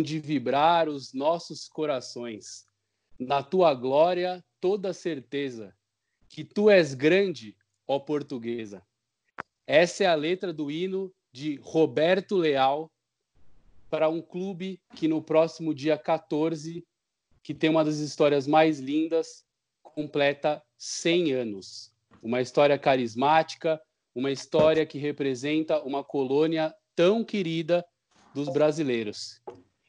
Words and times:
onde 0.00 0.18
vibrar 0.18 0.88
os 0.88 1.12
nossos 1.12 1.68
corações, 1.68 2.66
na 3.18 3.42
tua 3.42 3.74
glória, 3.74 4.42
toda 4.58 4.94
certeza 4.94 5.76
que 6.26 6.42
tu 6.42 6.70
és 6.70 6.94
grande, 6.94 7.54
ó 7.86 7.98
portuguesa. 7.98 8.82
Essa 9.66 10.04
é 10.04 10.06
a 10.06 10.14
letra 10.14 10.54
do 10.54 10.70
hino 10.70 11.12
de 11.30 11.56
Roberto 11.56 12.34
Leal 12.36 12.90
para 13.90 14.08
um 14.08 14.22
clube 14.22 14.80
que 14.96 15.06
no 15.06 15.20
próximo 15.20 15.74
dia 15.74 15.98
14, 15.98 16.82
que 17.42 17.52
tem 17.52 17.68
uma 17.68 17.84
das 17.84 17.98
histórias 17.98 18.46
mais 18.46 18.80
lindas, 18.80 19.44
completa 19.82 20.62
100 20.78 21.32
anos. 21.32 21.92
Uma 22.22 22.40
história 22.40 22.78
carismática, 22.78 23.78
uma 24.14 24.30
história 24.30 24.86
que 24.86 24.96
representa 24.96 25.82
uma 25.82 26.02
colônia 26.02 26.74
tão 26.96 27.22
querida 27.22 27.84
dos 28.34 28.48
brasileiros. 28.48 29.42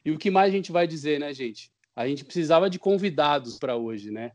E 0.04 0.10
o 0.10 0.18
que 0.18 0.30
mais 0.30 0.52
a 0.52 0.56
gente 0.56 0.72
vai 0.72 0.86
dizer, 0.86 1.20
né, 1.20 1.32
gente? 1.32 1.70
A 1.94 2.06
gente 2.06 2.24
precisava 2.24 2.68
de 2.68 2.78
convidados 2.78 3.58
para 3.58 3.76
hoje, 3.76 4.10
né? 4.10 4.32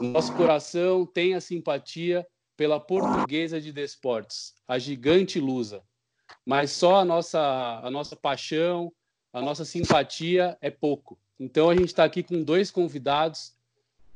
Nosso 0.00 0.34
coração 0.34 1.06
tem 1.06 1.34
a 1.34 1.40
simpatia 1.40 2.26
pela 2.56 2.80
portuguesa 2.80 3.60
de 3.60 3.72
desportos, 3.72 4.54
a 4.66 4.78
gigante 4.78 5.38
Lusa. 5.38 5.82
Mas 6.44 6.72
só 6.72 6.96
a 6.96 7.04
nossa, 7.04 7.80
a 7.82 7.90
nossa 7.90 8.16
paixão, 8.16 8.92
a 9.32 9.40
nossa 9.40 9.64
simpatia 9.64 10.56
é 10.60 10.70
pouco. 10.70 11.18
Então 11.38 11.68
a 11.68 11.76
gente 11.76 11.88
está 11.88 12.04
aqui 12.04 12.22
com 12.22 12.42
dois 12.42 12.70
convidados. 12.70 13.54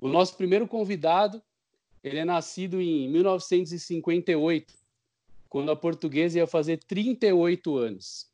O 0.00 0.08
nosso 0.08 0.36
primeiro 0.36 0.66
convidado, 0.66 1.42
ele 2.02 2.18
é 2.18 2.24
nascido 2.24 2.80
em 2.80 3.08
1958, 3.10 4.74
quando 5.48 5.70
a 5.70 5.76
portuguesa 5.76 6.38
ia 6.38 6.46
fazer 6.46 6.78
38 6.78 7.76
anos. 7.76 8.29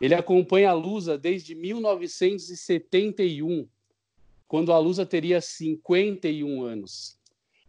Ele 0.00 0.14
acompanha 0.14 0.70
a 0.70 0.74
Lusa 0.74 1.18
desde 1.18 1.54
1971, 1.54 3.68
quando 4.48 4.72
a 4.72 4.78
Lusa 4.78 5.04
teria 5.04 5.38
51 5.40 6.62
anos. 6.62 7.18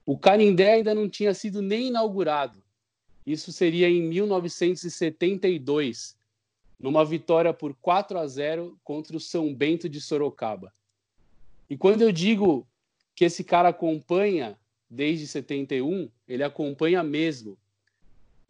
O 0.06 0.18
Canindé 0.18 0.74
ainda 0.74 0.94
não 0.96 1.09
tinha 1.09 1.34
sido 1.34 1.62
nem 1.62 1.90
inaugurado. 1.90 2.64
Isso 3.26 3.52
seria 3.52 3.90
em 3.90 4.02
1972, 4.02 6.16
numa 6.80 7.04
vitória 7.06 7.54
por 7.54 7.76
4 7.76 8.18
a 8.18 8.26
0 8.26 8.80
contra 8.84 9.16
o 9.16 9.20
São 9.20 9.54
Bento 9.54 9.88
de 9.88 10.02
Sorocaba. 10.02 10.74
E 11.70 11.78
quando 11.78 12.02
eu 12.02 12.12
digo 12.12 12.68
que 13.16 13.26
esse 13.26 13.44
cara 13.44 13.70
acompanha 13.70 14.58
desde 14.90 15.28
71, 15.28 16.09
ele 16.28 16.42
acompanha 16.44 17.04
mesmo. 17.04 17.56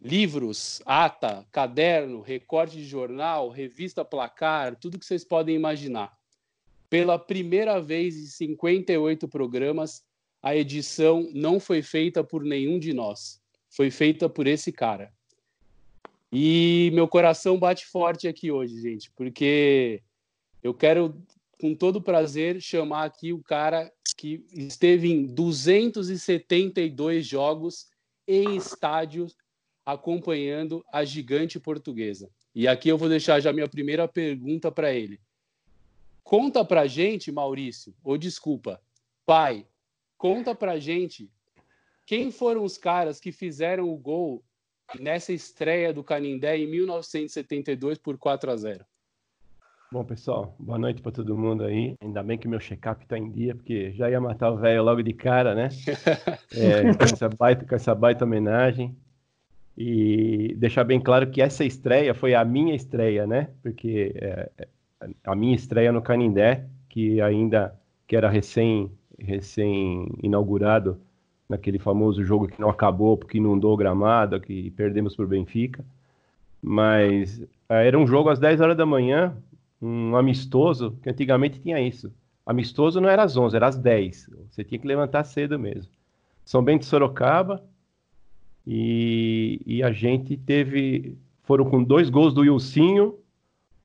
Livros, 0.04 0.82
ata, 0.84 1.46
caderno, 1.52 2.20
recorte 2.20 2.76
de 2.76 2.84
jornal, 2.84 3.48
revista 3.48 4.04
placar, 4.04 4.74
tudo 4.74 4.98
que 4.98 5.06
vocês 5.06 5.22
podem 5.22 5.54
imaginar. 5.54 6.12
Pela 6.90 7.16
primeira 7.16 7.80
vez 7.80 8.16
em 8.16 8.26
58 8.26 9.28
programas, 9.28 10.02
a 10.42 10.56
edição 10.56 11.30
não 11.32 11.60
foi 11.60 11.82
feita 11.82 12.24
por 12.24 12.42
nenhum 12.42 12.80
de 12.80 12.92
nós, 12.92 13.40
foi 13.70 13.92
feita 13.92 14.28
por 14.28 14.48
esse 14.48 14.72
cara. 14.72 15.12
E 16.32 16.90
meu 16.92 17.06
coração 17.06 17.56
bate 17.56 17.86
forte 17.86 18.26
aqui 18.26 18.50
hoje, 18.50 18.80
gente, 18.80 19.08
porque 19.12 20.02
eu 20.64 20.74
quero, 20.74 21.16
com 21.60 21.76
todo 21.76 22.02
prazer, 22.02 22.60
chamar 22.60 23.04
aqui 23.04 23.32
o 23.32 23.40
cara 23.40 23.92
que 24.16 24.44
esteve 24.52 25.12
em 25.12 25.26
272 25.26 27.24
jogos 27.24 27.86
em 28.26 28.56
estádios 28.56 29.36
acompanhando 29.84 30.84
a 30.92 31.04
gigante 31.04 31.58
portuguesa. 31.58 32.30
E 32.54 32.68
aqui 32.68 32.88
eu 32.88 32.98
vou 32.98 33.08
deixar 33.08 33.40
já 33.40 33.52
minha 33.52 33.68
primeira 33.68 34.06
pergunta 34.06 34.70
para 34.70 34.92
ele. 34.92 35.20
Conta 36.22 36.64
pra 36.64 36.86
gente, 36.86 37.32
Maurício, 37.32 37.94
ou 38.04 38.16
desculpa, 38.16 38.80
pai, 39.26 39.66
Conta 40.22 40.54
pra 40.54 40.78
gente 40.78 41.28
quem 42.06 42.30
foram 42.30 42.62
os 42.62 42.78
caras 42.78 43.18
que 43.18 43.32
fizeram 43.32 43.92
o 43.92 43.96
gol 43.96 44.40
nessa 45.00 45.32
estreia 45.32 45.92
do 45.92 46.04
Canindé 46.04 46.56
em 46.58 46.70
1972 46.70 47.98
por 47.98 48.16
4 48.16 48.52
a 48.52 48.56
0. 48.56 48.84
Bom, 49.90 50.04
pessoal, 50.04 50.54
boa 50.60 50.78
noite 50.78 51.02
para 51.02 51.10
todo 51.10 51.36
mundo 51.36 51.64
aí. 51.64 51.96
Ainda 52.00 52.22
bem 52.22 52.38
que 52.38 52.46
meu 52.46 52.60
check-up 52.60 53.02
está 53.02 53.18
em 53.18 53.32
dia, 53.32 53.52
porque 53.56 53.90
já 53.94 54.08
ia 54.08 54.20
matar 54.20 54.52
o 54.52 54.58
velho 54.58 54.84
logo 54.84 55.02
de 55.02 55.12
cara, 55.12 55.56
né? 55.56 55.70
É, 56.54 56.94
com, 56.94 57.02
essa 57.02 57.28
baita, 57.28 57.66
com 57.66 57.74
essa 57.74 57.92
baita 57.92 58.24
homenagem. 58.24 58.96
E 59.76 60.54
deixar 60.58 60.84
bem 60.84 61.00
claro 61.00 61.30
que 61.30 61.40
essa 61.40 61.64
estreia 61.64 62.14
foi 62.14 62.34
a 62.34 62.44
minha 62.44 62.74
estreia, 62.74 63.26
né? 63.26 63.48
Porque 63.62 64.12
é, 64.16 64.50
a 65.24 65.34
minha 65.34 65.54
estreia 65.54 65.92
no 65.92 66.02
Canindé, 66.02 66.66
que 66.88 67.20
ainda 67.20 67.74
que 68.06 68.16
era 68.16 68.28
recém 68.28 68.90
recém-inaugurado 69.18 71.00
naquele 71.48 71.78
famoso 71.78 72.24
jogo 72.24 72.48
que 72.48 72.60
não 72.60 72.68
acabou 72.68 73.16
porque 73.16 73.38
inundou 73.38 73.74
o 73.74 73.76
gramado, 73.76 74.40
que 74.40 74.70
perdemos 74.72 75.14
por 75.14 75.26
Benfica. 75.26 75.84
Mas 76.60 77.40
eh, 77.68 77.86
era 77.86 77.98
um 77.98 78.06
jogo 78.06 78.30
às 78.30 78.38
10 78.38 78.60
horas 78.60 78.76
da 78.76 78.86
manhã, 78.86 79.36
um 79.80 80.16
amistoso, 80.16 80.96
que 81.02 81.10
antigamente 81.10 81.60
tinha 81.60 81.80
isso. 81.80 82.12
Amistoso 82.44 83.00
não 83.00 83.08
era 83.08 83.22
às 83.22 83.36
11, 83.36 83.56
era 83.56 83.68
às 83.68 83.76
10. 83.76 84.30
Você 84.50 84.64
tinha 84.64 84.78
que 84.78 84.86
levantar 84.86 85.24
cedo 85.24 85.58
mesmo. 85.58 85.90
São 86.44 86.62
Bento 86.62 86.80
de 86.80 86.86
Sorocaba, 86.86 87.62
e, 88.66 89.60
e, 89.66 89.82
a 89.82 89.92
gente 89.92 90.36
teve. 90.36 91.16
Foram 91.42 91.64
com 91.64 91.82
dois 91.82 92.08
gols 92.08 92.32
do 92.32 92.44
Ilcinho, 92.44 93.18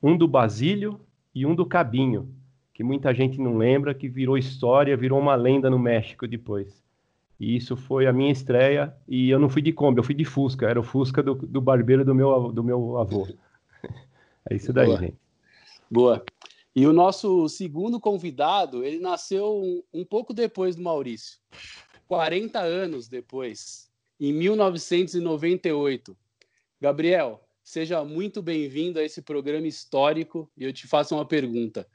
um 0.01 0.15
do 0.15 0.27
Basílio 0.27 0.99
e 1.33 1.45
um 1.45 1.55
do 1.55 1.65
Cabinho 1.65 2.29
que 2.77 2.83
muita 2.83 3.11
gente 3.11 3.41
não 3.41 3.57
lembra, 3.57 3.91
que 3.95 4.07
virou 4.07 4.37
história, 4.37 4.95
virou 4.95 5.19
uma 5.19 5.33
lenda 5.33 5.67
no 5.67 5.79
México 5.79 6.27
depois. 6.27 6.83
E 7.39 7.55
isso 7.55 7.75
foi 7.75 8.05
a 8.05 8.13
minha 8.13 8.31
estreia, 8.31 8.95
e 9.07 9.31
eu 9.31 9.39
não 9.39 9.49
fui 9.49 9.63
de 9.63 9.73
Kombi, 9.73 9.97
eu 9.97 10.03
fui 10.03 10.13
de 10.13 10.23
Fusca, 10.23 10.69
era 10.69 10.79
o 10.79 10.83
Fusca 10.83 11.23
do, 11.23 11.33
do 11.33 11.59
barbeiro 11.59 12.05
do 12.05 12.13
meu, 12.13 12.51
do 12.51 12.63
meu 12.63 12.99
avô. 12.99 13.27
É 14.49 14.55
isso 14.55 14.71
daí, 14.71 14.85
Boa. 14.85 14.99
gente. 14.99 15.17
Boa. 15.89 16.23
E 16.75 16.85
o 16.85 16.93
nosso 16.93 17.49
segundo 17.49 17.99
convidado, 17.99 18.83
ele 18.83 18.99
nasceu 18.99 19.57
um, 19.57 19.81
um 19.91 20.05
pouco 20.05 20.31
depois 20.31 20.75
do 20.75 20.83
Maurício, 20.83 21.39
40 22.07 22.59
anos 22.59 23.07
depois, 23.07 23.86
em 24.19 24.33
1998. 24.33 26.17
Gabriel, 26.81 27.43
seja 27.63 28.03
muito 28.03 28.41
bem-vindo 28.41 28.99
a 28.99 29.03
esse 29.03 29.21
programa 29.21 29.67
histórico 29.67 30.49
e 30.57 30.63
eu 30.63 30.73
te 30.73 30.87
faço 30.87 31.15
uma 31.15 31.25
pergunta. 31.25 31.87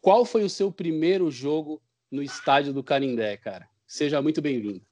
Qual 0.00 0.24
foi 0.24 0.44
o 0.44 0.50
seu 0.50 0.70
primeiro 0.70 1.30
jogo 1.30 1.82
no 2.10 2.22
estádio 2.22 2.72
do 2.72 2.82
Canindé, 2.82 3.36
cara? 3.36 3.68
Seja 3.86 4.22
muito 4.22 4.40
bem-vindo. 4.40 4.82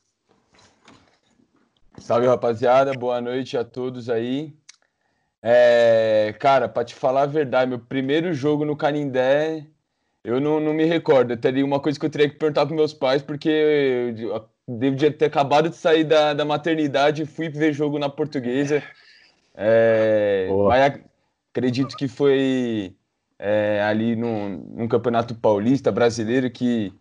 Salve, 1.99 2.27
rapaziada. 2.27 2.93
Boa 2.93 3.21
noite 3.21 3.57
a 3.57 3.65
todos 3.65 4.11
aí. 4.11 4.53
É, 5.43 6.35
cara, 6.41 6.69
para 6.69 6.85
te 6.85 6.95
falar 6.95 7.23
a 7.23 7.27
verdade, 7.27 7.71
meu 7.71 7.79
primeiro 7.79 8.35
jogo 8.35 8.65
no 8.65 8.77
Canindé, 8.77 9.67
eu 10.25 10.41
não, 10.41 10.59
não 10.59 10.75
me 10.75 10.85
recordo. 10.85 11.37
Teria 11.37 11.65
uma 11.65 11.79
coisa 11.79 11.99
que 11.99 12.05
eu 12.05 12.11
teria 12.11 12.29
que 12.29 12.37
perguntar 12.37 12.67
para 12.67 12.75
meus 12.75 12.93
pais, 12.93 13.23
porque 13.23 13.49
eu 13.49 14.49
devia 14.67 15.13
ter 15.13 15.27
acabado 15.27 15.69
de 15.69 15.77
sair 15.77 16.05
da, 16.05 16.35
da 16.35 16.45
maternidade 16.45 17.23
e 17.23 17.27
fui 17.27 17.49
ver 17.49 17.73
jogo 17.73 17.99
na 17.99 18.09
portuguesa. 18.09 18.83
É, 19.55 20.49
mas 20.51 21.01
acredito 21.51 21.97
que 21.97 22.09
foi 22.09 22.95
é, 23.39 23.81
ali 23.83 24.17
no, 24.17 24.49
no 24.49 24.89
Campeonato 24.89 25.35
Paulista 25.35 25.93
brasileiro, 25.93 26.51
que 26.51 26.93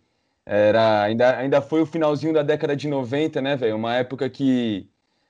era 0.44 1.02
ainda, 1.02 1.36
ainda 1.36 1.60
foi 1.60 1.82
o 1.82 1.86
finalzinho 1.86 2.32
da 2.32 2.42
década 2.42 2.76
de 2.76 2.88
90, 2.88 3.42
né, 3.42 3.56
velho? 3.56 3.76
Uma 3.76 3.96
época 3.96 4.30
que 4.30 4.88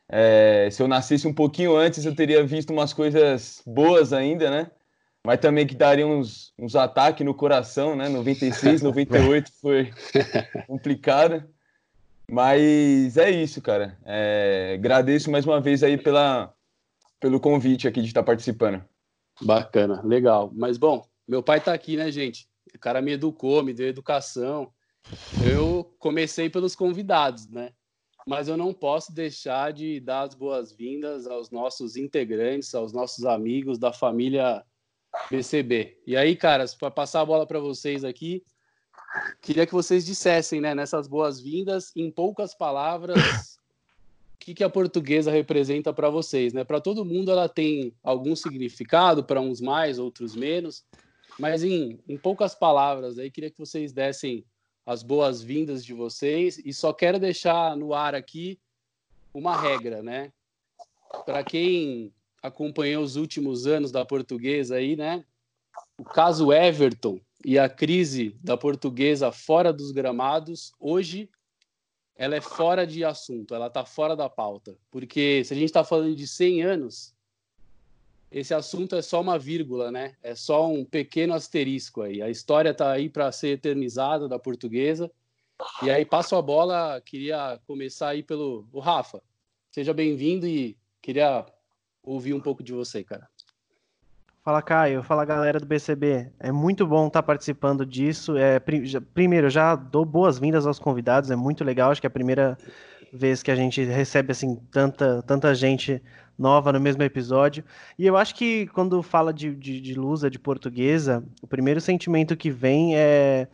é, 0.08 0.68
se 0.70 0.82
eu 0.82 0.86
nascesse 0.86 1.26
um 1.26 1.34
pouquinho 1.34 1.76
antes 1.76 2.04
eu 2.04 2.14
teria 2.14 2.44
visto 2.44 2.72
umas 2.72 2.92
coisas 2.92 3.62
boas 3.66 4.12
ainda, 4.12 4.50
né? 4.50 4.70
Mas 5.24 5.40
também 5.40 5.66
que 5.66 5.74
daria 5.74 6.06
uns, 6.06 6.52
uns 6.56 6.76
ataques 6.76 7.26
no 7.26 7.34
coração, 7.34 7.96
né? 7.96 8.08
96, 8.08 8.82
98 8.82 9.50
foi 9.60 9.90
complicado. 10.68 11.42
Mas 12.30 13.16
é 13.16 13.30
isso, 13.30 13.62
cara. 13.62 13.98
É, 14.04 14.74
agradeço 14.74 15.30
mais 15.30 15.46
uma 15.46 15.60
vez 15.60 15.82
aí 15.82 15.96
pela, 15.96 16.52
pelo 17.20 17.40
convite 17.40 17.86
aqui 17.86 18.00
de 18.00 18.08
estar 18.08 18.22
participando. 18.22 18.84
Bacana, 19.40 20.02
legal. 20.02 20.50
Mas 20.54 20.76
bom, 20.78 21.06
meu 21.26 21.42
pai 21.42 21.60
tá 21.60 21.72
aqui, 21.72 21.96
né, 21.96 22.10
gente? 22.10 22.48
O 22.74 22.78
cara 22.78 23.00
me 23.00 23.12
educou, 23.12 23.62
me 23.62 23.72
deu 23.72 23.86
educação. 23.86 24.72
Eu 25.46 25.94
comecei 25.98 26.50
pelos 26.50 26.74
convidados, 26.74 27.48
né? 27.48 27.70
mas 28.26 28.48
eu 28.48 28.56
não 28.56 28.74
posso 28.74 29.14
deixar 29.14 29.72
de 29.72 30.00
dar 30.00 30.22
as 30.22 30.34
boas-vindas 30.34 31.28
aos 31.28 31.50
nossos 31.50 31.96
integrantes, 31.96 32.74
aos 32.74 32.92
nossos 32.92 33.24
amigos 33.24 33.78
da 33.78 33.92
família 33.92 34.64
BCB. 35.30 36.02
E 36.04 36.16
aí, 36.16 36.34
caras, 36.34 36.74
para 36.74 36.90
passar 36.90 37.20
a 37.20 37.24
bola 37.24 37.46
para 37.46 37.60
vocês 37.60 38.04
aqui, 38.04 38.42
queria 39.40 39.66
que 39.66 39.72
vocês 39.72 40.04
dissessem, 40.04 40.60
né, 40.60 40.74
nessas 40.74 41.06
boas-vindas, 41.06 41.92
em 41.94 42.10
poucas 42.10 42.54
palavras, 42.54 43.58
o 44.34 44.38
que, 44.38 44.54
que 44.54 44.64
a 44.64 44.70
portuguesa 44.70 45.30
representa 45.30 45.92
para 45.92 46.10
vocês, 46.10 46.52
né? 46.52 46.64
Para 46.64 46.80
todo 46.80 47.04
mundo 47.04 47.30
ela 47.30 47.48
tem 47.48 47.92
algum 48.02 48.36
significado, 48.36 49.24
para 49.24 49.40
uns 49.40 49.60
mais, 49.60 49.98
outros 49.98 50.34
menos, 50.36 50.84
mas 51.38 51.62
em, 51.62 51.98
em 52.08 52.16
poucas 52.16 52.54
palavras, 52.54 53.18
aí 53.18 53.30
queria 53.30 53.50
que 53.50 53.58
vocês 53.58 53.92
dessem 53.92 54.44
as 54.86 55.02
boas-vindas 55.02 55.84
de 55.84 55.92
vocês 55.92 56.58
e 56.64 56.72
só 56.72 56.92
quero 56.92 57.18
deixar 57.18 57.76
no 57.76 57.92
ar 57.92 58.14
aqui 58.14 58.58
uma 59.34 59.60
regra, 59.60 60.02
né? 60.02 60.32
Para 61.24 61.42
quem 61.42 62.12
acompanhou 62.42 63.02
os 63.02 63.16
últimos 63.16 63.66
anos 63.66 63.90
da 63.90 64.04
portuguesa 64.04 64.76
aí, 64.76 64.96
né? 64.96 65.24
O 65.98 66.04
caso 66.04 66.52
Everton 66.52 67.20
e 67.46 67.60
a 67.60 67.68
crise 67.68 68.36
da 68.42 68.56
portuguesa 68.56 69.30
fora 69.30 69.72
dos 69.72 69.92
gramados, 69.92 70.72
hoje 70.80 71.30
ela 72.16 72.34
é 72.34 72.40
fora 72.40 72.84
de 72.84 73.04
assunto, 73.04 73.54
ela 73.54 73.68
está 73.68 73.84
fora 73.84 74.16
da 74.16 74.28
pauta. 74.28 74.76
Porque 74.90 75.44
se 75.44 75.54
a 75.54 75.56
gente 75.56 75.66
está 75.66 75.84
falando 75.84 76.16
de 76.16 76.26
100 76.26 76.64
anos, 76.64 77.14
esse 78.32 78.52
assunto 78.52 78.96
é 78.96 79.00
só 79.00 79.20
uma 79.20 79.38
vírgula, 79.38 79.92
né? 79.92 80.16
É 80.24 80.34
só 80.34 80.68
um 80.68 80.84
pequeno 80.84 81.34
asterisco 81.34 82.02
aí. 82.02 82.20
A 82.20 82.28
história 82.28 82.70
está 82.70 82.90
aí 82.90 83.08
para 83.08 83.30
ser 83.30 83.50
eternizada 83.50 84.26
da 84.26 84.40
portuguesa. 84.40 85.08
E 85.84 85.88
aí 85.88 86.04
passo 86.04 86.34
a 86.34 86.42
bola, 86.42 87.00
queria 87.00 87.60
começar 87.64 88.08
aí 88.08 88.24
pelo 88.24 88.66
o 88.72 88.80
Rafa. 88.80 89.22
Seja 89.70 89.94
bem-vindo 89.94 90.48
e 90.48 90.76
queria 91.00 91.46
ouvir 92.02 92.34
um 92.34 92.40
pouco 92.40 92.64
de 92.64 92.72
você, 92.72 93.04
cara. 93.04 93.30
Fala, 94.46 94.62
Caio. 94.62 95.02
Fala, 95.02 95.24
galera 95.24 95.58
do 95.58 95.66
BCB. 95.66 96.30
É 96.38 96.52
muito 96.52 96.86
bom 96.86 97.08
estar 97.08 97.20
participando 97.20 97.84
disso. 97.84 98.36
É, 98.36 98.60
primeiro, 99.12 99.50
já 99.50 99.74
dou 99.74 100.04
boas-vindas 100.04 100.68
aos 100.68 100.78
convidados. 100.78 101.32
É 101.32 101.34
muito 101.34 101.64
legal. 101.64 101.90
Acho 101.90 102.00
que 102.00 102.06
é 102.06 102.08
a 102.08 102.10
primeira 102.10 102.56
vez 103.12 103.42
que 103.42 103.50
a 103.50 103.56
gente 103.56 103.82
recebe 103.82 104.30
assim 104.30 104.54
tanta, 104.70 105.20
tanta 105.24 105.52
gente 105.52 106.00
nova 106.38 106.72
no 106.72 106.78
mesmo 106.78 107.02
episódio. 107.02 107.64
E 107.98 108.06
eu 108.06 108.16
acho 108.16 108.36
que 108.36 108.68
quando 108.68 109.02
fala 109.02 109.34
de, 109.34 109.52
de, 109.52 109.80
de 109.80 109.94
Lusa, 109.94 110.30
de 110.30 110.38
portuguesa, 110.38 111.24
o 111.42 111.46
primeiro 111.48 111.80
sentimento 111.80 112.36
que 112.36 112.48
vem 112.48 112.96
é 112.96 113.48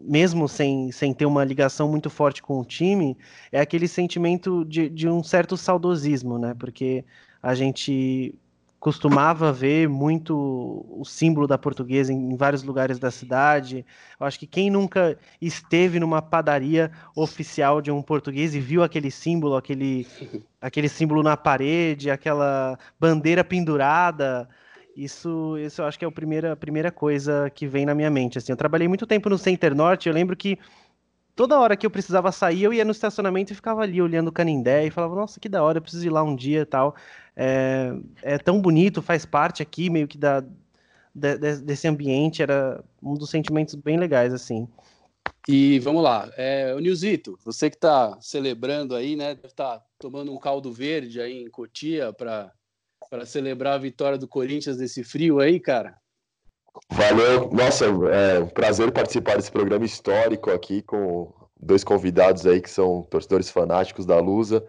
mesmo 0.00 0.48
sem, 0.48 0.90
sem 0.90 1.12
ter 1.12 1.26
uma 1.26 1.44
ligação 1.44 1.86
muito 1.86 2.08
forte 2.08 2.42
com 2.42 2.58
o 2.58 2.64
time, 2.64 3.14
é 3.52 3.60
aquele 3.60 3.86
sentimento 3.86 4.64
de, 4.64 4.88
de 4.88 5.06
um 5.06 5.22
certo 5.22 5.54
saudosismo, 5.58 6.38
né? 6.38 6.54
Porque 6.58 7.04
a 7.42 7.54
gente 7.54 8.34
costumava 8.80 9.52
ver 9.52 9.88
muito 9.90 10.34
o 10.88 11.04
símbolo 11.04 11.46
da 11.46 11.58
portuguesa 11.58 12.12
em, 12.14 12.32
em, 12.32 12.36
vários 12.36 12.62
lugares 12.62 12.98
da 12.98 13.10
cidade. 13.10 13.84
Eu 14.18 14.26
acho 14.26 14.38
que 14.38 14.46
quem 14.46 14.70
nunca 14.70 15.18
esteve 15.40 16.00
numa 16.00 16.22
padaria 16.22 16.90
oficial 17.14 17.82
de 17.82 17.90
um 17.90 18.00
português 18.00 18.54
e 18.54 18.58
viu 18.58 18.82
aquele 18.82 19.10
símbolo, 19.10 19.54
aquele, 19.54 20.06
aquele 20.60 20.88
símbolo 20.88 21.22
na 21.22 21.36
parede, 21.36 22.10
aquela 22.10 22.78
bandeira 22.98 23.44
pendurada, 23.44 24.48
isso, 24.96 25.56
isso 25.58 25.82
eu 25.82 25.86
acho 25.86 25.98
que 25.98 26.04
é 26.04 26.08
a 26.08 26.10
primeira, 26.10 26.52
a 26.52 26.56
primeira 26.56 26.90
coisa 26.90 27.50
que 27.54 27.66
vem 27.66 27.86
na 27.86 27.94
minha 27.94 28.10
mente. 28.10 28.38
Assim, 28.38 28.50
eu 28.50 28.56
trabalhei 28.56 28.88
muito 28.88 29.06
tempo 29.06 29.28
no 29.28 29.38
Center 29.38 29.74
Norte, 29.74 30.08
eu 30.08 30.14
lembro 30.14 30.34
que 30.36 30.58
toda 31.34 31.58
hora 31.58 31.76
que 31.76 31.86
eu 31.86 31.90
precisava 31.90 32.30
sair, 32.32 32.62
eu 32.62 32.72
ia 32.72 32.84
no 32.84 32.90
estacionamento 32.90 33.52
e 33.52 33.56
ficava 33.56 33.82
ali 33.82 34.00
olhando 34.00 34.28
o 34.28 34.32
Canindé 34.32 34.86
e 34.86 34.90
falava, 34.90 35.14
nossa, 35.14 35.40
que 35.40 35.48
da 35.48 35.62
hora, 35.62 35.78
eu 35.78 35.82
preciso 35.82 36.06
ir 36.06 36.10
lá 36.10 36.22
um 36.22 36.36
dia 36.36 36.60
e 36.60 36.66
tal. 36.66 36.94
É, 37.36 37.92
é 38.22 38.38
tão 38.38 38.60
bonito, 38.60 39.00
faz 39.02 39.24
parte 39.24 39.62
aqui 39.62 39.88
meio 39.88 40.06
que 40.06 40.18
da, 40.18 40.44
de, 41.14 41.38
desse 41.62 41.88
ambiente, 41.88 42.42
era 42.42 42.82
um 43.02 43.14
dos 43.14 43.30
sentimentos 43.30 43.74
bem 43.74 43.98
legais, 43.98 44.32
assim. 44.32 44.68
E 45.48 45.78
vamos 45.78 46.02
lá, 46.02 46.30
é, 46.36 46.74
o 46.74 46.78
Nilzito, 46.78 47.38
você 47.44 47.70
que 47.70 47.76
está 47.76 48.18
celebrando 48.20 48.94
aí, 48.94 49.16
né, 49.16 49.34
deve 49.34 49.48
estar 49.48 49.78
tá 49.78 49.86
tomando 49.98 50.32
um 50.32 50.38
caldo 50.38 50.72
verde 50.72 51.20
aí 51.20 51.42
em 51.42 51.50
Cotia 51.50 52.12
para 52.12 52.52
celebrar 53.26 53.74
a 53.74 53.78
vitória 53.78 54.18
do 54.18 54.28
Corinthians 54.28 54.78
nesse 54.78 55.02
frio 55.02 55.40
aí, 55.40 55.58
cara. 55.58 55.99
Valeu, 56.90 57.50
nossa, 57.50 57.86
é 57.86 58.40
um 58.40 58.48
prazer 58.48 58.90
participar 58.92 59.36
desse 59.36 59.50
programa 59.50 59.84
histórico 59.84 60.50
aqui 60.50 60.82
com 60.82 61.32
dois 61.60 61.84
convidados 61.84 62.46
aí 62.46 62.60
que 62.60 62.70
são 62.70 63.02
torcedores 63.02 63.50
fanáticos 63.50 64.06
da 64.06 64.18
Lusa. 64.18 64.64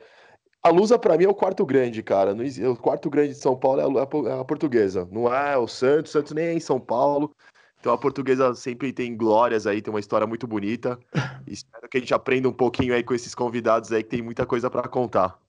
A 0.64 0.70
Lusa, 0.70 1.00
para 1.00 1.18
mim, 1.18 1.24
é 1.24 1.30
o 1.30 1.34
quarto 1.34 1.66
grande, 1.66 2.04
cara. 2.04 2.36
O 2.70 2.76
quarto 2.76 3.10
grande 3.10 3.30
de 3.30 3.40
São 3.40 3.58
Paulo 3.58 3.82
é 3.82 4.02
a, 4.02 4.40
é 4.40 4.44
portuguesa. 4.44 5.08
Não 5.12 5.34
é 5.34 5.58
o 5.58 5.68
Santos, 5.68 6.12
o 6.12 6.14
Santos 6.14 6.34
nem 6.34 6.46
é 6.46 6.54
em 6.54 6.60
São 6.60 6.80
Paulo. 6.80 7.36
Então 7.80 7.92
a 7.92 7.98
portuguesa 7.98 8.54
sempre 8.54 8.94
tem 8.94 9.18
glórias 9.18 9.66
aí, 9.66 9.82
tem 9.82 9.92
uma 9.92 10.00
história 10.00 10.28
muito 10.28 10.46
bonita. 10.46 11.00
Espero 11.48 11.90
que 11.90 11.98
a 11.98 12.00
gente 12.00 12.14
aprenda 12.14 12.48
um 12.48 12.54
pouquinho 12.54 12.94
aí 12.94 13.04
com 13.04 13.16
esses 13.16 13.34
convidados 13.34 13.92
aí, 13.92 14.04
que 14.04 14.10
tem 14.10 14.22
muita 14.22 14.46
coisa 14.46 14.70
para 14.70 14.88
contar. 14.88 15.40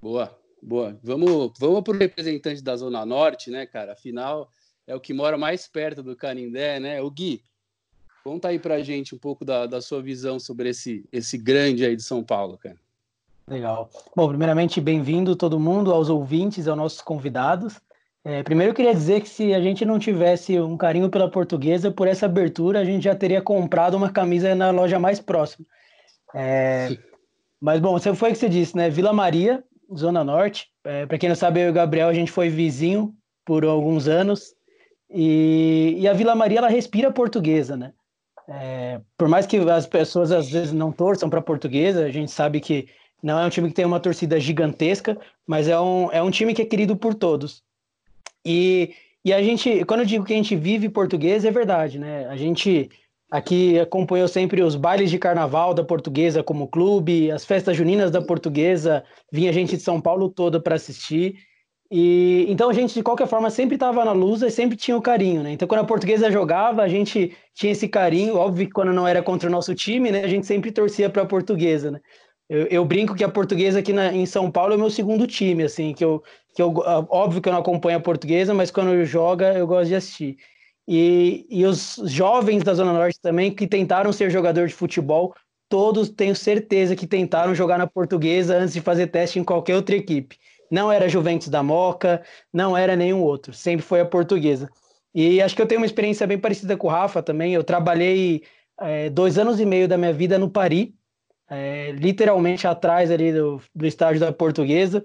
Boa, 0.00 0.30
boa. 0.62 0.96
Vamos, 1.02 1.52
vamos 1.58 1.82
para 1.82 1.94
o 1.94 1.98
representante 1.98 2.62
da 2.62 2.76
Zona 2.76 3.04
Norte, 3.04 3.50
né, 3.50 3.66
cara? 3.66 3.94
Afinal, 3.94 4.48
é 4.86 4.94
o 4.94 5.00
que 5.00 5.12
mora 5.12 5.38
mais 5.38 5.66
perto 5.66 6.02
do 6.02 6.16
Canindé, 6.16 6.80
né? 6.80 7.00
O 7.00 7.10
Gui, 7.10 7.42
conta 8.24 8.48
aí 8.48 8.58
pra 8.58 8.82
gente 8.82 9.14
um 9.14 9.18
pouco 9.18 9.44
da, 9.44 9.66
da 9.66 9.80
sua 9.80 10.02
visão 10.02 10.38
sobre 10.38 10.70
esse, 10.70 11.04
esse 11.12 11.36
grande 11.38 11.84
aí 11.84 11.96
de 11.96 12.02
São 12.02 12.22
Paulo, 12.22 12.58
cara. 12.58 12.76
Legal. 13.46 13.90
Bom, 14.14 14.28
primeiramente, 14.28 14.80
bem-vindo 14.80 15.34
todo 15.34 15.58
mundo, 15.58 15.92
aos 15.92 16.08
ouvintes, 16.08 16.68
aos 16.68 16.76
nossos 16.76 17.00
convidados. 17.00 17.80
É, 18.24 18.42
primeiro, 18.42 18.70
eu 18.70 18.74
queria 18.74 18.94
dizer 18.94 19.20
que 19.20 19.28
se 19.28 19.52
a 19.52 19.60
gente 19.60 19.84
não 19.84 19.98
tivesse 19.98 20.58
um 20.60 20.76
carinho 20.76 21.10
pela 21.10 21.28
portuguesa, 21.28 21.90
por 21.90 22.06
essa 22.06 22.26
abertura, 22.26 22.78
a 22.78 22.84
gente 22.84 23.02
já 23.02 23.16
teria 23.16 23.42
comprado 23.42 23.96
uma 23.96 24.10
camisa 24.10 24.54
na 24.54 24.70
loja 24.70 24.98
mais 24.98 25.18
próxima. 25.18 25.66
É, 26.32 26.96
mas, 27.60 27.80
bom, 27.80 27.92
você 27.92 28.14
foi 28.14 28.30
o 28.30 28.32
que 28.32 28.38
você 28.38 28.48
disse, 28.48 28.76
né? 28.76 28.88
Vila 28.88 29.12
Maria, 29.12 29.62
Zona 29.96 30.22
Norte. 30.22 30.68
É, 30.84 31.04
Para 31.04 31.18
quem 31.18 31.28
não 31.28 31.36
sabe, 31.36 31.60
eu 31.60 31.66
e 31.66 31.70
o 31.70 31.74
Gabriel, 31.74 32.08
a 32.08 32.14
gente 32.14 32.30
foi 32.30 32.48
vizinho 32.48 33.14
por 33.44 33.64
alguns 33.64 34.06
anos. 34.06 34.54
E, 35.14 35.96
e 35.98 36.08
a 36.08 36.12
Vila 36.12 36.34
Maria 36.34 36.58
ela 36.58 36.68
respira 36.68 37.12
portuguesa, 37.12 37.76
né? 37.76 37.92
É, 38.48 39.00
por 39.16 39.28
mais 39.28 39.46
que 39.46 39.56
as 39.58 39.86
pessoas 39.86 40.32
às 40.32 40.50
vezes 40.50 40.72
não 40.72 40.90
torçam 40.90 41.30
para 41.30 41.40
portuguesa, 41.40 42.04
a 42.04 42.10
gente 42.10 42.30
sabe 42.30 42.60
que 42.60 42.88
não 43.22 43.38
é 43.38 43.46
um 43.46 43.50
time 43.50 43.68
que 43.68 43.74
tem 43.74 43.84
uma 43.84 44.00
torcida 44.00 44.40
gigantesca, 44.40 45.16
mas 45.46 45.68
é 45.68 45.78
um, 45.78 46.10
é 46.10 46.22
um 46.22 46.30
time 46.30 46.52
que 46.52 46.62
é 46.62 46.66
querido 46.66 46.96
por 46.96 47.14
todos. 47.14 47.62
E, 48.44 48.94
e 49.24 49.32
a 49.32 49.40
gente, 49.42 49.84
quando 49.84 50.00
eu 50.00 50.06
digo 50.06 50.24
que 50.24 50.32
a 50.32 50.36
gente 50.36 50.56
vive 50.56 50.88
português, 50.88 51.44
é 51.44 51.50
verdade, 51.50 51.98
né? 51.98 52.26
A 52.26 52.36
gente 52.36 52.90
aqui 53.30 53.78
acompanhou 53.78 54.28
sempre 54.28 54.60
os 54.60 54.74
bailes 54.74 55.10
de 55.10 55.18
carnaval 55.18 55.72
da 55.72 55.84
portuguesa 55.84 56.42
como 56.42 56.68
clube, 56.68 57.30
as 57.30 57.44
festas 57.44 57.76
juninas 57.76 58.10
da 58.10 58.20
portuguesa, 58.20 59.04
vinha 59.32 59.52
gente 59.52 59.76
de 59.76 59.82
São 59.82 60.00
Paulo 60.00 60.28
toda 60.28 60.60
para 60.60 60.74
assistir. 60.74 61.36
E 61.94 62.46
então 62.48 62.70
a 62.70 62.72
gente 62.72 62.94
de 62.94 63.02
qualquer 63.02 63.26
forma 63.26 63.50
sempre 63.50 63.76
estava 63.76 64.02
na 64.02 64.12
luz 64.12 64.40
e 64.40 64.50
sempre 64.50 64.78
tinha 64.78 64.96
o 64.96 65.02
carinho, 65.02 65.42
né? 65.42 65.52
Então 65.52 65.68
quando 65.68 65.82
a 65.82 65.84
portuguesa 65.84 66.32
jogava, 66.32 66.82
a 66.82 66.88
gente 66.88 67.36
tinha 67.54 67.70
esse 67.70 67.86
carinho, 67.86 68.36
óbvio 68.36 68.66
que 68.66 68.72
quando 68.72 68.94
não 68.94 69.06
era 69.06 69.22
contra 69.22 69.46
o 69.46 69.52
nosso 69.52 69.74
time, 69.74 70.10
né, 70.10 70.24
a 70.24 70.26
gente 70.26 70.46
sempre 70.46 70.72
torcia 70.72 71.10
para 71.10 71.20
a 71.20 71.26
portuguesa, 71.26 71.90
né? 71.90 72.00
Eu, 72.48 72.66
eu, 72.68 72.84
brinco 72.86 73.14
que 73.14 73.22
a 73.22 73.28
portuguesa 73.28 73.80
aqui 73.80 73.92
na, 73.92 74.10
em 74.10 74.24
São 74.24 74.50
Paulo 74.50 74.72
é 74.72 74.76
o 74.76 74.78
meu 74.78 74.88
segundo 74.88 75.26
time, 75.26 75.64
assim, 75.64 75.92
que 75.92 76.02
eu, 76.02 76.22
que 76.54 76.62
eu 76.62 76.72
óbvio 77.10 77.42
que 77.42 77.48
eu 77.50 77.52
não 77.52 77.60
acompanho 77.60 77.98
a 77.98 78.00
portuguesa, 78.00 78.54
mas 78.54 78.70
quando 78.70 79.04
joga 79.04 79.52
eu 79.52 79.66
gosto 79.66 79.88
de 79.88 79.94
assistir. 79.94 80.36
E, 80.88 81.46
e 81.50 81.64
os 81.66 82.00
jovens 82.06 82.62
da 82.62 82.72
Zona 82.72 82.94
Norte 82.94 83.20
também 83.20 83.54
que 83.54 83.66
tentaram 83.66 84.12
ser 84.14 84.30
jogador 84.30 84.66
de 84.66 84.72
futebol, 84.74 85.34
todos 85.68 86.08
tenho 86.08 86.34
certeza 86.34 86.96
que 86.96 87.06
tentaram 87.06 87.54
jogar 87.54 87.76
na 87.76 87.86
portuguesa 87.86 88.56
antes 88.56 88.72
de 88.72 88.80
fazer 88.80 89.08
teste 89.08 89.38
em 89.38 89.44
qualquer 89.44 89.76
outra 89.76 89.94
equipe. 89.94 90.38
Não 90.72 90.90
era 90.90 91.06
Juventus 91.06 91.48
da 91.48 91.62
Moca, 91.62 92.22
não 92.50 92.74
era 92.74 92.96
nenhum 92.96 93.20
outro, 93.20 93.52
sempre 93.52 93.84
foi 93.84 94.00
a 94.00 94.06
portuguesa. 94.06 94.70
E 95.14 95.42
acho 95.42 95.54
que 95.54 95.60
eu 95.60 95.66
tenho 95.66 95.82
uma 95.82 95.86
experiência 95.86 96.26
bem 96.26 96.38
parecida 96.38 96.78
com 96.78 96.86
o 96.86 96.90
Rafa 96.90 97.22
também. 97.22 97.52
Eu 97.52 97.62
trabalhei 97.62 98.42
é, 98.80 99.10
dois 99.10 99.36
anos 99.36 99.60
e 99.60 99.66
meio 99.66 99.86
da 99.86 99.98
minha 99.98 100.14
vida 100.14 100.38
no 100.38 100.48
Paris, 100.48 100.88
é, 101.50 101.92
literalmente 101.92 102.66
atrás 102.66 103.10
ali 103.10 103.34
do, 103.34 103.60
do 103.74 103.86
estádio 103.86 104.18
da 104.18 104.32
portuguesa. 104.32 105.04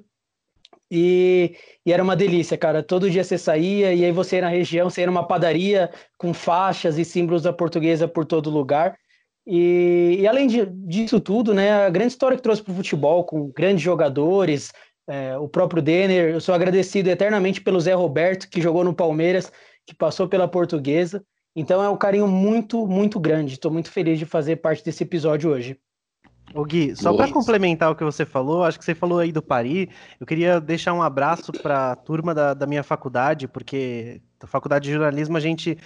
E, 0.90 1.58
e, 1.86 1.92
era 1.92 2.02
uma 2.02 2.16
delícia, 2.16 2.58
cara. 2.58 2.82
Todo 2.82 3.12
dia 3.12 3.26
você 3.26 3.38
saía 3.38 3.94
e 3.94 4.06
aí 4.06 4.12
você 4.14 4.38
ia 4.38 4.44
na 4.44 4.48
região, 4.48 4.90
você 4.90 5.02
ia 5.02 5.08
numa 5.08 5.28
padaria 5.28 5.92
com 6.18 6.34
faixas 6.34 6.98
e 6.98 7.04
símbolos 7.04 7.44
da 7.44 7.52
portuguesa 7.52 8.08
por 8.08 8.24
todo 8.24 8.50
lugar. 8.50 8.98
E, 9.46 10.18
e 10.20 10.28
além 10.28 10.48
de, 10.48 10.66
disso 10.66 11.20
tudo, 11.22 11.54
né, 11.54 11.72
a 11.86 11.90
grande 11.90 12.14
história 12.14 12.36
que 12.36 12.44
trouxe 12.44 12.62
para 12.62 12.74
o 12.74 12.76
futebol, 12.76 13.24
com 13.24 13.50
grandes 13.50 13.82
jogadores, 13.82 14.72
é, 15.08 15.38
o 15.38 15.48
próprio 15.48 15.82
Denner. 15.82 16.30
Eu 16.30 16.42
sou 16.42 16.54
agradecido 16.54 17.10
eternamente 17.10 17.62
pelo 17.62 17.80
Zé 17.80 17.94
Roberto, 17.94 18.50
que 18.50 18.62
jogou 18.62 18.84
no 18.84 18.94
Palmeiras, 18.94 19.52
que 19.86 19.96
passou 19.96 20.28
pela 20.28 20.48
Portuguesa. 20.48 21.24
Então 21.56 21.84
é 21.84 21.90
um 21.90 21.98
carinho 21.98 22.28
muito, 22.28 22.86
muito 22.86 23.20
grande. 23.20 23.54
Estou 23.54 23.72
muito 23.72 23.90
feliz 23.92 24.20
de 24.20 24.26
fazer 24.26 24.58
parte 24.58 24.84
desse 24.84 25.04
episódio 25.04 25.50
hoje. 25.50 25.80
Ô 26.54 26.64
Gui, 26.64 26.96
só 26.96 27.14
para 27.14 27.32
complementar 27.32 27.92
o 27.92 27.96
que 27.96 28.04
você 28.04 28.26
falou, 28.26 28.64
acho 28.64 28.80
que 28.80 28.86
você 28.86 28.96
falou 28.96 29.20
aí 29.20 29.32
do 29.32 29.42
Paris, 29.42 29.88
eu 30.20 30.26
queria 30.26 30.62
deixar 30.62 30.94
um 30.94 31.02
abraço 31.02 31.52
para 31.52 31.92
a 31.92 31.96
turma 31.96 32.34
da, 32.34 32.54
da, 32.54 32.66
minha 32.66 32.84
faculdade, 32.84 33.48
porque 33.48 34.22
na 34.42 34.48
faculdade 34.48 34.86
de 34.86 34.94
jornalismo 34.94 35.36
a 35.36 35.42
gente 35.42 35.78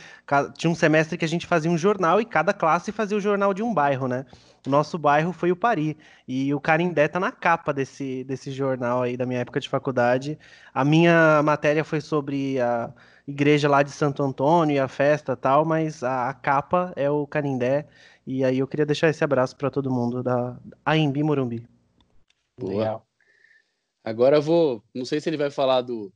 tinha 0.56 0.70
um 0.70 0.76
semestre 0.76 1.18
que 1.18 1.26
a 1.26 1.28
gente 1.28 1.48
fazia 1.48 1.70
um 1.70 1.78
jornal 1.78 2.22
e 2.22 2.26
cada 2.26 2.54
classe 2.54 2.92
fazia 2.92 3.18
o 3.18 3.22
jornal 3.22 3.54
de 3.54 3.64
um 3.64 3.74
bairro, 3.74 4.08
né? 4.08 4.26
O 4.66 4.70
nosso 4.70 5.00
bairro 5.00 5.34
foi 5.34 5.52
o 5.52 5.56
Paris, 5.56 5.96
e 6.28 6.54
o 6.54 6.60
Carindé 6.60 7.08
tá 7.08 7.20
na 7.20 7.32
capa 7.32 7.74
desse, 7.74 8.24
desse 8.24 8.52
jornal 8.52 9.02
aí 9.02 9.18
da 9.18 9.26
minha 9.26 9.40
época 9.40 9.60
de 9.60 9.68
faculdade. 9.68 10.38
A 10.74 10.86
minha 10.86 11.42
matéria 11.44 11.84
foi 11.84 12.00
sobre 12.00 12.60
a 12.60 12.92
igreja 13.28 13.68
lá 13.68 13.82
de 13.82 13.92
Santo 13.92 14.22
Antônio 14.22 14.76
e 14.76 14.80
a 14.80 14.88
festa 14.88 15.36
tal, 15.36 15.66
mas 15.66 16.04
a, 16.04 16.30
a 16.30 16.34
capa 16.34 16.94
é 16.96 17.10
o 17.10 17.26
Carindé. 17.26 17.88
E 18.26 18.44
aí 18.44 18.60
eu 18.60 18.68
queria 18.68 18.86
deixar 18.86 19.10
esse 19.10 19.24
abraço 19.24 19.56
para 19.56 19.72
todo 19.72 19.92
mundo 19.92 20.22
da 20.22 20.60
AMB 20.86 21.24
Morumbi. 21.24 21.68
Boa. 22.60 22.74
Legal. 22.74 23.06
Agora 24.04 24.38
eu 24.38 24.42
vou, 24.42 24.84
não 24.94 25.06
sei 25.06 25.20
se 25.20 25.30
ele 25.30 25.38
vai 25.38 25.50
falar 25.50 25.82
do, 25.82 26.12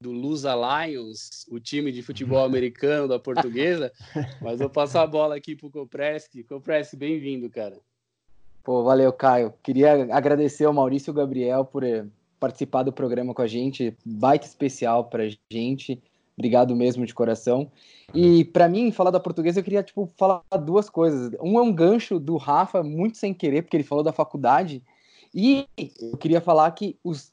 do 0.00 0.10
Lusa 0.10 0.54
Lions, 0.54 1.46
o 1.50 1.60
time 1.60 1.92
de 1.92 2.02
futebol 2.02 2.42
americano 2.44 3.06
da 3.06 3.18
portuguesa, 3.18 3.92
mas 4.40 4.58
vou 4.58 4.70
passar 4.70 5.02
a 5.02 5.06
bola 5.06 5.36
aqui 5.36 5.54
pro 5.54 5.70
Copresque. 5.70 6.44
Copresque, 6.44 6.96
bem-vindo, 6.96 7.48
cara. 7.50 7.78
Pô, 8.62 8.82
valeu, 8.82 9.12
Caio. 9.12 9.54
Queria 9.62 10.14
agradecer 10.14 10.64
ao 10.64 10.72
Maurício 10.72 11.10
e 11.10 11.12
ao 11.12 11.16
Gabriel 11.16 11.64
por 11.64 11.82
eh, 11.82 12.06
participar 12.38 12.82
do 12.82 12.92
programa 12.92 13.32
com 13.32 13.42
a 13.42 13.46
gente. 13.46 13.96
Baita 14.04 14.46
especial 14.46 15.04
pra 15.04 15.24
gente. 15.50 16.02
Obrigado 16.40 16.74
mesmo 16.74 17.04
de 17.04 17.12
coração. 17.12 17.70
E 18.14 18.46
para 18.46 18.66
mim, 18.66 18.90
falar 18.90 19.10
da 19.10 19.20
portuguesa, 19.20 19.60
eu 19.60 19.62
queria 19.62 19.82
tipo 19.82 20.10
falar 20.16 20.42
duas 20.58 20.88
coisas. 20.88 21.30
Um 21.38 21.58
é 21.58 21.62
um 21.62 21.70
gancho 21.70 22.18
do 22.18 22.38
Rafa, 22.38 22.82
muito 22.82 23.18
sem 23.18 23.34
querer, 23.34 23.60
porque 23.60 23.76
ele 23.76 23.84
falou 23.84 24.02
da 24.02 24.10
faculdade. 24.10 24.82
E 25.34 25.66
eu 26.00 26.16
queria 26.16 26.40
falar 26.40 26.70
que 26.70 26.98
os, 27.04 27.30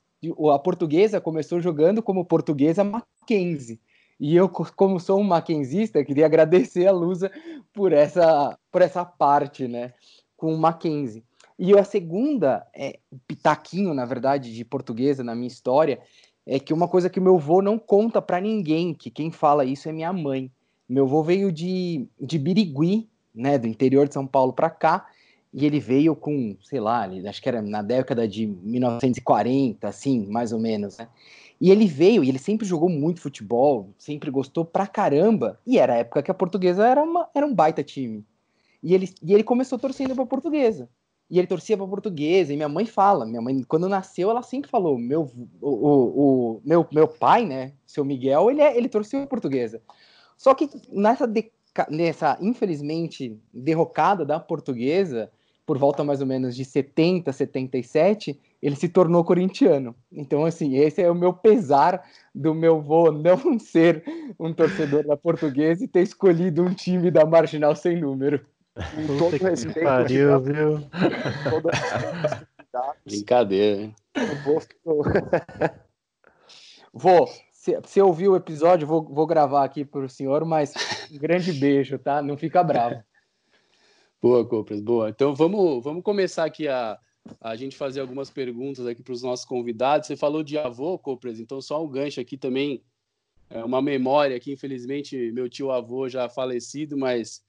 a 0.54 0.60
portuguesa 0.60 1.22
começou 1.22 1.62
jogando 1.62 2.04
como 2.04 2.26
portuguesa 2.26 2.84
Mackenzie. 2.84 3.80
E 4.20 4.36
eu, 4.36 4.50
como 4.50 5.00
sou 5.00 5.22
um 5.22 5.24
mackenzista, 5.24 6.04
queria 6.04 6.26
agradecer 6.26 6.86
a 6.86 6.92
Lusa 6.92 7.32
por 7.72 7.94
essa, 7.94 8.60
por 8.70 8.82
essa 8.82 9.06
parte, 9.06 9.70
né, 9.70 9.94
com 10.36 10.54
o 10.54 10.58
Mackenzie. 10.58 11.24
E 11.58 11.74
a 11.78 11.84
segunda, 11.84 12.68
é, 12.76 13.00
pitaquinho, 13.26 13.94
na 13.94 14.04
verdade, 14.04 14.54
de 14.54 14.66
portuguesa 14.66 15.24
na 15.24 15.34
minha 15.34 15.48
história, 15.48 16.02
é 16.48 16.60
que 16.60 16.74
uma 16.74 16.88
coisa 16.88 17.10
que 17.10 17.20
meu 17.20 17.36
avô 17.36 17.62
não 17.62 17.78
conta 17.78 18.22
para 18.22 18.40
ninguém, 18.40 18.94
que 18.94 19.12
quem 19.12 19.30
fala 19.30 19.66
isso 19.66 19.90
é 19.90 19.92
minha 19.92 20.14
mãe. 20.14 20.50
Meu 20.88 21.04
avô 21.04 21.22
veio 21.22 21.52
de, 21.52 22.08
de 22.20 22.40
Birigui, 22.40 23.10
né, 23.36 23.58
do 23.58 23.68
interior 23.68 24.08
de 24.08 24.14
São 24.14 24.26
Paulo 24.26 24.54
para 24.54 24.70
cá, 24.70 25.06
e 25.54 25.66
ele 25.66 25.80
veio 25.80 26.16
com, 26.16 26.56
sei 26.64 26.80
lá, 26.80 27.10
acho 27.28 27.42
que 27.42 27.50
era 27.50 27.62
na 27.62 27.82
década 27.82 28.26
de 28.26 28.48
1940, 28.48 29.88
assim, 29.88 30.26
mais 30.28 30.54
ou 30.54 30.60
menos, 30.60 30.98
né? 30.98 31.10
E 31.60 31.70
ele 31.70 31.86
veio, 31.86 32.24
e 32.24 32.30
ele 32.30 32.40
sempre 32.40 32.66
jogou 32.66 32.88
muito 32.88 33.20
futebol, 33.20 33.90
sempre 33.98 34.32
gostou 34.32 34.64
pra 34.64 34.88
caramba, 34.88 35.60
e 35.66 35.78
era 35.78 35.94
a 35.94 35.98
época 35.98 36.24
que 36.24 36.32
a 36.32 36.34
portuguesa 36.34 36.88
era, 36.88 37.04
uma, 37.04 37.28
era 37.34 37.46
um 37.46 37.54
baita 37.54 37.84
time. 37.84 38.24
E 38.82 38.94
ele, 38.94 39.14
e 39.22 39.34
ele 39.34 39.44
começou 39.44 39.78
torcendo 39.78 40.16
pra 40.16 40.26
portuguesa. 40.26 40.88
E 41.30 41.38
ele 41.38 41.48
torcia 41.48 41.76
pra 41.76 41.86
portuguesa, 41.86 42.54
e 42.54 42.56
minha 42.56 42.70
mãe 42.70 42.86
fala, 42.86 43.26
minha 43.26 43.42
mãe, 43.42 43.62
quando 43.64 43.90
nasceu, 43.90 44.30
ela 44.30 44.42
sempre 44.42 44.70
falou, 44.70 44.98
meu, 44.98 45.30
o, 45.62 45.70
o, 45.70 46.56
o 46.56 46.62
meu, 46.64 46.88
meu 46.92 47.08
pai, 47.08 47.46
né, 47.46 47.74
seu 47.86 48.06
Miguel, 48.06 48.50
ele, 48.50 48.62
é, 48.62 48.78
ele 48.78 48.88
torceu 48.88 49.20
pra 49.20 49.28
portuguesa. 49.28 49.82
Só 50.38 50.54
que 50.54 50.70
nessa, 50.90 51.30
nessa, 51.90 52.38
infelizmente, 52.40 53.38
derrocada 53.54 54.26
da 54.26 54.40
portuguesa, 54.40 55.30
por 55.68 55.78
volta 55.78 56.02
mais 56.02 56.22
ou 56.22 56.28
menos 56.28 56.56
de 56.56 56.64
70, 56.64 57.34
77, 57.34 58.40
ele 58.62 58.76
se 58.78 58.88
tornou 58.88 59.22
corintiano. 59.26 59.94
Então, 60.10 60.46
assim, 60.46 60.78
esse 60.78 61.02
é 61.02 61.12
o 61.12 61.16
meu 61.16 61.34
pesar 61.34 62.04
do 62.34 62.56
meu 62.56 62.82
vô 62.82 63.12
não 63.12 63.38
ser 63.60 64.02
um 64.40 64.54
torcedor 64.54 65.06
da 65.06 65.18
portuguesa 65.18 65.84
e 65.84 65.88
ter 65.88 66.04
escolhido 66.04 66.64
um 66.64 66.74
time 66.74 67.12
da 67.12 67.26
Marginal 67.26 67.76
sem 67.76 68.00
número. 68.00 68.46
Com 69.08 69.18
todo 69.18 69.38
respeito. 69.38 69.84
Pariu, 69.84 70.40
viu? 70.40 70.80
Brincadeira, 73.06 73.82
hein? 73.82 73.96
Vô, 76.94 77.28
se, 77.52 77.80
se 77.86 78.00
eu 78.00 78.08
ouvir 78.08 78.28
o 78.28 78.36
episódio, 78.36 78.88
vou, 78.88 79.04
vou 79.04 79.28
gravar 79.28 79.64
aqui 79.64 79.84
para 79.84 80.06
o 80.06 80.10
senhor, 80.10 80.46
mas 80.46 80.74
um 81.12 81.18
grande 81.18 81.54
beijo, 81.54 81.98
tá? 82.00 82.22
Não 82.22 82.38
fica 82.38 82.64
bravo. 82.64 83.04
Boa, 84.22 84.48
Copras, 84.48 84.82
boa. 84.82 85.10
Então 85.10 85.36
vamos, 85.36 85.84
vamos 85.84 86.04
começar 86.04 86.46
aqui 86.46 86.68
a, 86.68 86.98
a 87.42 87.56
gente 87.56 87.78
fazer 87.78 88.00
algumas 88.00 88.30
perguntas 88.30 88.86
aqui 88.88 89.04
para 89.04 89.14
os 89.14 89.22
nossos 89.22 89.46
convidados. 89.46 90.08
Você 90.08 90.16
falou 90.16 90.44
de 90.44 90.58
avô, 90.58 90.98
Copras, 90.98 91.40
então 91.40 91.62
só 91.62 91.84
um 91.84 91.90
gancho 91.90 92.20
aqui 92.20 92.38
também, 92.38 92.84
é 93.50 93.64
uma 93.64 93.82
memória 93.82 94.40
que 94.40 94.52
infelizmente 94.52 95.32
meu 95.32 95.50
tio 95.50 95.72
avô 95.72 96.08
já 96.10 96.28
falecido, 96.30 96.98
mas 96.98 97.42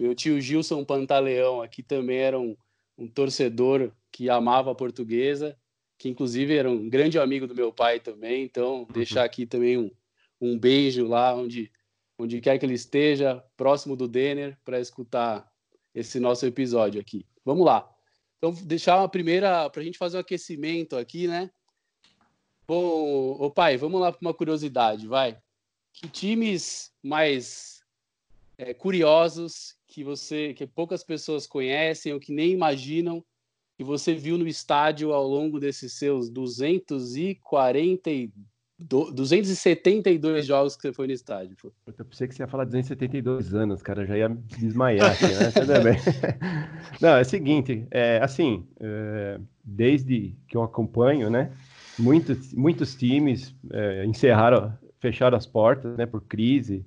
meu 0.00 0.14
tio 0.14 0.40
Gilson 0.40 0.84
Pantaleão 0.84 1.62
aqui 1.62 1.82
também 1.82 2.18
era 2.18 2.38
um, 2.38 2.56
um 2.96 3.06
torcedor 3.08 3.92
que 4.10 4.28
amava 4.30 4.70
a 4.72 4.74
portuguesa 4.74 5.56
que 6.02 6.08
inclusive 6.08 6.56
era 6.56 6.68
um 6.68 6.90
grande 6.90 7.16
amigo 7.16 7.46
do 7.46 7.54
meu 7.54 7.72
pai 7.72 8.00
também. 8.00 8.42
Então, 8.42 8.88
deixar 8.92 9.22
aqui 9.22 9.46
também 9.46 9.78
um, 9.78 9.88
um 10.40 10.58
beijo 10.58 11.06
lá 11.06 11.32
onde, 11.32 11.70
onde 12.18 12.40
quer 12.40 12.58
que 12.58 12.66
ele 12.66 12.74
esteja, 12.74 13.40
próximo 13.56 13.94
do 13.94 14.08
Denner, 14.08 14.58
para 14.64 14.80
escutar 14.80 15.48
esse 15.94 16.18
nosso 16.18 16.44
episódio 16.44 17.00
aqui. 17.00 17.24
Vamos 17.44 17.64
lá. 17.64 17.88
Então, 18.36 18.52
deixar 18.64 18.98
uma 18.98 19.08
primeira, 19.08 19.70
para 19.70 19.80
a 19.80 19.84
gente 19.84 19.96
fazer 19.96 20.16
um 20.16 20.20
aquecimento 20.20 20.96
aqui, 20.96 21.28
né? 21.28 21.48
Bom, 22.66 23.36
ô 23.38 23.50
pai, 23.50 23.76
vamos 23.76 24.00
lá 24.00 24.12
para 24.12 24.20
uma 24.20 24.34
curiosidade, 24.34 25.06
vai. 25.06 25.36
Que 25.92 26.08
times 26.08 26.92
mais 27.02 27.82
é, 28.56 28.72
curiosos 28.72 29.76
que 29.86 30.02
você, 30.02 30.54
que 30.54 30.66
poucas 30.66 31.02
pessoas 31.04 31.46
conhecem 31.46 32.12
ou 32.12 32.20
que 32.20 32.32
nem 32.32 32.50
imaginam 32.52 33.24
que 33.76 33.84
você 33.84 34.14
viu 34.14 34.38
no 34.38 34.46
estádio 34.46 35.12
ao 35.12 35.26
longo 35.26 35.58
desses 35.58 35.94
seus 35.94 36.30
240 36.30 38.10
272 38.78 40.44
jogos 40.44 40.74
que 40.74 40.82
você 40.82 40.92
foi 40.92 41.06
no 41.06 41.12
estádio. 41.12 41.56
Pô. 41.60 41.72
Eu 41.86 42.04
pensei 42.04 42.26
que 42.26 42.34
você 42.34 42.42
ia 42.42 42.48
falar 42.48 42.64
272 42.64 43.54
anos, 43.54 43.82
cara, 43.82 44.04
já 44.04 44.16
ia 44.16 44.28
desmaiar 44.28 45.12
aqui, 45.12 45.26
né? 45.26 45.50
Tudo 45.52 45.82
bem. 45.82 45.96
Não, 47.00 47.10
é 47.10 47.20
o 47.20 47.24
seguinte, 47.24 47.86
é, 47.90 48.18
assim, 48.22 48.66
é, 48.80 49.38
desde 49.62 50.34
que 50.48 50.56
eu 50.56 50.62
acompanho, 50.62 51.30
né, 51.30 51.52
muitos, 51.98 52.52
muitos 52.54 52.94
times 52.94 53.54
é, 53.70 54.04
encerraram, 54.04 54.72
fecharam 55.00 55.36
as 55.36 55.46
portas, 55.46 55.96
né, 55.96 56.06
por 56.06 56.22
crise, 56.22 56.84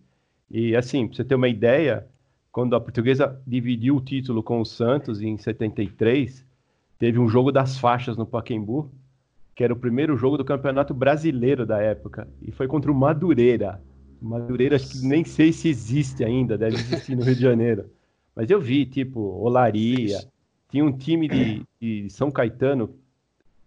e 0.49 0.75
assim, 0.75 1.07
pra 1.07 1.17
você 1.17 1.23
ter 1.23 1.35
uma 1.35 1.47
ideia, 1.47 2.05
quando 2.51 2.75
a 2.75 2.81
portuguesa 2.81 3.41
dividiu 3.45 3.97
o 3.97 4.01
título 4.01 4.41
com 4.41 4.61
o 4.61 4.65
Santos 4.65 5.21
em 5.21 5.37
73, 5.37 6.45
teve 6.97 7.19
um 7.19 7.27
jogo 7.27 7.51
das 7.51 7.77
faixas 7.77 8.15
no 8.15 8.25
Pacaembu, 8.25 8.91
que 9.55 9.63
era 9.63 9.73
o 9.73 9.77
primeiro 9.77 10.17
jogo 10.17 10.37
do 10.37 10.45
Campeonato 10.45 10.93
Brasileiro 10.93 11.65
da 11.65 11.81
época, 11.81 12.27
e 12.41 12.51
foi 12.51 12.67
contra 12.67 12.91
o 12.91 12.95
Madureira. 12.95 13.81
Madureira, 14.21 14.75
acho 14.75 14.89
que 14.89 15.07
nem 15.07 15.23
sei 15.23 15.51
se 15.51 15.67
existe 15.67 16.23
ainda, 16.23 16.57
deve 16.57 16.75
existir 16.75 17.15
no 17.15 17.23
Rio 17.23 17.35
de 17.35 17.41
Janeiro. 17.41 17.85
Mas 18.35 18.49
eu 18.49 18.59
vi, 18.59 18.85
tipo, 18.85 19.19
Olaria, 19.19 20.19
tinha 20.69 20.83
um 20.83 20.91
time 20.91 21.27
de, 21.27 21.63
de 21.79 22.09
São 22.09 22.29
Caetano, 22.29 22.95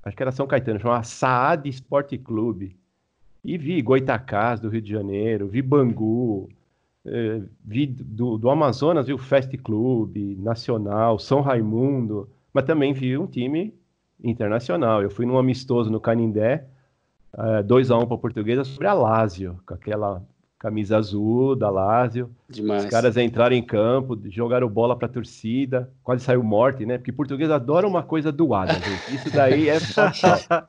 acho 0.03 0.17
que 0.17 0.23
era 0.23 0.33
São 0.33 0.47
Caetano, 0.47 0.81
chamava 0.81 1.03
Saad 1.03 1.69
Esporte 1.69 2.17
Clube. 2.19 2.77
E 3.45 3.57
vi 3.57 3.81
Goitacás 3.81 4.61
do 4.61 4.69
Rio 4.69 4.83
de 4.83 4.91
Janeiro, 4.91 5.49
vi 5.49 5.63
Bangu, 5.63 6.49
eh, 7.07 7.41
vi 7.65 7.87
do, 7.87 8.37
do 8.37 8.51
Amazonas, 8.51 9.07
vi 9.07 9.15
o 9.15 9.19
Fest 9.19 9.57
Clube, 9.59 10.37
Nacional, 10.37 11.19
São 11.19 11.41
Raimundo 11.41 12.29
mas 12.53 12.65
também 12.65 12.93
vi 12.93 13.17
um 13.17 13.27
time 13.27 13.75
internacional. 14.23 15.03
Eu 15.03 15.11
fui 15.11 15.27
num 15.27 15.39
amistoso 15.39 15.91
no 15.91 16.01
Canindé, 16.01 16.67
2 17.67 17.91
uh, 17.91 17.95
a 17.95 17.99
1 17.99 18.03
um 18.03 18.07
para 18.07 18.17
a 18.17 18.19
Portuguesa 18.19 18.65
sobre 18.65 18.89
a 18.89 18.95
Lazio, 18.95 19.61
com 19.65 19.75
aquela 19.75 20.23
camisa 20.59 20.97
azul 20.97 21.55
da 21.55 21.71
Lazio. 21.71 22.31
Demais. 22.49 22.85
Os 22.85 22.91
caras 22.91 23.17
entraram 23.17 23.55
em 23.55 23.63
campo, 23.63 24.19
jogaram 24.27 24.69
bola 24.69 24.97
para 24.97 25.07
a 25.07 25.11
torcida, 25.11 25.91
quase 26.03 26.25
saiu 26.25 26.43
morte, 26.43 26.85
né? 26.85 26.99
Porque 26.99 27.13
português 27.13 27.51
adora 27.51 27.87
uma 27.87 28.03
coisa 28.03 28.33
doada, 28.33 28.75
gente. 28.75 29.15
Isso 29.15 29.31
daí 29.31 29.69
é 29.69 29.79
fatal. 29.79 30.69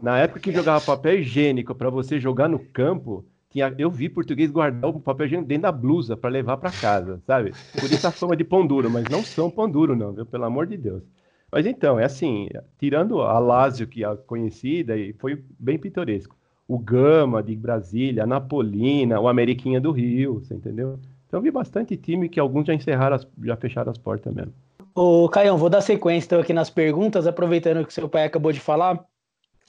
Na 0.00 0.18
época 0.18 0.40
que 0.40 0.52
jogava 0.52 0.84
papel 0.84 1.20
higiênico 1.20 1.74
para 1.74 1.90
você 1.90 2.18
jogar 2.18 2.48
no 2.48 2.58
campo, 2.58 3.24
tinha, 3.50 3.74
eu 3.76 3.90
vi 3.90 4.08
português 4.08 4.50
guardar 4.50 4.90
o 4.90 5.00
papel 5.00 5.26
higiênico 5.26 5.48
dentro 5.48 5.62
da 5.62 5.72
blusa 5.72 6.16
para 6.16 6.30
levar 6.30 6.56
para 6.56 6.70
casa, 6.70 7.20
sabe? 7.26 7.52
Por 7.78 7.90
isso 7.90 8.06
a 8.06 8.10
fama 8.10 8.36
de 8.36 8.44
pão 8.44 8.66
duro, 8.66 8.88
mas 8.88 9.04
não 9.10 9.22
são 9.22 9.50
pão 9.50 9.68
duro, 9.68 9.94
não, 9.96 10.12
viu? 10.12 10.24
Pelo 10.24 10.44
amor 10.44 10.66
de 10.66 10.76
Deus. 10.76 11.02
Mas 11.50 11.66
então, 11.66 11.98
é 11.98 12.04
assim, 12.04 12.48
tirando 12.78 13.20
a 13.22 13.38
Lazio, 13.38 13.86
que 13.86 14.04
é 14.04 14.16
conhecida, 14.16 14.96
e 14.96 15.14
foi 15.14 15.42
bem 15.58 15.78
pitoresco. 15.78 16.37
O 16.68 16.78
Gama 16.78 17.42
de 17.42 17.56
Brasília, 17.56 18.24
a 18.24 18.26
Napolina, 18.26 19.18
o 19.18 19.26
Ameriquinha 19.26 19.80
do 19.80 19.90
Rio, 19.90 20.40
você 20.40 20.54
entendeu? 20.54 21.00
Então 21.26 21.40
vi 21.40 21.50
bastante 21.50 21.96
time 21.96 22.28
que 22.28 22.38
alguns 22.38 22.66
já 22.66 22.74
encerraram, 22.74 23.16
as, 23.16 23.26
já 23.42 23.56
fecharam 23.56 23.90
as 23.90 23.96
portas 23.98 24.32
mesmo. 24.34 24.52
Ô, 24.94 25.28
Caião, 25.28 25.56
vou 25.56 25.70
dar 25.70 25.80
sequência 25.80 26.26
então 26.26 26.40
aqui 26.40 26.52
nas 26.52 26.68
perguntas, 26.68 27.26
aproveitando 27.26 27.86
que 27.86 27.92
seu 27.92 28.08
pai 28.08 28.24
acabou 28.24 28.52
de 28.52 28.60
falar. 28.60 29.02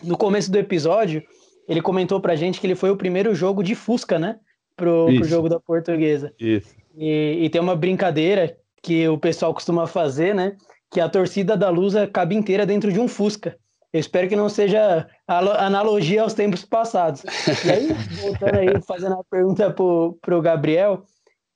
No 0.04 0.18
começo 0.18 0.52
do 0.52 0.58
episódio, 0.58 1.24
ele 1.68 1.82
comentou 1.82 2.20
pra 2.20 2.36
gente 2.36 2.60
que 2.60 2.68
ele 2.68 2.76
foi 2.76 2.90
o 2.90 2.98
primeiro 2.98 3.34
jogo 3.36 3.64
de 3.64 3.76
Fusca, 3.76 4.18
né? 4.18 4.40
Pro, 4.76 5.06
pro 5.06 5.24
jogo 5.26 5.48
da 5.48 5.60
portuguesa. 5.60 6.34
Isso. 6.40 6.76
E, 6.98 7.40
e 7.42 7.50
tem 7.50 7.62
uma 7.62 7.76
brincadeira 7.76 8.58
que 8.82 9.08
o 9.08 9.18
pessoal 9.18 9.54
costuma 9.54 9.86
fazer, 9.86 10.34
né? 10.34 10.58
Que 10.90 11.00
a 11.00 11.08
torcida 11.08 11.56
da 11.56 11.70
Lusa 11.70 12.08
cabe 12.08 12.36
inteira 12.36 12.66
dentro 12.66 12.92
de 12.92 13.00
um 13.00 13.08
Fusca. 13.08 13.58
Eu 13.92 14.00
espero 14.00 14.30
que 14.30 14.36
não 14.36 14.50
seja 14.50 15.08
alo- 15.28 15.52
analogia 15.52 16.22
aos 16.22 16.34
tempos 16.34 16.64
passados. 16.64 17.24
E 17.66 17.72
aí, 17.72 17.94
voltando 18.22 18.56
aí, 18.56 18.82
fazendo 18.82 19.16
a 19.16 19.24
pergunta 19.24 19.72
pro, 19.72 20.18
pro 20.22 20.42
Gabriel, 20.42 21.04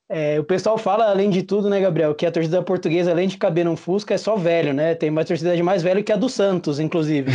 é, 0.08 0.38
o 0.38 0.44
pessoal 0.44 0.76
fala, 0.76 1.08
além 1.08 1.30
de 1.30 1.42
tudo, 1.42 1.70
né, 1.70 1.80
Gabriel, 1.80 2.14
que 2.14 2.26
a 2.26 2.32
torcida 2.32 2.62
portuguesa, 2.62 3.10
além 3.10 3.28
de 3.28 3.38
caber 3.38 3.64
num 3.64 3.76
Fusca, 3.76 4.14
é 4.14 4.18
só 4.18 4.36
velho, 4.36 4.74
né? 4.74 4.94
Tem 4.94 5.10
uma 5.10 5.24
torcida 5.24 5.56
mais 5.62 5.82
velho 5.82 6.04
que 6.04 6.12
a 6.12 6.16
do 6.16 6.28
Santos, 6.28 6.78
inclusive. 6.78 7.30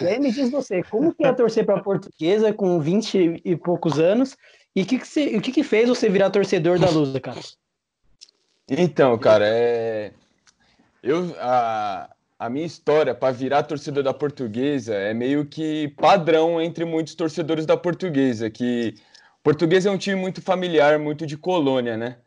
e 0.00 0.06
aí 0.06 0.20
me 0.20 0.30
diz 0.30 0.50
você, 0.50 0.82
como 0.84 1.12
que 1.12 1.24
é 1.24 1.32
torcer 1.32 1.64
para 1.66 1.76
a 1.76 1.82
portuguesa 1.82 2.52
com 2.52 2.78
20 2.78 3.42
e 3.44 3.56
poucos 3.56 3.98
anos? 3.98 4.36
E 4.76 4.82
o 4.82 4.86
que, 4.86 4.98
que, 4.98 5.36
o 5.36 5.40
que, 5.40 5.50
que 5.52 5.62
fez 5.64 5.88
você 5.88 6.08
virar 6.08 6.30
torcedor 6.30 6.78
da 6.78 6.88
Lusa, 6.88 7.18
cara? 7.18 7.40
Então, 8.68 9.18
cara, 9.18 9.46
é. 9.48 10.12
Eu, 11.02 11.34
a, 11.40 12.10
a 12.38 12.48
minha 12.48 12.66
história 12.66 13.14
para 13.14 13.32
virar 13.32 13.64
torcedor 13.64 14.02
da 14.04 14.14
portuguesa 14.14 14.94
é 14.94 15.12
meio 15.12 15.44
que 15.44 15.88
padrão 15.96 16.60
entre 16.60 16.84
muitos 16.84 17.14
torcedores 17.14 17.66
da 17.66 17.76
portuguesa, 17.76 18.48
que 18.48 18.94
portuguesa 19.42 19.88
é 19.88 19.92
um 19.92 19.98
time 19.98 20.16
muito 20.16 20.40
familiar, 20.40 20.98
muito 20.98 21.26
de 21.26 21.36
colônia, 21.36 21.96
né? 21.96 22.18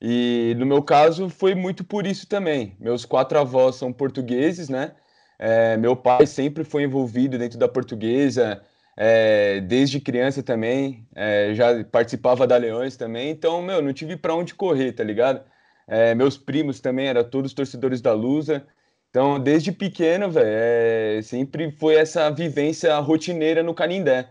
E 0.00 0.54
no 0.58 0.66
meu 0.66 0.82
caso 0.82 1.30
foi 1.30 1.54
muito 1.54 1.82
por 1.84 2.06
isso 2.06 2.26
também. 2.28 2.76
Meus 2.78 3.04
quatro 3.06 3.38
avós 3.38 3.76
são 3.76 3.92
portugueses, 3.92 4.68
né? 4.68 4.92
É, 5.38 5.76
meu 5.78 5.96
pai 5.96 6.26
sempre 6.26 6.62
foi 6.64 6.82
envolvido 6.84 7.38
dentro 7.38 7.58
da 7.58 7.68
portuguesa, 7.68 8.62
é, 8.96 9.60
desde 9.62 10.00
criança 10.00 10.42
também, 10.42 11.06
é, 11.14 11.54
já 11.54 11.84
participava 11.84 12.46
da 12.46 12.56
Leões 12.56 12.96
também, 12.96 13.30
então, 13.30 13.62
meu, 13.62 13.82
não 13.82 13.92
tive 13.92 14.16
para 14.16 14.34
onde 14.34 14.54
correr, 14.54 14.92
tá 14.92 15.02
ligado? 15.02 15.42
É, 15.86 16.14
meus 16.14 16.36
primos 16.38 16.80
também 16.80 17.08
eram 17.08 17.24
todos 17.24 17.52
torcedores 17.54 18.00
da 18.00 18.12
Lusa. 18.12 18.66
Então, 19.14 19.38
desde 19.38 19.70
pequeno, 19.70 20.28
velho, 20.28 20.48
é, 20.48 21.22
sempre 21.22 21.70
foi 21.70 21.94
essa 21.94 22.28
vivência 22.30 22.98
rotineira 22.98 23.62
no 23.62 23.72
Canindé. 23.72 24.28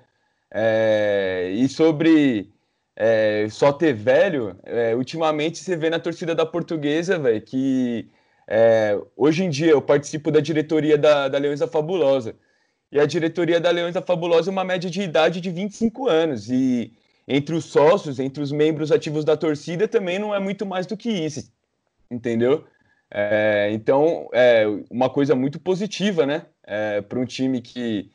É, 0.52 1.52
e 1.54 1.70
sobre 1.70 2.52
é, 2.94 3.48
só 3.50 3.72
ter 3.72 3.94
velho, 3.94 4.58
é, 4.66 4.94
ultimamente 4.94 5.60
você 5.60 5.78
vê 5.78 5.90
na 5.90 6.00
torcida 6.00 6.36
da 6.36 6.46
Portuguesa, 6.46 7.18
velho, 7.18 7.42
que 7.42 8.10
é, 8.46 9.00
hoje 9.16 9.46
em 9.46 9.50
dia 9.50 9.72
eu 9.72 9.82
participo 9.82 10.30
da 10.30 10.42
diretoria 10.42 10.98
da, 10.98 11.30
da 11.30 11.38
Leões 11.38 11.62
da 11.62 11.68
Fabulosa. 11.68 12.36
E 12.92 13.00
a 13.00 13.06
diretoria 13.06 13.62
da 13.62 13.72
Leões 13.72 13.94
da 13.94 14.02
Fabulosa 14.02 14.50
é 14.50 14.52
uma 14.52 14.66
média 14.66 14.90
de 14.90 15.02
idade 15.02 15.40
de 15.40 15.50
25 15.50 16.10
anos. 16.10 16.50
E 16.50 16.92
entre 17.26 17.56
os 17.56 17.64
sócios, 17.64 18.20
entre 18.20 18.44
os 18.44 18.52
membros 18.52 18.92
ativos 18.92 19.24
da 19.24 19.38
torcida, 19.38 19.88
também 19.88 20.20
não 20.20 20.36
é 20.36 20.40
muito 20.42 20.66
mais 20.66 20.86
do 20.86 20.98
que 20.98 21.10
isso, 21.10 21.50
entendeu? 22.12 22.66
É, 23.16 23.70
então, 23.72 24.28
é 24.34 24.66
uma 24.90 25.08
coisa 25.08 25.36
muito 25.36 25.60
positiva, 25.60 26.26
né? 26.26 26.48
É, 26.66 27.00
para 27.00 27.20
um 27.20 27.26
time 27.26 27.62
que 27.62 28.10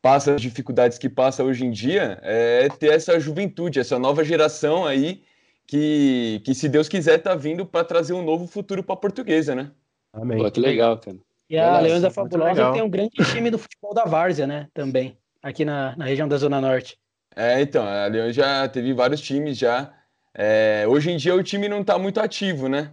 passa 0.00 0.34
as 0.34 0.40
dificuldades 0.40 0.96
que 0.96 1.08
passa 1.08 1.42
hoje 1.42 1.66
em 1.66 1.72
dia, 1.72 2.20
é 2.22 2.68
ter 2.68 2.92
essa 2.92 3.18
juventude, 3.18 3.80
essa 3.80 3.98
nova 3.98 4.22
geração 4.22 4.86
aí, 4.86 5.24
que, 5.66 6.40
que 6.44 6.54
se 6.54 6.68
Deus 6.68 6.88
quiser, 6.88 7.18
tá 7.18 7.34
vindo 7.34 7.66
para 7.66 7.84
trazer 7.84 8.12
um 8.12 8.22
novo 8.22 8.46
futuro 8.46 8.84
para 8.84 8.94
a 8.94 8.98
portuguesa, 8.98 9.56
né? 9.56 9.72
Amém. 10.12 10.38
Pô, 10.38 10.48
que 10.48 10.60
legal, 10.60 10.98
cara. 10.98 11.16
E 11.50 11.58
a 11.58 11.80
Leões 11.80 12.02
da 12.02 12.10
Fabulosa 12.10 12.72
tem 12.72 12.82
um 12.82 12.88
grande 12.88 13.16
time 13.32 13.50
do 13.50 13.58
futebol 13.58 13.92
da 13.92 14.04
Várzea, 14.04 14.46
né? 14.46 14.68
Também, 14.72 15.18
aqui 15.42 15.64
na, 15.64 15.96
na 15.96 16.04
região 16.04 16.28
da 16.28 16.36
Zona 16.36 16.60
Norte. 16.60 16.96
É, 17.34 17.60
então, 17.60 17.84
a 17.84 18.06
Leões 18.06 18.36
já 18.36 18.68
teve 18.68 18.92
vários 18.92 19.20
times 19.20 19.58
já. 19.58 19.92
É, 20.32 20.84
hoje 20.86 21.10
em 21.10 21.16
dia 21.16 21.34
o 21.34 21.42
time 21.42 21.68
não 21.68 21.80
está 21.80 21.98
muito 21.98 22.20
ativo, 22.20 22.68
né? 22.68 22.92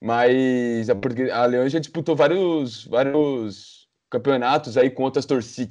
Mas 0.00 0.88
a, 0.90 0.94
a 1.42 1.46
Leões 1.46 1.72
já 1.72 1.78
disputou 1.78 2.14
vários, 2.14 2.86
vários 2.86 3.88
campeonatos 4.10 4.76
aí 4.76 4.90
contra 4.90 5.18
as, 5.20 5.26
torci 5.26 5.70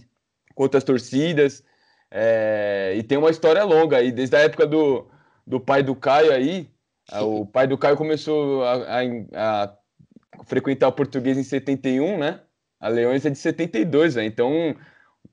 contra 0.55 0.77
as 0.77 0.83
torcidas. 0.83 1.63
é, 2.11 2.93
e 2.97 3.03
tem 3.03 3.17
uma 3.17 3.29
história 3.29 3.63
longa 3.63 3.97
aí, 3.97 4.11
desde 4.11 4.35
a 4.35 4.39
época 4.39 4.65
do, 4.65 5.07
do 5.45 5.59
pai 5.59 5.83
do 5.83 5.95
Caio 5.95 6.31
aí. 6.31 6.69
a- 7.11 7.23
O 7.23 7.45
pai 7.47 7.67
do 7.67 7.77
Caio 7.77 7.97
começou 7.97 8.63
a, 8.63 8.73
a- 9.01 9.63
a 9.63 9.75
frequentar 10.45 10.87
o 10.87 10.91
português 10.93 11.37
em 11.37 11.43
71, 11.43 12.17
né? 12.17 12.41
A 12.79 12.87
Leões 12.89 13.25
é 13.25 13.29
de 13.29 13.37
72, 13.37 14.15
velho. 14.15 14.27
Então 14.27 14.75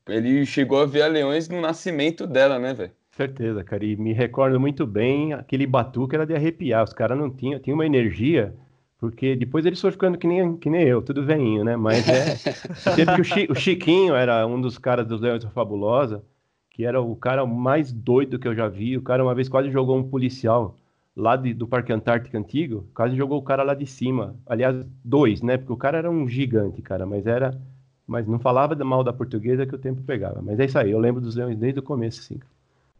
ele 0.08 0.44
chegou 0.46 0.80
a 0.80 0.86
ver 0.86 1.02
a 1.02 1.06
Leões 1.06 1.48
no 1.48 1.60
nascimento 1.60 2.26
dela, 2.26 2.58
né, 2.58 2.72
velho? 2.74 2.92
Certeza, 3.10 3.62
cara. 3.62 3.84
E 3.84 3.94
me 3.96 4.12
recordo 4.12 4.58
muito 4.58 4.86
bem 4.86 5.32
aquele 5.34 5.66
batuque 5.66 6.14
era 6.14 6.26
de 6.26 6.34
arrepiar. 6.34 6.82
Os 6.84 6.92
caras 6.92 7.18
não 7.18 7.30
tinham, 7.30 7.60
tinha 7.60 7.74
uma 7.74 7.84
energia, 7.86 8.54
porque 9.02 9.34
depois 9.34 9.66
eles 9.66 9.80
foram 9.80 9.92
ficando 9.92 10.16
que 10.16 10.28
nem, 10.28 10.56
que 10.56 10.70
nem 10.70 10.84
eu, 10.84 11.02
tudo 11.02 11.24
veinho, 11.26 11.64
né? 11.64 11.76
Mas 11.76 12.08
é. 12.08 12.32
Sempre 12.86 13.14
que 13.16 13.20
o, 13.20 13.24
Chi- 13.24 13.48
o 13.50 13.54
Chiquinho 13.56 14.14
era 14.14 14.46
um 14.46 14.60
dos 14.60 14.78
caras 14.78 15.06
dos 15.08 15.20
Leões 15.20 15.42
da 15.42 15.50
Fabulosa, 15.50 16.24
que 16.70 16.84
era 16.84 17.00
o 17.02 17.16
cara 17.16 17.44
mais 17.44 17.92
doido 17.92 18.38
que 18.38 18.46
eu 18.46 18.54
já 18.54 18.68
vi. 18.68 18.96
O 18.96 19.02
cara 19.02 19.24
uma 19.24 19.34
vez 19.34 19.48
quase 19.48 19.70
jogou 19.72 19.96
um 19.98 20.08
policial 20.08 20.76
lá 21.16 21.34
de- 21.36 21.52
do 21.52 21.66
Parque 21.66 21.92
Antártico 21.92 22.36
Antigo, 22.36 22.86
quase 22.94 23.16
jogou 23.16 23.38
o 23.40 23.42
cara 23.42 23.64
lá 23.64 23.74
de 23.74 23.86
cima. 23.86 24.36
Aliás, 24.46 24.86
dois, 25.04 25.42
né? 25.42 25.58
Porque 25.58 25.72
o 25.72 25.76
cara 25.76 25.98
era 25.98 26.10
um 26.10 26.28
gigante, 26.28 26.80
cara, 26.80 27.04
mas 27.04 27.26
era. 27.26 27.60
Mas 28.06 28.26
não 28.28 28.38
falava 28.38 28.74
mal 28.84 29.02
da 29.04 29.12
portuguesa 29.12 29.66
que 29.66 29.74
o 29.74 29.78
tempo 29.78 30.02
pegava. 30.02 30.40
Mas 30.42 30.60
é 30.60 30.64
isso 30.66 30.78
aí, 30.78 30.90
eu 30.92 30.98
lembro 31.00 31.20
dos 31.20 31.34
Leões 31.36 31.58
desde 31.58 31.80
o 31.80 31.82
começo, 31.82 32.20
assim. 32.20 32.38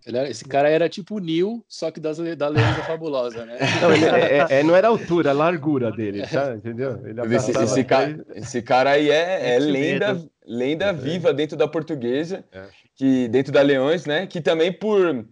Ele 0.07 0.19
era- 0.19 0.29
esse 0.29 0.45
cara 0.45 0.69
era 0.69 0.89
tipo 0.89 1.17
o 1.17 1.19
Nil, 1.19 1.65
só 1.69 1.91
que 1.91 2.01
das, 2.01 2.19
da 2.19 2.49
Leões 2.49 2.77
da 2.77 2.83
Fabulosa, 2.83 3.47
né? 3.47 3.57
Não, 3.81 3.93
ele 3.95 4.05
é, 4.05 4.39
é- 4.39 4.47
é- 4.61 4.63
não 4.63 4.75
era 4.75 4.89
a 4.89 4.91
altura, 4.91 5.31
a 5.31 5.33
largura 5.33 5.91
dele, 5.93 6.27
tá? 6.27 6.55
Entendeu? 6.55 7.01
Ele 7.07 7.37
Esse, 7.37 7.51
esse 7.53 7.85
cara, 7.85 8.25
esse 8.35 8.63
cara 8.63 8.91
aí 8.91 9.11
é, 9.11 9.55
é 9.55 9.59
lenda, 9.59 10.21
lenda 10.47 10.93
viva 10.93 11.33
dentro 11.33 11.57
da 11.57 11.69
portuguesa, 11.69 12.45
É. 12.53 12.63
que 12.97 13.29
dentro 13.29 13.53
da 13.53 13.63
Leões, 13.63 14.05
né? 14.05 14.27
Que 14.27 14.41
também 14.41 14.73
por 14.73 15.25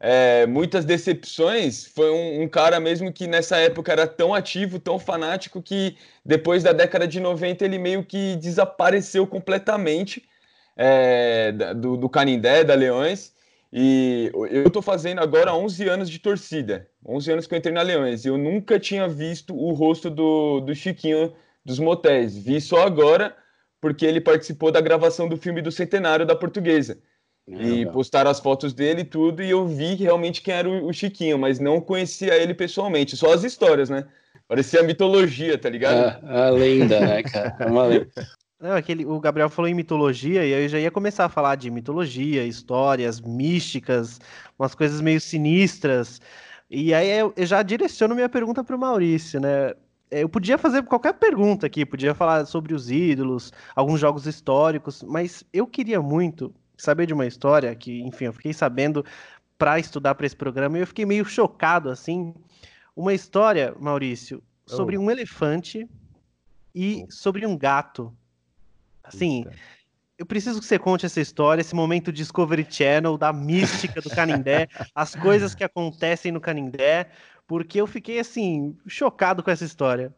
é, 0.00 0.46
muitas 0.46 0.84
decepções 0.84 1.86
foi 1.86 2.10
um, 2.10 2.42
um 2.42 2.48
cara 2.48 2.78
mesmo 2.78 3.12
que 3.12 3.26
nessa 3.26 3.56
época 3.56 3.90
era 3.90 4.06
tão 4.06 4.32
ativo, 4.34 4.78
tão 4.78 4.98
fanático 4.98 5.60
que 5.62 5.96
depois 6.24 6.62
da 6.62 6.72
década 6.72 7.08
de 7.08 7.18
90 7.18 7.64
ele 7.64 7.78
meio 7.78 8.04
que 8.04 8.36
desapareceu 8.36 9.26
completamente 9.26 10.22
é, 10.76 11.50
do, 11.74 11.96
do 11.96 12.08
Canindé, 12.08 12.62
da 12.62 12.74
Leões. 12.74 13.32
E 13.72 14.30
eu 14.50 14.70
tô 14.70 14.80
fazendo 14.80 15.20
agora 15.20 15.54
11 15.54 15.88
anos 15.88 16.10
de 16.10 16.18
torcida. 16.18 16.88
11 17.06 17.32
anos 17.32 17.46
que 17.46 17.54
eu 17.54 17.58
entrei 17.58 17.74
na 17.74 17.82
Leões. 17.82 18.24
E 18.24 18.28
eu 18.28 18.38
nunca 18.38 18.80
tinha 18.80 19.06
visto 19.06 19.54
o 19.54 19.72
rosto 19.72 20.08
do, 20.08 20.60
do 20.60 20.74
Chiquinho 20.74 21.34
dos 21.64 21.78
motéis. 21.78 22.36
Vi 22.36 22.60
só 22.60 22.86
agora 22.86 23.36
porque 23.80 24.06
ele 24.06 24.20
participou 24.20 24.72
da 24.72 24.80
gravação 24.80 25.28
do 25.28 25.36
filme 25.36 25.62
do 25.62 25.70
Centenário 25.70 26.26
da 26.26 26.34
Portuguesa. 26.34 26.98
E 27.46 27.54
Legal. 27.54 27.92
postaram 27.92 28.30
as 28.30 28.40
fotos 28.40 28.74
dele 28.74 29.02
e 29.02 29.04
tudo, 29.04 29.42
e 29.42 29.48
eu 29.48 29.66
vi 29.66 29.94
realmente 29.94 30.42
quem 30.42 30.52
era 30.52 30.68
o, 30.68 30.86
o 30.86 30.92
Chiquinho, 30.92 31.38
mas 31.38 31.58
não 31.58 31.80
conhecia 31.80 32.36
ele 32.36 32.52
pessoalmente, 32.52 33.16
só 33.16 33.32
as 33.32 33.42
histórias, 33.42 33.88
né? 33.88 34.04
Parecia 34.46 34.82
mitologia, 34.82 35.56
tá 35.56 35.70
ligado? 35.70 36.22
A, 36.26 36.46
a 36.46 36.50
lenda, 36.50 37.00
né, 37.00 37.22
cara? 37.22 37.56
É 37.58 37.66
uma 37.66 37.86
lenda. 37.86 38.10
Não, 38.60 38.72
aquele, 38.74 39.06
o 39.06 39.20
Gabriel 39.20 39.48
falou 39.48 39.68
em 39.68 39.74
mitologia 39.74 40.44
e 40.44 40.50
eu 40.50 40.68
já 40.68 40.80
ia 40.80 40.90
começar 40.90 41.24
a 41.26 41.28
falar 41.28 41.54
de 41.54 41.70
mitologia, 41.70 42.44
histórias 42.44 43.20
místicas, 43.20 44.20
umas 44.58 44.74
coisas 44.74 45.00
meio 45.00 45.20
sinistras. 45.20 46.20
E 46.68 46.92
aí 46.92 47.08
eu, 47.08 47.32
eu 47.36 47.46
já 47.46 47.62
direciono 47.62 48.14
minha 48.16 48.28
pergunta 48.28 48.64
para 48.64 48.74
o 48.74 48.78
Maurício, 48.78 49.40
né? 49.40 49.74
Eu 50.10 50.28
podia 50.28 50.58
fazer 50.58 50.82
qualquer 50.84 51.14
pergunta 51.14 51.66
aqui, 51.66 51.86
podia 51.86 52.14
falar 52.14 52.46
sobre 52.46 52.74
os 52.74 52.90
ídolos, 52.90 53.52
alguns 53.76 54.00
jogos 54.00 54.26
históricos, 54.26 55.02
mas 55.04 55.44
eu 55.52 55.66
queria 55.66 56.00
muito 56.02 56.52
saber 56.76 57.06
de 57.06 57.14
uma 57.14 57.26
história 57.26 57.74
que, 57.76 58.00
enfim, 58.02 58.24
eu 58.26 58.32
fiquei 58.32 58.52
sabendo 58.52 59.04
para 59.58 59.78
estudar 59.78 60.14
para 60.16 60.26
esse 60.26 60.36
programa 60.36 60.78
e 60.78 60.80
eu 60.82 60.86
fiquei 60.86 61.04
meio 61.06 61.24
chocado 61.24 61.90
assim. 61.90 62.34
Uma 62.96 63.14
história, 63.14 63.74
Maurício, 63.78 64.42
sobre 64.66 64.98
Oh. 64.98 65.02
um 65.02 65.10
elefante 65.10 65.88
e 66.74 67.06
sobre 67.10 67.46
um 67.46 67.56
gato. 67.56 68.16
Assim, 69.08 69.44
Puta. 69.44 69.56
eu 70.18 70.26
preciso 70.26 70.60
que 70.60 70.66
você 70.66 70.78
conte 70.78 71.06
essa 71.06 71.20
história, 71.20 71.60
esse 71.60 71.74
momento 71.74 72.12
Discovery 72.12 72.66
Channel, 72.68 73.18
da 73.18 73.32
mística 73.32 74.00
do 74.00 74.10
Canindé, 74.10 74.68
as 74.94 75.14
coisas 75.14 75.54
que 75.54 75.64
acontecem 75.64 76.30
no 76.30 76.40
Canindé, 76.40 77.08
porque 77.46 77.80
eu 77.80 77.86
fiquei, 77.86 78.18
assim, 78.18 78.76
chocado 78.86 79.42
com 79.42 79.50
essa 79.50 79.64
história. 79.64 80.14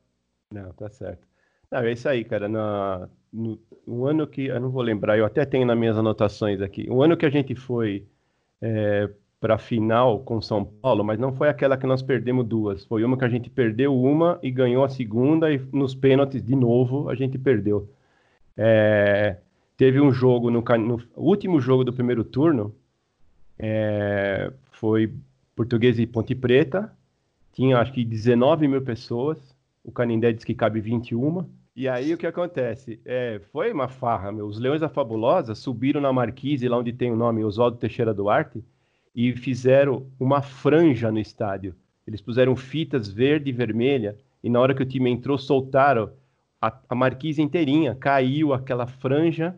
Não, 0.53 0.73
tá 0.73 0.89
certo. 0.89 1.27
Não, 1.71 1.79
é 1.79 1.93
isso 1.93 2.09
aí, 2.09 2.25
cara. 2.25 2.49
Na, 2.49 3.09
no, 3.33 3.59
no 3.87 4.07
ano 4.07 4.27
que. 4.27 4.47
Eu 4.47 4.61
não 4.61 4.71
vou 4.71 4.83
lembrar, 4.83 5.17
eu 5.17 5.25
até 5.25 5.45
tenho 5.45 5.65
nas 5.65 5.79
minhas 5.79 5.97
anotações 5.97 6.61
aqui. 6.61 6.87
O 6.91 7.03
ano 7.03 7.17
que 7.17 7.25
a 7.25 7.31
gente 7.31 7.55
foi 7.55 8.05
é, 8.61 9.09
para 9.41 9.55
a 9.55 9.59
final 9.59 10.21
com 10.21 10.41
São 10.41 10.65
Paulo, 10.65 11.03
mas 11.03 11.19
não 11.19 11.33
foi 11.33 11.49
aquela 11.49 11.77
que 11.77 11.87
nós 11.87 12.03
perdemos 12.03 12.47
duas. 12.47 12.85
Foi 12.85 13.03
uma 13.05 13.17
que 13.17 13.25
a 13.25 13.29
gente 13.29 13.49
perdeu 13.49 13.97
uma 13.97 14.39
e 14.43 14.51
ganhou 14.51 14.85
a 14.85 14.89
segunda, 14.89 15.53
e 15.53 15.59
nos 15.73 15.95
pênaltis, 15.95 16.43
de 16.43 16.55
novo, 16.55 17.09
a 17.09 17.15
gente 17.15 17.39
perdeu. 17.39 17.89
É, 18.57 19.37
teve 19.77 20.01
um 20.01 20.13
jogo, 20.13 20.51
no, 20.51 20.63
no, 20.63 21.03
último 21.17 21.61
jogo 21.61 21.85
do 21.85 21.93
primeiro 21.93 22.25
turno, 22.25 22.75
é, 23.59 24.53
foi 24.73 25.13
Português 25.55 25.99
e 25.99 26.07
Ponte 26.07 26.35
Preta, 26.35 26.93
tinha 27.53 27.79
acho 27.79 27.93
que 27.93 28.05
19 28.05 28.69
mil 28.69 28.83
pessoas, 28.83 29.39
o 29.83 29.91
Canindé 29.91 30.33
disse 30.33 30.47
que 30.47 30.55
cabe 30.55 30.81
21, 30.81 31.45
e 31.75 31.89
aí 31.89 32.13
o 32.13 32.19
que 32.19 32.27
acontece? 32.27 33.01
É, 33.05 33.41
foi 33.53 33.73
uma 33.73 33.89
farra, 33.89 34.31
meu. 34.31 34.47
Os 34.47 34.59
Leões 34.59 34.81
da 34.81 34.89
Fabulosa 34.89 35.55
subiram 35.55 36.01
na 36.01 36.13
Marquise, 36.13 36.69
lá 36.69 36.77
onde 36.77 36.93
tem 36.93 37.11
o 37.11 37.17
nome 37.17 37.45
Oswaldo 37.45 37.79
Teixeira 37.79 38.13
Duarte, 38.13 38.63
e 39.15 39.33
fizeram 39.33 40.07
uma 40.19 40.43
franja 40.43 41.11
no 41.11 41.19
estádio. 41.19 41.75
Eles 42.07 42.21
puseram 42.21 42.55
fitas 42.57 43.09
verde 43.09 43.51
e 43.51 43.53
vermelha, 43.53 44.17
e 44.43 44.51
na 44.51 44.61
hora 44.61 44.75
que 44.75 44.83
o 44.83 44.87
time 44.87 45.11
entrou, 45.11 45.39
soltaram 45.39 46.11
a, 46.61 46.77
a 46.89 46.95
marquise 46.95 47.41
inteirinha, 47.41 47.95
caiu 47.95 48.53
aquela 48.53 48.87
franja, 48.87 49.57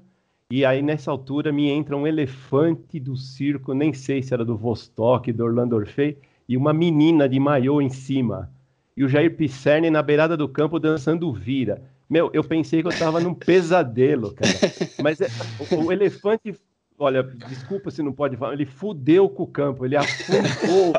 e 0.51 0.65
aí 0.65 0.83
nessa 0.83 1.11
altura 1.11 1.51
me 1.51 1.69
entra 1.69 1.97
um 1.97 2.07
elefante 2.07 3.01
do 3.01 3.17
circo, 3.17 3.75
nem 3.75 3.93
sei 3.93 4.23
se 4.23 4.33
era 4.33 4.45
do 4.45 4.57
Vostok, 4.57 5.33
do 5.33 5.45
Orlando 5.45 5.75
Orfei, 5.75 6.19
e 6.49 6.57
uma 6.57 6.73
menina 6.73 7.29
de 7.29 7.41
maiô 7.41 7.81
em 7.81 7.89
cima. 7.89 8.51
E 8.97 9.03
o 9.03 9.09
Jair 9.09 9.35
Pisserni 9.35 9.91
na 9.91 10.03
beirada 10.03 10.37
do 10.37 10.49
campo 10.49 10.79
dançando 10.79 11.33
vira. 11.33 11.83
Meu, 12.09 12.31
eu 12.35 12.45
pensei 12.45 12.83
que 12.83 12.89
eu 12.89 12.99
tava 12.99 13.21
num 13.21 13.33
pesadelo, 13.33 14.35
cara. 14.35 14.53
Mas 15.03 15.21
é, 15.21 15.29
o, 15.75 15.87
o 15.87 15.93
elefante 15.93 16.55
olha, 16.99 17.23
desculpa 17.23 17.91
se 17.91 18.03
não 18.03 18.13
pode 18.13 18.37
falar, 18.37 18.55
ele 18.55 18.67
fudeu 18.67 19.29
com 19.29 19.43
o 19.43 19.47
campo, 19.47 19.85
ele 19.85 19.97
afundou. 19.97 20.93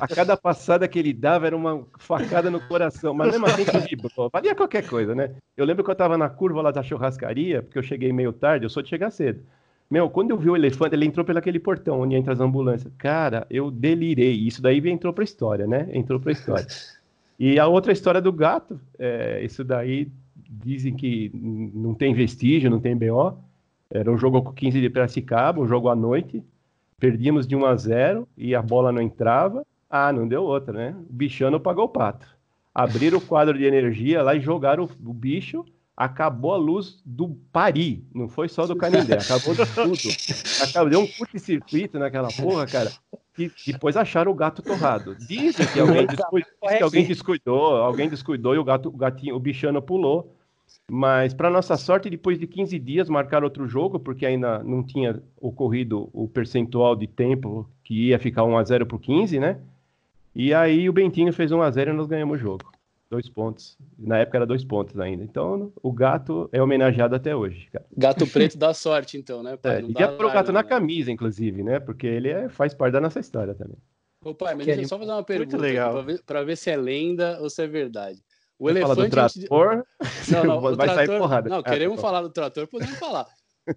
a 0.00 0.08
cada 0.08 0.36
passada 0.36 0.86
que 0.88 0.98
ele 0.98 1.12
dava 1.12 1.46
era 1.46 1.56
uma 1.56 1.86
facada 1.98 2.50
no 2.50 2.60
coração, 2.60 3.14
mas 3.14 3.30
mesmo 3.30 3.46
assim 3.46 3.80
vibrou. 3.88 4.30
Valia 4.32 4.54
qualquer 4.54 4.86
coisa, 4.86 5.14
né? 5.14 5.34
Eu 5.56 5.64
lembro 5.64 5.84
que 5.84 5.90
eu 5.90 5.94
tava 5.94 6.18
na 6.18 6.28
curva 6.28 6.62
lá 6.62 6.70
da 6.70 6.82
churrascaria, 6.82 7.62
porque 7.62 7.78
eu 7.78 7.82
cheguei 7.82 8.12
meio 8.12 8.32
tarde, 8.32 8.64
eu 8.64 8.70
sou 8.70 8.82
de 8.82 8.88
chegar 8.88 9.10
cedo. 9.10 9.40
Meu, 9.90 10.08
quando 10.08 10.30
eu 10.30 10.38
vi 10.38 10.50
o 10.50 10.56
elefante, 10.56 10.94
ele 10.94 11.04
entrou 11.06 11.24
pelo 11.24 11.38
aquele 11.38 11.58
portão 11.58 12.00
onde 12.00 12.16
entra 12.16 12.32
as 12.32 12.40
ambulâncias. 12.40 12.92
Cara, 12.96 13.46
eu 13.50 13.70
delirei. 13.70 14.34
Isso 14.34 14.62
daí 14.62 14.78
entrou 14.88 15.12
pra 15.12 15.22
história, 15.22 15.66
né? 15.66 15.88
Entrou 15.92 16.18
pra 16.18 16.32
história. 16.32 16.66
E 17.38 17.58
a 17.58 17.66
outra 17.66 17.92
história 17.92 18.20
do 18.20 18.32
gato, 18.32 18.80
é, 18.98 19.44
isso 19.44 19.62
daí 19.62 20.08
dizem 20.48 20.94
que 20.94 21.30
não 21.34 21.94
tem 21.94 22.14
vestígio, 22.14 22.70
não 22.70 22.80
tem 22.80 22.96
BO. 22.96 23.36
Era 23.94 24.10
um 24.10 24.18
jogo 24.18 24.42
com 24.42 24.52
15 24.52 24.80
de 24.80 24.90
Piracicaba, 24.90 25.60
um 25.60 25.68
jogo 25.68 25.88
à 25.88 25.94
noite. 25.94 26.42
Perdíamos 26.98 27.46
de 27.46 27.54
1 27.54 27.64
a 27.64 27.76
0 27.76 28.28
e 28.36 28.54
a 28.54 28.60
bola 28.60 28.90
não 28.90 29.00
entrava. 29.00 29.64
Ah, 29.88 30.12
não 30.12 30.26
deu 30.26 30.42
outra, 30.42 30.72
né? 30.72 30.96
O 31.08 31.12
bichano 31.12 31.60
pagou 31.60 31.84
o 31.84 31.88
pato. 31.88 32.26
Abriram 32.74 33.18
o 33.18 33.20
quadro 33.20 33.56
de 33.56 33.64
energia 33.64 34.20
lá 34.20 34.34
e 34.34 34.40
jogaram 34.40 34.88
o, 35.04 35.12
bicho. 35.12 35.64
Acabou 35.96 36.52
a 36.52 36.56
luz 36.56 37.00
do 37.06 37.38
Pari, 37.52 38.04
não 38.12 38.28
foi 38.28 38.48
só 38.48 38.66
do 38.66 38.74
Canindé, 38.74 39.16
acabou 39.16 39.54
de 39.54 39.64
tudo. 39.64 40.64
Acabou, 40.68 40.90
deu 40.90 41.00
um 41.00 41.06
curto-circuito 41.06 42.00
naquela 42.00 42.28
porra, 42.32 42.66
cara. 42.66 42.90
E 43.38 43.48
depois 43.64 43.96
acharam 43.96 44.32
o 44.32 44.34
gato 44.34 44.60
torrado. 44.60 45.14
Dizem 45.14 45.64
que 45.68 45.78
alguém, 45.78 46.04
descuidou, 46.04 46.68
que 46.68 46.82
alguém 46.82 47.06
descuidou, 47.06 47.76
alguém 47.76 48.08
descuidou 48.08 48.54
e 48.56 48.58
o 48.58 48.64
gato, 48.64 48.88
o 48.88 48.96
gatinho, 48.96 49.36
o 49.36 49.40
bichano 49.40 49.80
pulou. 49.80 50.34
Mas, 50.90 51.32
para 51.32 51.48
nossa 51.48 51.76
sorte, 51.76 52.10
depois 52.10 52.38
de 52.38 52.46
15 52.46 52.78
dias 52.78 53.08
marcaram 53.08 53.44
outro 53.44 53.66
jogo, 53.66 53.98
porque 53.98 54.26
ainda 54.26 54.62
não 54.62 54.82
tinha 54.82 55.22
ocorrido 55.40 56.10
o 56.12 56.28
percentual 56.28 56.94
de 56.94 57.06
tempo 57.06 57.68
que 57.82 58.08
ia 58.08 58.18
ficar 58.18 58.42
1x0 58.42 58.84
para 58.86 58.98
15, 58.98 59.40
né? 59.40 59.60
E 60.34 60.52
aí 60.52 60.88
o 60.88 60.92
Bentinho 60.92 61.32
fez 61.32 61.50
1x0 61.50 61.88
e 61.88 61.92
nós 61.92 62.06
ganhamos 62.06 62.38
o 62.38 62.40
jogo. 62.40 62.70
Dois 63.08 63.28
pontos. 63.28 63.78
Na 63.96 64.18
época 64.18 64.38
era 64.38 64.46
dois 64.46 64.64
pontos 64.64 64.98
ainda. 64.98 65.22
Então 65.22 65.72
o 65.82 65.92
gato 65.92 66.48
é 66.52 66.60
homenageado 66.60 67.14
até 67.14 67.34
hoje. 67.34 67.68
Cara. 67.72 67.86
Gato 67.96 68.26
preto 68.30 68.58
dá 68.58 68.74
sorte, 68.74 69.16
então, 69.16 69.42
né? 69.42 69.56
Pai? 69.56 69.78
É, 69.78 69.82
devia 69.82 70.08
pôr 70.08 70.26
o 70.26 70.32
gato 70.32 70.52
na 70.52 70.64
camisa, 70.64 71.12
inclusive, 71.12 71.62
né? 71.62 71.78
Porque 71.78 72.06
ele 72.06 72.28
é, 72.28 72.48
faz 72.48 72.74
parte 72.74 72.92
da 72.92 73.00
nossa 73.00 73.20
história 73.20 73.54
também. 73.54 73.76
Ô 74.24 74.34
pai, 74.34 74.54
mas 74.54 74.66
deixa 74.66 74.80
eu 74.80 74.88
só 74.88 74.98
fazer 74.98 75.12
uma 75.12 75.22
pergunta 75.22 75.56
para 76.26 76.40
ver, 76.40 76.46
ver 76.46 76.56
se 76.56 76.70
é 76.70 76.76
lenda 76.76 77.38
ou 77.40 77.48
se 77.48 77.62
é 77.62 77.66
verdade. 77.66 78.20
O 78.58 78.70
elefante. 78.70 79.02
do 79.02 79.10
trator, 79.10 79.84
não, 80.30 80.44
não, 80.44 80.60
vai 80.76 80.86
trator... 80.86 80.94
sair 80.94 81.18
porrada. 81.18 81.48
Não, 81.48 81.62
queremos 81.62 81.98
ah, 81.98 82.02
falar 82.02 82.22
do 82.22 82.30
trator, 82.30 82.66
podemos 82.68 82.98
falar. 82.98 83.26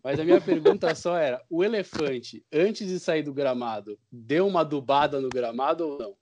Mas 0.04 0.20
a 0.20 0.24
minha 0.24 0.42
pergunta 0.42 0.94
só 0.94 1.18
era: 1.18 1.42
o 1.50 1.64
elefante, 1.64 2.46
antes 2.54 2.88
de 2.88 3.00
sair 3.00 3.24
do 3.24 3.34
gramado, 3.34 3.98
deu 4.12 4.48
uma 4.48 4.62
adubada 4.62 5.20
no 5.20 5.30
gramado 5.30 5.88
ou 5.88 6.00
não? 6.00 6.14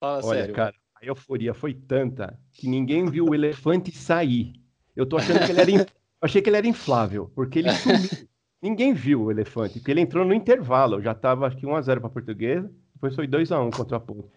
Fala 0.00 0.20
Olha, 0.24 0.40
sério. 0.40 0.54
cara, 0.54 0.74
a 1.00 1.06
euforia 1.06 1.54
foi 1.54 1.72
tanta 1.72 2.38
que 2.52 2.68
ninguém 2.68 3.08
viu 3.08 3.26
o 3.26 3.34
elefante 3.34 3.92
sair. 3.92 4.52
Eu 4.94 5.06
tô 5.06 5.16
achando 5.16 5.44
que 5.44 5.52
ele 5.52 5.60
era. 5.60 5.70
In... 5.82 5.86
achei 6.20 6.42
que 6.42 6.50
ele 6.50 6.56
era 6.56 6.66
inflável, 6.66 7.30
porque 7.34 7.60
ele 7.60 7.72
sumiu. 7.72 8.28
ninguém 8.60 8.92
viu 8.92 9.22
o 9.22 9.30
elefante, 9.30 9.78
porque 9.78 9.90
ele 9.90 10.00
entrou 10.00 10.24
no 10.24 10.34
intervalo. 10.34 11.00
Já 11.00 11.14
tava, 11.14 11.46
acho 11.46 11.56
que 11.56 11.66
1x0 11.66 12.00
para 12.00 12.06
a 12.08 12.10
portuguesa, 12.10 12.70
depois 12.94 13.14
foi 13.14 13.26
2x1 13.26 13.74
contra 13.74 13.96
a 13.96 14.00
Ponte. 14.00 14.28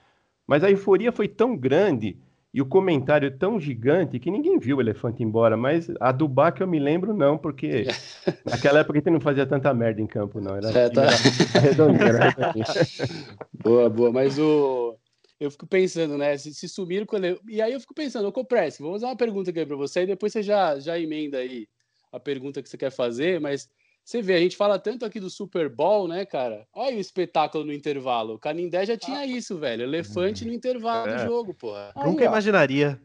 Mas 0.48 0.64
a 0.64 0.70
euforia 0.70 1.12
foi 1.12 1.28
tão 1.28 1.58
grande 1.58 2.20
e 2.56 2.62
o 2.62 2.66
comentário 2.66 3.28
é 3.28 3.30
tão 3.30 3.60
gigante 3.60 4.18
que 4.18 4.32
ninguém 4.32 4.58
viu 4.58 4.78
o 4.78 4.82
elefante 4.82 5.22
embora, 5.22 5.58
mas 5.58 5.92
a 6.00 6.10
do 6.14 6.26
que 6.56 6.64
eu 6.64 6.68
me 6.68 6.80
lembro 6.80 7.14
não, 7.14 7.38
porque 7.38 7.84
naquela 8.50 8.80
época 8.80 8.98
a 8.98 9.02
gente 9.02 9.10
não 9.10 9.20
fazia 9.20 9.46
tanta 9.46 9.74
merda 9.74 10.00
em 10.00 10.08
campo, 10.08 10.40
não. 10.40 10.56
Era, 10.56 10.70
é, 10.70 10.90
tá... 10.90 11.04
era 11.04 11.60
redondinho, 11.60 12.08
era 12.08 12.30
redondinho. 12.30 12.66
boa, 13.62 13.90
boa, 13.90 14.10
mas 14.10 14.40
o... 14.40 14.98
Eu 15.38 15.52
fico 15.52 15.68
pensando, 15.68 16.18
né? 16.18 16.38
Se, 16.38 16.54
se 16.54 16.70
sumiram 16.70 17.06
com 17.06 17.18
ele... 17.18 17.38
E 17.46 17.62
aí 17.62 17.74
eu 17.74 17.80
fico 17.82 17.94
pensando, 17.94 18.26
ô 18.26 18.32
Copress, 18.32 18.80
vou 18.80 18.94
fazer 18.94 19.06
uma 19.06 19.18
pergunta 19.18 19.50
aqui 19.50 19.66
para 19.66 19.76
você, 19.76 20.04
e 20.04 20.08
depois 20.08 20.32
você 20.32 20.42
já, 20.42 20.80
já 20.80 20.98
emenda 20.98 21.40
aí 21.40 21.68
a 22.10 22.22
pergunta 22.22 22.64
que 22.64 22.70
você 22.70 22.78
quer 22.78 22.90
fazer, 22.90 23.38
mas 23.42 23.70
você 24.06 24.22
vê, 24.22 24.36
a 24.36 24.40
gente 24.40 24.56
fala 24.56 24.78
tanto 24.78 25.04
aqui 25.04 25.20
do 25.20 25.32
Super 25.32 25.68
Bowl, 25.68 26.08
né, 26.08 26.26
cara? 26.26 26.68
Olha 26.72 26.96
o 26.96 27.00
espetáculo 27.00 27.66
no 27.66 27.74
intervalo. 27.74 28.36
O 28.36 28.40
Canindé 28.40 28.86
já 28.86 28.96
tinha 28.96 29.20
ah. 29.20 29.26
isso, 29.26 29.58
velho. 29.58 29.82
Elefante 29.82 30.46
no 30.46 30.54
intervalo 30.54 31.10
é. 31.10 31.16
do 31.16 31.24
jogo, 31.24 31.56
porra. 31.56 31.92
Nunca 31.96 32.22
Aí, 32.22 32.28
imaginaria. 32.28 33.02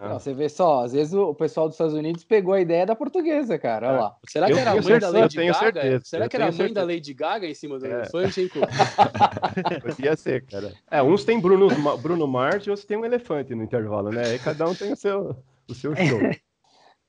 Não, 0.00 0.18
você 0.18 0.34
vê 0.34 0.48
só, 0.48 0.82
às 0.82 0.92
vezes 0.92 1.12
o 1.14 1.32
pessoal 1.34 1.68
dos 1.68 1.74
Estados 1.74 1.94
Unidos 1.94 2.24
pegou 2.24 2.54
a 2.54 2.60
ideia 2.60 2.84
da 2.84 2.96
portuguesa, 2.96 3.58
cara. 3.58 3.88
Olha 3.88 3.96
é. 3.96 4.00
lá. 4.00 4.16
Será 4.26 4.46
que 4.46 4.52
eu 4.52 4.58
era 4.58 4.70
a 4.72 4.82
mãe 4.82 4.98
da 4.98 5.10
Lady 5.10 5.36
Gaga? 5.36 5.54
Certeza. 5.54 6.02
Será 6.04 6.28
que 6.28 6.36
era 6.36 6.44
a 6.44 6.48
mãe 6.48 6.56
certeza. 6.56 6.74
da 6.74 6.84
Lady 6.84 7.14
Gaga 7.14 7.46
em 7.46 7.54
cima 7.54 7.78
do 7.78 7.86
é. 7.86 7.90
elefante, 7.90 8.40
hein, 8.40 8.50
Podia 9.82 10.16
ser, 10.16 10.44
cara. 10.46 10.72
É, 10.90 11.00
uns 11.00 11.22
tem 11.22 11.38
Bruno, 11.38 11.68
Bruno 11.98 12.26
Mars 12.26 12.66
e 12.66 12.70
outros 12.70 12.86
tem 12.86 12.96
um 12.96 13.04
elefante 13.04 13.54
no 13.54 13.62
intervalo, 13.62 14.10
né? 14.10 14.24
Aí 14.26 14.38
cada 14.40 14.68
um 14.68 14.74
tem 14.74 14.92
o 14.92 14.96
seu, 14.96 15.36
o 15.68 15.74
seu 15.74 15.94
show. 15.94 16.18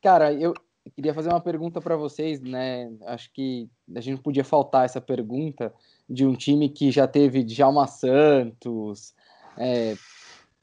cara, 0.04 0.32
eu 0.32 0.54
queria 0.90 1.14
fazer 1.14 1.30
uma 1.30 1.42
pergunta 1.42 1.80
para 1.80 1.96
vocês, 1.96 2.42
né? 2.42 2.92
Acho 3.06 3.32
que 3.32 3.70
a 3.96 4.02
gente 4.02 4.22
podia 4.22 4.44
faltar 4.44 4.86
essa 4.86 5.00
pergunta 5.00 5.74
de 6.10 6.26
um 6.26 6.34
time 6.34 6.70
que 6.70 6.92
já 6.92 7.08
teve 7.08 7.44
Djalma 7.44 7.88
Santos, 7.88 9.14
é, 9.58 9.96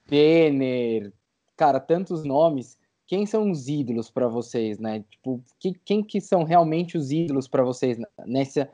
Penner, 0.07 1.13
cara, 1.57 1.79
tantos 1.79 2.25
nomes. 2.25 2.79
Quem 3.07 3.25
são 3.27 3.51
os 3.51 3.69
ídolos 3.69 4.11
para 4.11 4.29
vocês, 4.29 4.79
né? 4.79 5.05
Tipo, 5.09 5.43
que, 5.59 5.73
quem 5.85 6.03
que 6.03 6.21
são 6.21 6.43
realmente 6.45 6.99
os 6.99 7.11
ídolos 7.11 7.49
para 7.49 7.63
vocês 7.63 7.99
nessa 8.27 8.69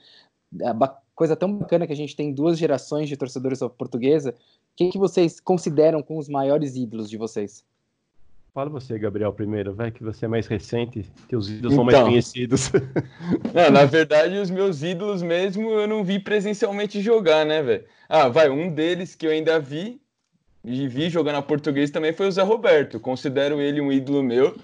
coisa 1.15 1.37
tão 1.37 1.57
bacana 1.57 1.87
que 1.87 1.93
a 1.93 1.97
gente 1.97 2.17
tem 2.17 2.33
duas 2.33 2.59
gerações 2.59 3.09
de 3.09 3.17
torcedores 3.17 3.61
portuguesa? 3.77 4.35
Quem 4.75 4.91
que 4.91 4.99
vocês 4.99 5.39
consideram 5.39 6.03
como 6.03 6.19
os 6.19 6.29
maiores 6.29 6.75
ídolos 6.75 7.09
de 7.09 7.17
vocês? 7.17 7.65
Fala 8.55 8.71
você, 8.71 8.97
Gabriel, 8.97 9.33
primeiro, 9.33 9.75
vai, 9.75 9.91
que 9.91 10.05
você 10.05 10.27
é 10.27 10.29
mais 10.29 10.47
recente, 10.47 11.11
teus 11.29 11.49
ídolos 11.49 11.73
então, 11.73 11.75
são 11.75 11.85
mais 11.85 11.97
então. 11.97 12.07
conhecidos. 12.07 12.71
Não, 13.53 13.69
na 13.69 13.85
verdade, 13.85 14.39
os 14.39 14.49
meus 14.49 14.81
ídolos 14.81 15.23
mesmo 15.23 15.69
eu 15.71 15.89
não 15.89 16.05
vi 16.05 16.21
presencialmente 16.21 17.01
jogar, 17.03 17.45
né, 17.45 17.61
velho? 17.61 17.85
Ah, 18.09 18.29
vai, 18.29 18.49
um 18.49 18.73
deles 18.73 19.17
que 19.17 19.27
eu 19.27 19.33
ainda 19.33 19.59
vi, 19.59 20.01
e 20.65 20.87
vi 20.87 21.11
jogando 21.11 21.35
a 21.35 21.43
português 21.43 21.91
também 21.91 22.13
foi 22.13 22.29
o 22.29 22.31
Zé 22.31 22.43
Roberto. 22.43 23.01
Considero 23.01 23.61
ele 23.61 23.81
um 23.81 23.91
ídolo 23.91 24.23
meu, 24.23 24.57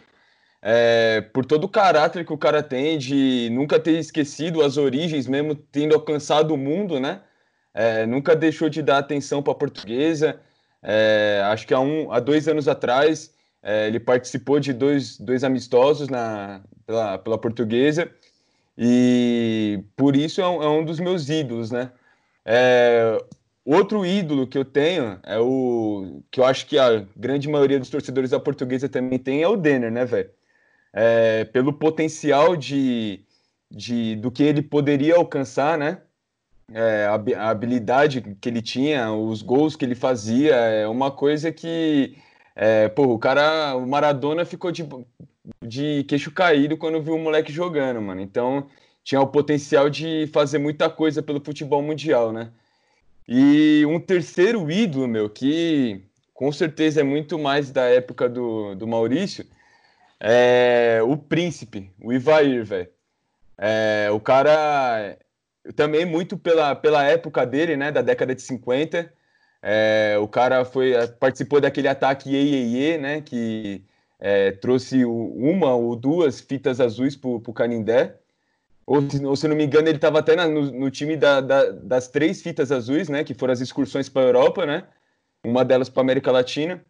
é, 0.63 1.23
por 1.33 1.45
todo 1.45 1.65
o 1.65 1.69
caráter 1.69 2.25
que 2.25 2.33
o 2.33 2.39
cara 2.39 2.63
tem 2.63 2.97
de 2.97 3.49
nunca 3.51 3.81
ter 3.81 3.99
esquecido 3.99 4.63
as 4.63 4.77
origens, 4.77 5.27
mesmo 5.27 5.57
tendo 5.57 5.97
alcançado 5.97 6.55
o 6.55 6.57
mundo, 6.57 7.01
né? 7.01 7.23
É, 7.75 8.07
nunca 8.07 8.37
deixou 8.37 8.69
de 8.69 8.83
dar 8.83 8.99
atenção 8.99 9.43
para 9.43 9.53
a 9.53 9.57
portuguesa. 9.57 10.39
É, 10.81 11.43
acho 11.47 11.67
que 11.67 11.75
há, 11.75 11.81
um, 11.81 12.13
há 12.13 12.21
dois 12.21 12.47
anos 12.47 12.69
atrás 12.69 13.35
é, 13.63 13.87
ele 13.87 14.01
participou 14.01 14.61
de 14.61 14.73
dois, 14.73 15.19
dois 15.19 15.45
amistosos 15.45 16.09
na, 16.09 16.63
pela, 16.87 17.19
pela 17.19 17.39
portuguesa 17.39 18.11
e 18.77 19.83
por 19.97 20.17
isso 20.17 20.41
é 20.41 20.49
um, 20.49 20.63
é 20.63 20.69
um 20.69 20.85
dos 20.85 20.99
meus 21.01 21.29
ídolos, 21.29 21.71
né? 21.71 21.93
É, 22.45 23.19
outro 23.65 24.05
ídolo 24.07 24.47
que 24.47 24.57
eu 24.57 24.65
tenho 24.65 25.19
é 25.25 25.39
o 25.39 26.23
que 26.31 26.41
eu 26.41 26.45
acho 26.45 26.67
que 26.67 26.79
a 26.79 27.05
grande 27.17 27.49
maioria 27.49 27.79
dos 27.79 27.91
torcedores 27.91 28.31
da 28.31 28.41
portuguesa 28.41 28.89
também 28.89 29.19
tem 29.19 29.43
é 29.43 29.49
o 29.49 29.57
Denner, 29.57 29.91
né, 29.91 30.05
velho? 30.05 30.31
É, 30.93 31.45
pelo 31.45 31.73
potencial 31.73 32.57
de, 32.57 33.25
de 33.71 34.17
do 34.17 34.31
que 34.31 34.43
ele 34.43 34.63
poderia 34.63 35.17
alcançar, 35.17 35.79
né? 35.79 35.99
é, 36.73 37.07
a 37.37 37.51
habilidade 37.51 38.21
que 38.41 38.49
ele 38.49 38.63
tinha, 38.63 39.13
os 39.13 39.43
gols 39.43 39.77
que 39.77 39.85
ele 39.85 39.95
fazia, 39.95 40.55
é 40.55 40.87
uma 40.87 41.11
coisa 41.11 41.53
que, 41.53 42.17
é, 42.55 42.89
pô, 42.89 43.05
o 43.15 43.19
cara, 43.19 43.77
o 43.77 43.87
Maradona 43.87 44.45
ficou 44.45 44.71
de, 44.73 44.87
de 45.63 46.05
queixo 46.05 46.31
caído 46.31 46.77
quando 46.77 47.03
viu 47.03 47.15
o 47.15 47.19
moleque 47.19 47.53
jogando, 47.53 48.01
mano. 48.01 48.21
Então, 48.21 48.69
tinha 49.03 49.21
o 49.21 49.27
potencial 49.27 49.89
de 49.91 50.29
fazer 50.33 50.59
muita 50.59 50.91
coisa 50.91 51.23
pelo 51.23 51.45
futebol 51.45 51.83
mundial, 51.83 52.33
né? 52.33 52.51
E 53.29 53.85
um 53.87 54.01
terceiro 54.01 54.71
ídolo, 54.71 55.07
meu, 55.07 55.31
que 55.31 56.05
com 56.35 56.51
certeza 56.51 57.01
é 57.01 57.05
muito 57.05 57.39
mais 57.39 57.71
da 57.71 57.85
época 57.85 58.29
do, 58.29 58.75
do 58.75 58.87
Maurício, 58.87 59.47
é 60.19 61.01
o 61.03 61.17
Príncipe, 61.17 61.91
o 62.01 62.13
Ivair, 62.13 62.65
velho. 62.65 62.89
É, 63.59 64.09
o 64.11 64.19
cara 64.19 65.19
também 65.77 66.05
muito 66.07 66.39
pela, 66.39 66.75
pela 66.75 67.05
época 67.05 67.47
dele, 67.47 67.77
né, 67.77 67.93
da 67.93 68.03
década 68.03 68.35
de 68.35 68.43
50. 68.43 69.13
É, 69.63 70.17
o 70.21 70.27
cara 70.27 70.65
foi 70.65 70.93
participou 71.19 71.61
daquele 71.61 71.89
ataque 71.89 72.31
Iê, 72.31 72.97
né, 72.99 73.21
que 73.21 73.85
é, 74.19 74.53
trouxe 74.53 75.05
uma 75.05 75.75
ou 75.75 75.95
duas 75.97 76.41
fitas 76.41 76.81
azuis 76.81 77.17
para 77.17 77.31
o 77.31 77.53
Canindé. 77.53 78.17
Ou, 78.87 78.99
ou, 79.25 79.37
se 79.37 79.47
não 79.47 79.55
me 79.55 79.65
engano, 79.65 79.89
ele 79.89 79.97
estava 79.97 80.19
até 80.19 80.35
na, 80.35 80.49
no, 80.49 80.71
no, 80.73 80.91
time 80.91 81.17
da, 81.17 81.41
da, 81.41 81.71
das 81.71 82.09
três 82.09 82.43
fitas 82.43 82.73
azuis, 82.73 83.09
né, 83.09 83.23
que 83.23 83.35
foram 83.35 83.53
as 83.53 83.61
excursões 83.61 84.09
para 84.09 84.23
a 84.23 84.27
Europa, 84.27 84.67
né, 84.67 84.85
uma 85.45 85.65
delas 85.65 85.89
para 85.89 86.03
América 86.03 86.33
Latina. 86.33 86.85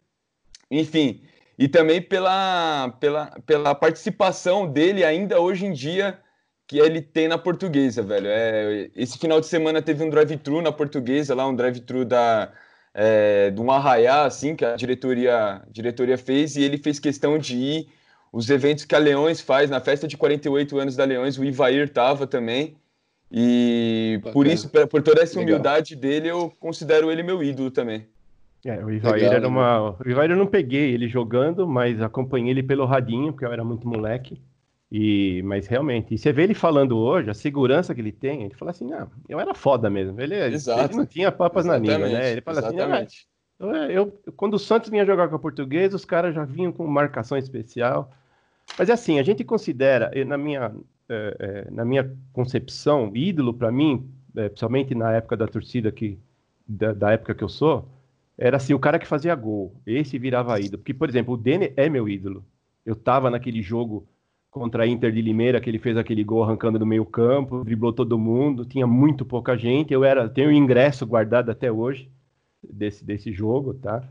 Enfim, 0.69 1.21
e 1.59 1.67
também 1.67 2.01
pela, 2.01 2.89
pela, 2.99 3.27
pela 3.45 3.75
participação 3.75 4.71
dele 4.71 5.03
ainda 5.03 5.39
hoje 5.39 5.65
em 5.65 5.73
dia 5.73 6.19
que 6.71 6.79
ele 6.79 7.01
tem 7.01 7.27
na 7.27 7.37
portuguesa, 7.37 8.01
velho. 8.01 8.27
É, 8.29 8.89
esse 8.95 9.17
final 9.17 9.41
de 9.41 9.47
semana 9.47 9.81
teve 9.81 10.05
um 10.05 10.09
drive-thru 10.09 10.61
na 10.61 10.71
portuguesa, 10.71 11.35
lá 11.35 11.45
um 11.45 11.53
drive-thru 11.53 12.05
da, 12.05 12.49
é, 12.93 13.49
de 13.49 13.59
um 13.59 13.69
arraiá, 13.69 14.23
assim, 14.23 14.55
que 14.55 14.63
a 14.63 14.77
diretoria, 14.77 15.61
diretoria 15.69 16.17
fez, 16.17 16.55
e 16.55 16.63
ele 16.63 16.77
fez 16.77 16.97
questão 16.97 17.37
de 17.37 17.57
ir 17.57 17.87
os 18.31 18.49
eventos 18.49 18.85
que 18.85 18.95
a 18.95 18.99
Leões 18.99 19.41
faz, 19.41 19.69
na 19.69 19.81
festa 19.81 20.07
de 20.07 20.15
48 20.15 20.79
anos 20.79 20.95
da 20.95 21.03
Leões, 21.03 21.37
o 21.37 21.43
Ivair 21.43 21.89
tava 21.89 22.25
também, 22.25 22.77
e 23.29 24.19
Bacana. 24.19 24.33
por 24.33 24.47
isso, 24.47 24.69
por 24.69 25.03
toda 25.03 25.21
essa 25.21 25.37
humildade 25.37 25.95
Legal. 25.95 26.09
dele, 26.09 26.29
eu 26.29 26.53
considero 26.57 27.11
ele 27.11 27.21
meu 27.21 27.43
ídolo 27.43 27.69
também. 27.69 28.07
É, 28.65 28.81
o 28.81 28.89
Ivair 28.89 29.15
Legal, 29.15 29.33
era 29.33 29.45
uma... 29.45 29.91
O 29.99 30.09
Ivair 30.09 30.31
eu 30.31 30.37
não 30.37 30.47
peguei 30.47 30.93
ele 30.93 31.09
jogando, 31.09 31.67
mas 31.67 32.01
acompanhei 32.01 32.51
ele 32.51 32.63
pelo 32.63 32.85
radinho, 32.85 33.33
porque 33.33 33.43
eu 33.43 33.51
era 33.51 33.65
muito 33.65 33.85
moleque, 33.85 34.41
e, 34.91 35.41
mas 35.43 35.67
realmente, 35.67 36.13
e 36.13 36.17
você 36.17 36.33
vê 36.33 36.43
ele 36.43 36.53
falando 36.53 36.97
hoje, 36.97 37.29
a 37.29 37.33
segurança 37.33 37.95
que 37.95 38.01
ele 38.01 38.11
tem, 38.11 38.43
ele 38.43 38.55
fala 38.55 38.71
assim, 38.71 38.85
não, 38.85 39.09
eu 39.29 39.39
era 39.39 39.53
foda 39.53 39.89
mesmo. 39.89 40.19
Ele, 40.19 40.35
ele 40.35 40.57
não 40.93 41.05
tinha 41.05 41.31
papas 41.31 41.65
Exatamente. 41.65 41.91
na 41.91 41.97
língua, 41.97 42.19
né? 42.19 42.31
Ele 42.31 42.41
fala 42.41 42.59
Exatamente. 42.59 43.27
assim, 43.57 43.73
ah, 43.73 43.89
eu, 43.89 44.11
quando 44.35 44.55
o 44.55 44.59
Santos 44.59 44.89
vinha 44.89 45.05
jogar 45.05 45.29
com 45.29 45.35
a 45.35 45.39
portuguesa, 45.39 45.95
os 45.95 46.03
caras 46.03 46.35
já 46.35 46.43
vinham 46.43 46.73
com 46.73 46.85
marcação 46.87 47.37
especial. 47.37 48.11
Mas 48.77 48.89
é 48.89 48.93
assim, 48.93 49.17
a 49.17 49.23
gente 49.23 49.45
considera, 49.45 50.11
na 50.25 50.37
minha, 50.37 50.75
é, 51.07 51.37
é, 51.39 51.71
na 51.71 51.85
minha 51.85 52.11
concepção, 52.33 53.11
ídolo 53.15 53.53
para 53.53 53.71
mim, 53.71 54.09
é, 54.35 54.49
principalmente 54.49 54.93
na 54.93 55.13
época 55.13 55.37
da 55.37 55.47
torcida 55.47 55.89
que, 55.89 56.19
da, 56.67 56.91
da, 56.91 57.11
época 57.11 57.33
que 57.33 57.43
eu 57.43 57.49
sou, 57.49 57.87
era 58.37 58.57
assim, 58.57 58.73
o 58.73 58.79
cara 58.79 58.99
que 58.99 59.07
fazia 59.07 59.33
gol. 59.35 59.73
Esse 59.85 60.19
virava 60.19 60.59
ídolo. 60.59 60.79
Porque, 60.79 60.93
por 60.93 61.07
exemplo, 61.07 61.35
o 61.35 61.37
Dene 61.37 61.71
é 61.77 61.87
meu 61.87 62.09
ídolo. 62.09 62.43
Eu 62.85 62.95
tava 62.95 63.29
naquele 63.29 63.61
jogo 63.61 64.05
contra 64.51 64.83
a 64.83 64.87
Inter 64.87 65.13
de 65.13 65.21
Limeira, 65.21 65.61
que 65.61 65.69
ele 65.69 65.79
fez 65.79 65.95
aquele 65.95 66.25
gol 66.25 66.43
arrancando 66.43 66.77
do 66.77 66.85
meio 66.85 67.05
campo, 67.05 67.63
driblou 67.63 67.93
todo 67.93 68.19
mundo, 68.19 68.65
tinha 68.65 68.85
muito 68.85 69.25
pouca 69.25 69.57
gente, 69.57 69.93
eu 69.93 70.03
era, 70.03 70.27
tenho 70.27 70.51
ingresso 70.51 71.07
guardado 71.07 71.49
até 71.49 71.71
hoje 71.71 72.11
desse, 72.61 73.03
desse 73.03 73.31
jogo, 73.31 73.73
tá? 73.73 74.03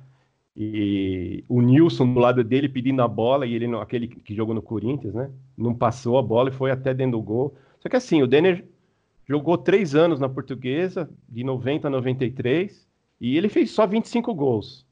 E 0.57 1.45
o 1.47 1.61
Nilson 1.61 2.15
do 2.15 2.19
lado 2.19 2.43
dele 2.43 2.71
pedindo 2.71 3.03
a 3.03 3.07
bola, 3.07 3.47
e 3.47 3.55
ele, 3.55 3.67
aquele 3.77 4.09
que 4.09 4.35
jogou 4.35 4.55
no 4.55 4.63
Corinthians, 4.63 5.15
né? 5.15 5.31
Não 5.57 5.75
passou 5.75 6.19
a 6.19 6.23
bola 6.23 6.49
e 6.49 6.53
foi 6.53 6.71
até 6.71 6.95
dentro 6.95 7.19
do 7.19 7.23
gol. 7.23 7.55
Só 7.79 7.89
que 7.89 7.97
assim, 7.97 8.23
o 8.23 8.27
Denner 8.27 8.65
jogou 9.29 9.59
três 9.59 9.95
anos 9.95 10.19
na 10.19 10.29
portuguesa, 10.29 11.09
de 11.29 11.45
90 11.45 11.87
a 11.87 11.91
93, 11.91 12.89
e 13.21 13.37
ele 13.37 13.51
fez 13.51 13.71
só 13.71 13.87
25 13.87 14.35
gols 14.35 14.87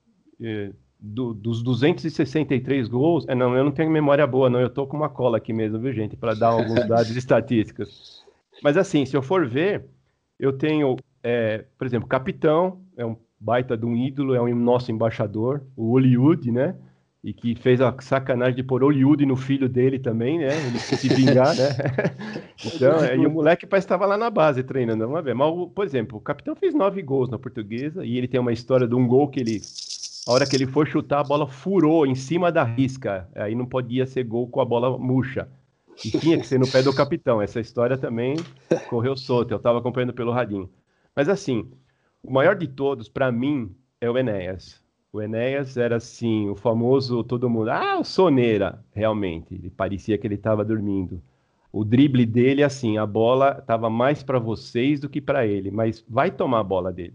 do, 0.99 1.33
dos 1.33 1.63
263 1.63 2.89
gols. 2.89 3.25
É, 3.29 3.35
não, 3.35 3.57
eu 3.57 3.65
não 3.65 3.71
tenho 3.71 3.91
memória 3.91 4.27
boa, 4.27 4.51
não. 4.51 4.61
Eu 4.61 4.71
tô 4.71 4.87
com 4.87 4.97
uma 4.97 5.09
cola 5.09 5.37
aqui 5.37 5.53
mesmo, 5.53 5.79
viu, 5.79 5.93
gente, 5.93 6.17
para 6.17 6.35
dar 6.35 6.49
alguns 6.49 6.87
dados 6.89 7.15
estatísticos. 7.17 8.25
Mas 8.63 8.77
assim, 8.77 9.07
se 9.07 9.17
eu 9.17 9.23
for 9.23 9.47
ver, 9.47 9.87
eu 10.39 10.53
tenho, 10.53 10.97
é, 11.23 11.65
por 11.77 11.87
exemplo, 11.87 12.09
capitão, 12.09 12.81
é 12.97 13.07
um 13.07 13.17
baita 13.39 13.77
de 13.77 13.87
um 13.87 13.97
ídolo, 13.97 14.35
é 14.35 14.43
um 14.43 14.55
nosso 14.55 14.91
embaixador, 14.91 15.63
o 15.77 15.93
Hollywood, 15.93 16.51
né? 16.51 16.75
E 17.23 17.33
que 17.33 17.55
fez 17.57 17.81
a 17.81 17.95
sacanagem 18.01 18.55
de 18.55 18.63
pôr 18.63 18.83
Hollywood 18.83 19.27
no 19.27 19.37
filho 19.37 19.69
dele 19.69 19.99
também, 19.99 20.39
né? 20.39 20.57
Ele 20.67 20.79
se 20.79 21.09
vingar, 21.09 21.55
né? 21.55 21.69
então, 22.65 23.05
é, 23.05 23.17
e 23.17 23.27
o 23.27 23.31
moleque 23.31 23.67
parece 23.67 23.87
que 23.87 23.93
estava 23.93 24.07
lá 24.07 24.17
na 24.17 24.31
base 24.31 24.63
treinando, 24.63 25.07
vamos 25.07 25.25
ver. 25.25 25.35
Mas, 25.35 25.53
por 25.75 25.85
exemplo, 25.85 26.19
o 26.19 26.21
capitão 26.21 26.55
fez 26.57 26.75
nove 26.75 27.03
gols 27.03 27.29
na 27.29 27.39
portuguesa 27.39 28.05
e 28.05 28.17
ele 28.17 28.29
tem 28.29 28.41
uma 28.41 28.53
história 28.53 28.87
de 28.87 28.95
um 28.95 29.07
gol 29.07 29.29
que 29.29 29.41
ele 29.41 29.61
a 30.29 30.33
hora 30.33 30.47
que 30.47 30.55
ele 30.55 30.67
foi 30.67 30.85
chutar, 30.85 31.21
a 31.21 31.25
bola 31.25 31.47
furou 31.49 32.07
em 32.07 32.15
cima 32.15 32.53
da 32.53 32.63
risca. 32.63 33.27
Aí 33.35 33.55
não 33.55 33.65
podia 33.65 34.05
ser 34.05 34.25
gol 34.25 34.47
com 34.47 34.61
a 34.61 34.65
bola 34.65 34.99
murcha. 34.99 35.49
E 36.05 36.11
tinha 36.11 36.39
que 36.39 36.47
ser 36.47 36.61
no 36.61 36.71
pé 36.71 36.83
do 36.83 36.95
capitão. 36.95 37.41
Essa 37.41 37.61
história 37.61 37.97
também 37.97 38.37
correu 38.91 39.17
solta. 39.17 39.55
Eu 39.55 39.57
estava 39.57 39.79
acompanhando 39.79 40.13
pelo 40.13 40.31
radinho. 40.31 40.69
Mas 41.17 41.31
assim, 41.31 41.71
o 42.23 42.31
maior 42.31 42.55
de 42.57 42.69
todos, 42.69 43.09
para 43.09 43.33
mim, 43.33 43.75
é 44.03 44.11
o 44.11 44.19
Enéas. 44.19 44.85
O 45.11 45.23
Enéas 45.23 45.79
era 45.79 45.97
assim, 45.97 46.51
o 46.51 46.55
famoso 46.55 47.25
todo 47.25 47.49
mundo, 47.49 47.71
ah, 47.71 47.99
o 47.99 48.05
soneira, 48.05 48.85
realmente. 48.93 49.55
Ele 49.55 49.71
parecia 49.71 50.19
que 50.19 50.27
ele 50.27 50.35
estava 50.35 50.63
dormindo. 50.63 51.23
O 51.73 51.87
drible 51.87 52.27
dele, 52.27 52.63
assim, 52.63 52.99
a 52.99 53.07
bola 53.07 53.57
estava 53.61 53.89
mais 53.89 54.23
para 54.23 54.39
vocês 54.39 55.01
do 55.01 55.09
que 55.09 55.23
para 55.23 55.47
ele, 55.47 55.71
mas 55.71 56.05
vai 56.07 56.31
tomar 56.31 56.61
a 56.61 56.65
bola 56.65 56.93
dele. 56.93 57.15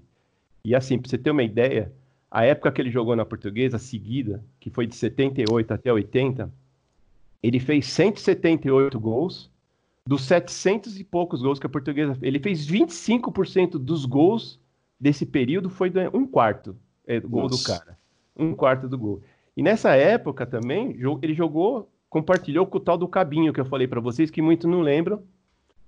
E 0.66 0.74
assim, 0.74 0.98
para 0.98 1.12
você 1.12 1.18
ter 1.20 1.30
uma 1.30 1.44
ideia, 1.44 1.94
a 2.34 2.44
época 2.46 2.72
que 2.72 2.82
ele 2.82 2.90
jogou 2.90 3.16
na 3.16 3.24
portuguesa, 3.24 3.78
seguida, 3.78 4.44
que 4.60 4.72
foi 4.72 4.88
de 4.88 4.96
78 4.96 5.72
até 5.72 5.94
80, 5.94 6.52
ele 7.44 7.60
fez 7.60 7.86
178 7.86 9.00
gols, 9.00 9.52
dos 10.04 10.24
700 10.24 11.00
e 11.00 11.04
poucos 11.04 11.44
gols 11.44 11.60
que 11.60 11.68
a 11.68 11.70
portuguesa 11.70 12.18
ele 12.24 12.40
fez 12.40 12.68
25% 12.68 13.78
dos 13.78 14.06
gols 14.06 14.60
desse 15.00 15.28
período 15.28 15.70
foi 15.70 15.94
um 16.12 16.26
quarto 16.26 16.76
é, 17.06 17.20
do 17.20 17.30
gol 17.30 17.44
Nossa. 17.44 17.56
do 17.56 17.64
cara. 17.64 18.00
Um 18.36 18.56
quarto 18.56 18.90
do 18.90 18.98
gol. 18.98 19.22
E 19.56 19.62
nessa 19.62 19.96
época 19.96 20.44
também, 20.44 20.98
ele 21.22 21.36
jogou, 21.36 21.88
compartilhou 22.10 22.66
com 22.66 22.80
o 22.80 22.82
tal 22.82 22.98
do 22.98 23.08
Cabinho, 23.08 23.54
que 23.54 23.62
eu 23.62 23.66
falei 23.66 23.88
para 23.88 24.02
vocês, 24.02 24.32
que 24.32 24.42
muito 24.42 24.68
não 24.68 24.82
lembram. 24.82 25.22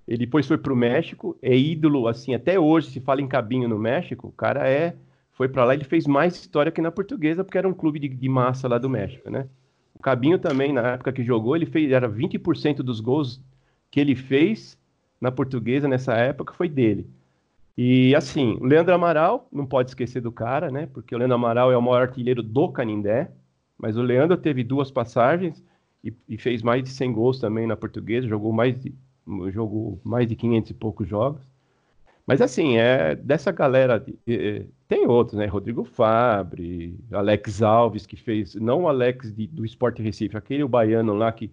Ele 0.06 0.18
depois 0.18 0.46
foi 0.46 0.58
para 0.58 0.72
o 0.72 0.76
México, 0.76 1.36
é 1.42 1.56
ídolo, 1.56 2.06
assim, 2.06 2.34
até 2.34 2.56
hoje 2.56 2.90
se 2.90 3.00
fala 3.00 3.20
em 3.20 3.26
Cabinho 3.26 3.68
no 3.68 3.76
México, 3.76 4.28
o 4.28 4.32
cara 4.32 4.68
é 4.68 4.94
foi 5.36 5.48
para 5.48 5.64
lá 5.66 5.74
ele 5.74 5.84
fez 5.84 6.06
mais 6.06 6.34
história 6.34 6.72
que 6.72 6.80
na 6.80 6.90
portuguesa, 6.90 7.44
porque 7.44 7.58
era 7.58 7.68
um 7.68 7.74
clube 7.74 7.98
de, 7.98 8.08
de, 8.08 8.28
massa 8.28 8.66
lá 8.66 8.78
do 8.78 8.88
México, 8.88 9.30
né? 9.30 9.46
O 9.94 9.98
Cabinho 9.98 10.38
também, 10.38 10.72
na 10.72 10.94
época 10.94 11.12
que 11.12 11.22
jogou, 11.22 11.54
ele 11.54 11.66
fez, 11.66 11.92
era 11.92 12.08
20% 12.08 12.76
dos 12.78 13.00
gols 13.00 13.40
que 13.90 14.00
ele 14.00 14.16
fez 14.16 14.78
na 15.20 15.30
portuguesa 15.30 15.86
nessa 15.86 16.14
época 16.14 16.54
foi 16.54 16.70
dele. 16.70 17.06
E 17.76 18.14
assim, 18.14 18.56
o 18.58 18.64
Leandro 18.64 18.94
Amaral, 18.94 19.46
não 19.52 19.66
pode 19.66 19.90
esquecer 19.90 20.22
do 20.22 20.32
cara, 20.32 20.70
né? 20.70 20.86
Porque 20.86 21.14
o 21.14 21.18
Leandro 21.18 21.34
Amaral 21.34 21.70
é 21.70 21.76
o 21.76 21.82
maior 21.82 22.00
artilheiro 22.00 22.42
do 22.42 22.70
Canindé, 22.70 23.30
mas 23.76 23.98
o 23.98 24.02
Leandro 24.02 24.38
teve 24.38 24.64
duas 24.64 24.90
passagens 24.90 25.62
e, 26.02 26.14
e 26.26 26.38
fez 26.38 26.62
mais 26.62 26.82
de 26.82 26.88
100 26.88 27.12
gols 27.12 27.38
também 27.38 27.66
na 27.66 27.76
portuguesa, 27.76 28.26
jogou 28.26 28.52
mais 28.52 28.80
de, 28.80 28.94
jogou 29.52 30.00
mais 30.02 30.26
de 30.26 30.34
500 30.34 30.70
e 30.70 30.74
poucos 30.74 31.06
jogos. 31.06 31.42
Mas 32.26 32.42
assim, 32.42 32.76
é 32.76 33.14
dessa 33.14 33.52
galera. 33.52 34.04
tem 34.88 35.06
outros, 35.06 35.38
né? 35.38 35.46
Rodrigo 35.46 35.84
Fabre, 35.84 36.98
Alex 37.12 37.62
Alves, 37.62 38.04
que 38.04 38.16
fez. 38.16 38.54
Não 38.56 38.82
o 38.82 38.88
Alex 38.88 39.32
de, 39.32 39.46
do 39.46 39.64
Sport 39.64 40.00
Recife, 40.00 40.36
aquele 40.36 40.66
baiano 40.66 41.14
lá 41.14 41.30
que 41.30 41.52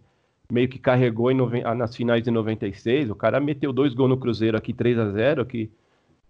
meio 0.52 0.68
que 0.68 0.80
carregou 0.80 1.32
em 1.32 1.38
ah, 1.64 1.76
nas 1.76 1.96
finais 1.96 2.24
de 2.24 2.32
96. 2.32 3.10
O 3.10 3.16
cara 3.16 3.40
meteu 3.40 3.72
dois 3.72 3.94
gols 3.94 4.10
no 4.10 4.18
Cruzeiro 4.18 4.58
aqui, 4.58 4.74
3 4.74 4.98
a 4.98 5.12
0 5.12 5.46
que 5.46 5.72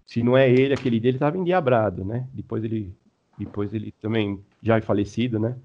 se 0.05 0.21
não 0.21 0.37
é 0.37 0.49
ele, 0.49 0.73
aquele 0.73 0.99
dele 0.99 1.15
estava 1.15 1.37
endiabrado, 1.37 2.03
né? 2.03 2.27
Depois 2.33 2.63
ele, 2.63 2.93
depois 3.37 3.73
ele 3.73 3.93
também 4.01 4.43
já 4.61 4.77
é 4.77 4.81
falecido, 4.81 5.39
né? 5.39 5.57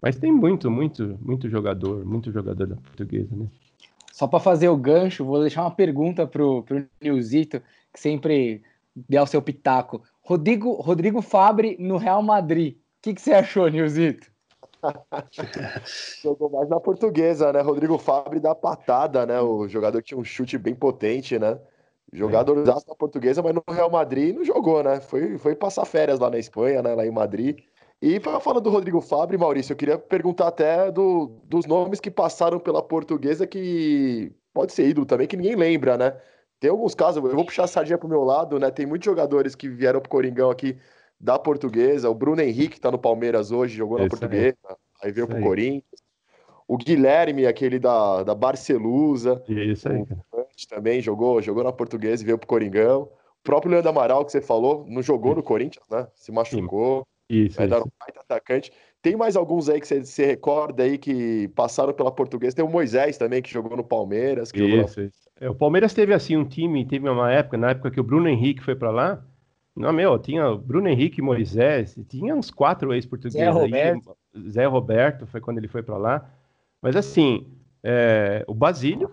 Mas 0.00 0.16
tem 0.16 0.32
muito, 0.32 0.70
muito, 0.70 1.18
muito 1.20 1.48
jogador, 1.48 2.04
muito 2.04 2.32
jogador 2.32 2.66
da 2.66 2.76
portuguesa, 2.76 3.34
né? 3.36 3.48
Só 4.20 4.26
para 4.26 4.38
fazer 4.38 4.68
o 4.68 4.76
gancho, 4.76 5.24
vou 5.24 5.40
deixar 5.40 5.62
uma 5.62 5.70
pergunta 5.70 6.26
pro, 6.26 6.62
pro 6.64 6.86
Nilzito 7.00 7.62
que 7.90 7.98
sempre 7.98 8.62
deu 8.94 9.22
o 9.22 9.26
seu 9.26 9.40
pitaco. 9.40 10.02
Rodrigo, 10.20 10.74
Rodrigo 10.74 11.22
Fabre 11.22 11.74
no 11.80 11.96
Real 11.96 12.22
Madrid. 12.22 12.74
O 12.74 12.78
que, 13.00 13.14
que 13.14 13.22
você 13.22 13.32
achou, 13.32 13.66
Nilzito? 13.66 14.30
Jogou 16.22 16.50
mais 16.50 16.68
na 16.68 16.78
portuguesa, 16.78 17.50
né? 17.50 17.62
Rodrigo 17.62 17.96
Fabre 17.96 18.40
da 18.40 18.54
patada, 18.54 19.24
né? 19.24 19.40
O 19.40 19.66
jogador 19.66 20.02
tinha 20.02 20.20
um 20.20 20.24
chute 20.24 20.58
bem 20.58 20.74
potente, 20.74 21.38
né? 21.38 21.58
Jogador 22.12 22.62
da 22.62 22.78
portuguesa, 22.98 23.42
mas 23.42 23.54
no 23.54 23.64
Real 23.70 23.90
Madrid 23.90 24.36
não 24.36 24.44
jogou, 24.44 24.82
né? 24.82 25.00
Foi, 25.00 25.38
foi 25.38 25.56
passar 25.56 25.86
férias 25.86 26.18
lá 26.18 26.28
na 26.28 26.38
Espanha, 26.38 26.82
né? 26.82 26.94
Lá 26.94 27.06
em 27.06 27.10
Madrid. 27.10 27.60
E 28.02 28.18
falando 28.18 28.62
do 28.62 28.70
Rodrigo 28.70 29.00
Fabre, 29.00 29.36
Maurício, 29.36 29.72
eu 29.72 29.76
queria 29.76 29.98
perguntar 29.98 30.48
até 30.48 30.90
do, 30.90 31.38
dos 31.44 31.66
nomes 31.66 32.00
que 32.00 32.10
passaram 32.10 32.58
pela 32.58 32.82
portuguesa 32.82 33.46
que 33.46 34.32
pode 34.54 34.72
ser 34.72 34.88
ídolo 34.88 35.04
também, 35.04 35.26
que 35.26 35.36
ninguém 35.36 35.54
lembra, 35.54 35.98
né? 35.98 36.16
Tem 36.58 36.70
alguns 36.70 36.94
casos, 36.94 37.22
eu 37.22 37.34
vou 37.34 37.44
puxar 37.44 37.64
a 37.64 37.66
sardinha 37.66 37.98
pro 37.98 38.08
meu 38.08 38.22
lado, 38.22 38.58
né? 38.58 38.70
Tem 38.70 38.86
muitos 38.86 39.04
jogadores 39.04 39.54
que 39.54 39.68
vieram 39.68 40.00
pro 40.00 40.10
Coringão 40.10 40.50
aqui 40.50 40.78
da 41.18 41.38
portuguesa. 41.38 42.08
O 42.08 42.14
Bruno 42.14 42.40
Henrique 42.40 42.80
tá 42.80 42.90
no 42.90 42.98
Palmeiras 42.98 43.52
hoje, 43.52 43.76
jogou 43.76 43.98
na 43.98 44.08
portuguesa, 44.08 44.56
aí, 44.66 44.76
aí 45.04 45.12
veio 45.12 45.24
Isso 45.24 45.28
pro 45.28 45.36
aí. 45.36 45.42
Corinthians. 45.42 46.10
O 46.66 46.78
Guilherme, 46.78 47.46
aquele 47.46 47.78
da, 47.78 48.22
da 48.22 48.34
Barcelusa. 48.34 49.42
Isso 49.48 49.88
aí, 49.88 50.06
cara. 50.06 50.24
Também 50.68 51.00
jogou, 51.00 51.40
jogou 51.42 51.64
na 51.64 51.72
portuguesa 51.72 52.22
e 52.22 52.26
veio 52.26 52.38
pro 52.38 52.46
Coringão. 52.46 53.02
O 53.02 53.42
próprio 53.42 53.72
Leandro 53.72 53.90
Amaral, 53.90 54.24
que 54.24 54.32
você 54.32 54.40
falou, 54.40 54.84
não 54.86 55.02
jogou 55.02 55.34
no 55.34 55.42
Corinthians, 55.42 55.84
né? 55.90 56.06
Se 56.14 56.30
machucou. 56.30 57.06
Isso. 57.30 57.56
Vai 57.56 57.68
dar 57.68 57.80
um 57.80 57.86
baita 57.98 58.20
atacante. 58.20 58.72
Tem 59.00 59.16
mais 59.16 59.36
alguns 59.36 59.68
aí 59.68 59.80
que 59.80 59.86
você, 59.86 60.04
você 60.04 60.26
recorda 60.26 60.82
aí 60.82 60.98
que 60.98 61.48
passaram 61.54 61.92
pela 61.92 62.10
portuguesa. 62.10 62.56
Tem 62.56 62.64
o 62.64 62.68
Moisés 62.68 63.16
também, 63.16 63.40
que 63.40 63.50
jogou 63.50 63.76
no 63.76 63.84
Palmeiras. 63.84 64.50
isso, 64.52 64.58
jogou... 64.58 64.84
isso. 64.84 65.30
É, 65.40 65.48
o 65.48 65.54
Palmeiras 65.54 65.94
teve 65.94 66.12
assim 66.12 66.36
um 66.36 66.44
time, 66.44 66.84
teve 66.84 67.08
uma 67.08 67.32
época, 67.32 67.56
na 67.56 67.70
época 67.70 67.90
que 67.90 68.00
o 68.00 68.04
Bruno 68.04 68.28
Henrique 68.28 68.62
foi 68.62 68.74
para 68.74 68.90
lá. 68.90 69.24
Não, 69.74 69.92
meu, 69.92 70.18
tinha 70.18 70.54
Bruno 70.54 70.88
Henrique 70.88 71.22
Moisés, 71.22 71.96
tinha 72.08 72.34
uns 72.34 72.50
quatro 72.50 72.92
ex-portugueses. 72.92 73.40
Zé 73.40 73.48
Roberto. 73.48 74.16
Aí, 74.34 74.50
Zé 74.50 74.66
Roberto 74.66 75.26
foi 75.28 75.40
quando 75.40 75.58
ele 75.58 75.68
foi 75.68 75.82
para 75.82 75.96
lá. 75.96 76.30
Mas 76.82 76.96
assim, 76.96 77.46
é, 77.82 78.44
o 78.46 78.52
Basílio, 78.52 79.10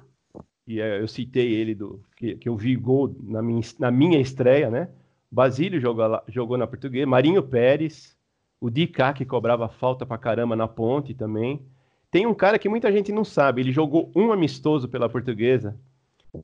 e 0.66 0.82
é, 0.82 1.00
eu 1.00 1.08
citei 1.08 1.54
ele, 1.54 1.76
do, 1.76 2.04
que, 2.18 2.36
que 2.36 2.50
eu 2.50 2.58
vi 2.58 2.76
gol 2.76 3.16
na 3.24 3.42
minha, 3.42 3.62
na 3.80 3.92
minha 3.92 4.20
estreia, 4.20 4.70
né? 4.70 4.90
Basílio 5.32 5.80
jogou, 5.80 6.08
lá, 6.08 6.24
jogou 6.28 6.58
na 6.58 6.68
portuguesa, 6.68 7.06
Marinho 7.06 7.44
Pérez, 7.44 8.16
o 8.60 8.70
Dicá, 8.70 9.14
que 9.14 9.26
cobrava 9.26 9.68
falta 9.68 10.06
pra 10.06 10.18
caramba 10.18 10.56
na 10.56 10.68
ponte 10.68 11.14
também. 11.14 11.62
Tem 12.10 12.26
um 12.26 12.34
cara 12.34 12.58
que 12.58 12.70
muita 12.70 12.92
gente 12.92 13.12
não 13.12 13.24
sabe, 13.24 13.62
ele 13.62 13.72
jogou 13.72 14.12
um 14.16 14.32
amistoso 14.32 14.88
pela 14.88 15.10
portuguesa 15.10 15.78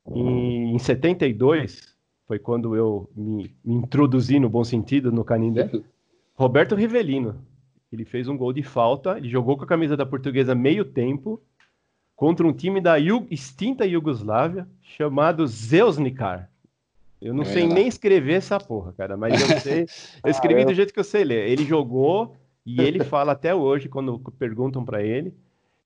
em, 0.08 0.76
em 0.76 0.80
72, 0.80 1.96
foi 2.28 2.40
quando 2.40 2.76
eu 2.76 3.10
me, 3.16 3.54
me, 3.64 3.76
introduzi 3.76 4.40
no 4.40 4.50
bom 4.50 4.64
sentido 4.64 5.12
no 5.12 5.24
Canindé. 5.24 5.70
Roberto 6.36 6.76
Rivelino, 6.76 7.36
ele 7.92 8.06
fez 8.06 8.28
um 8.28 8.38
gol 8.38 8.52
de 8.52 8.64
falta, 8.64 9.18
ele 9.18 9.30
jogou 9.30 9.58
com 9.58 9.64
a 9.64 9.68
camisa 9.68 9.96
da 9.96 10.06
portuguesa 10.06 10.56
meio 10.56 10.86
tempo 10.86 11.42
contra 12.16 12.46
um 12.46 12.54
time 12.54 12.80
da 12.80 12.96
extinta 13.30 13.86
Iugoslávia 13.86 14.68
chamado 14.82 15.46
Zeusnikar. 15.48 16.50
Eu 17.24 17.34
não 17.34 17.44
é 17.44 17.46
sei 17.46 17.66
nem 17.66 17.88
escrever 17.88 18.34
essa 18.34 18.60
porra, 18.60 18.92
cara, 18.92 19.16
mas 19.16 19.40
eu 19.40 19.60
sei. 19.60 19.86
Eu 20.24 20.30
escrevi 20.30 20.64
ah, 20.64 20.66
do 20.66 20.74
jeito 20.74 20.94
que 20.94 21.00
eu 21.00 21.04
sei 21.06 21.24
ler. 21.24 21.50
Ele 21.50 21.64
jogou 21.64 22.36
e 22.66 22.82
ele 22.82 23.04
fala 23.04 23.32
até 23.32 23.56
hoje 23.56 23.88
quando 23.88 24.20
perguntam 24.38 24.84
para 24.84 25.02
ele. 25.02 25.34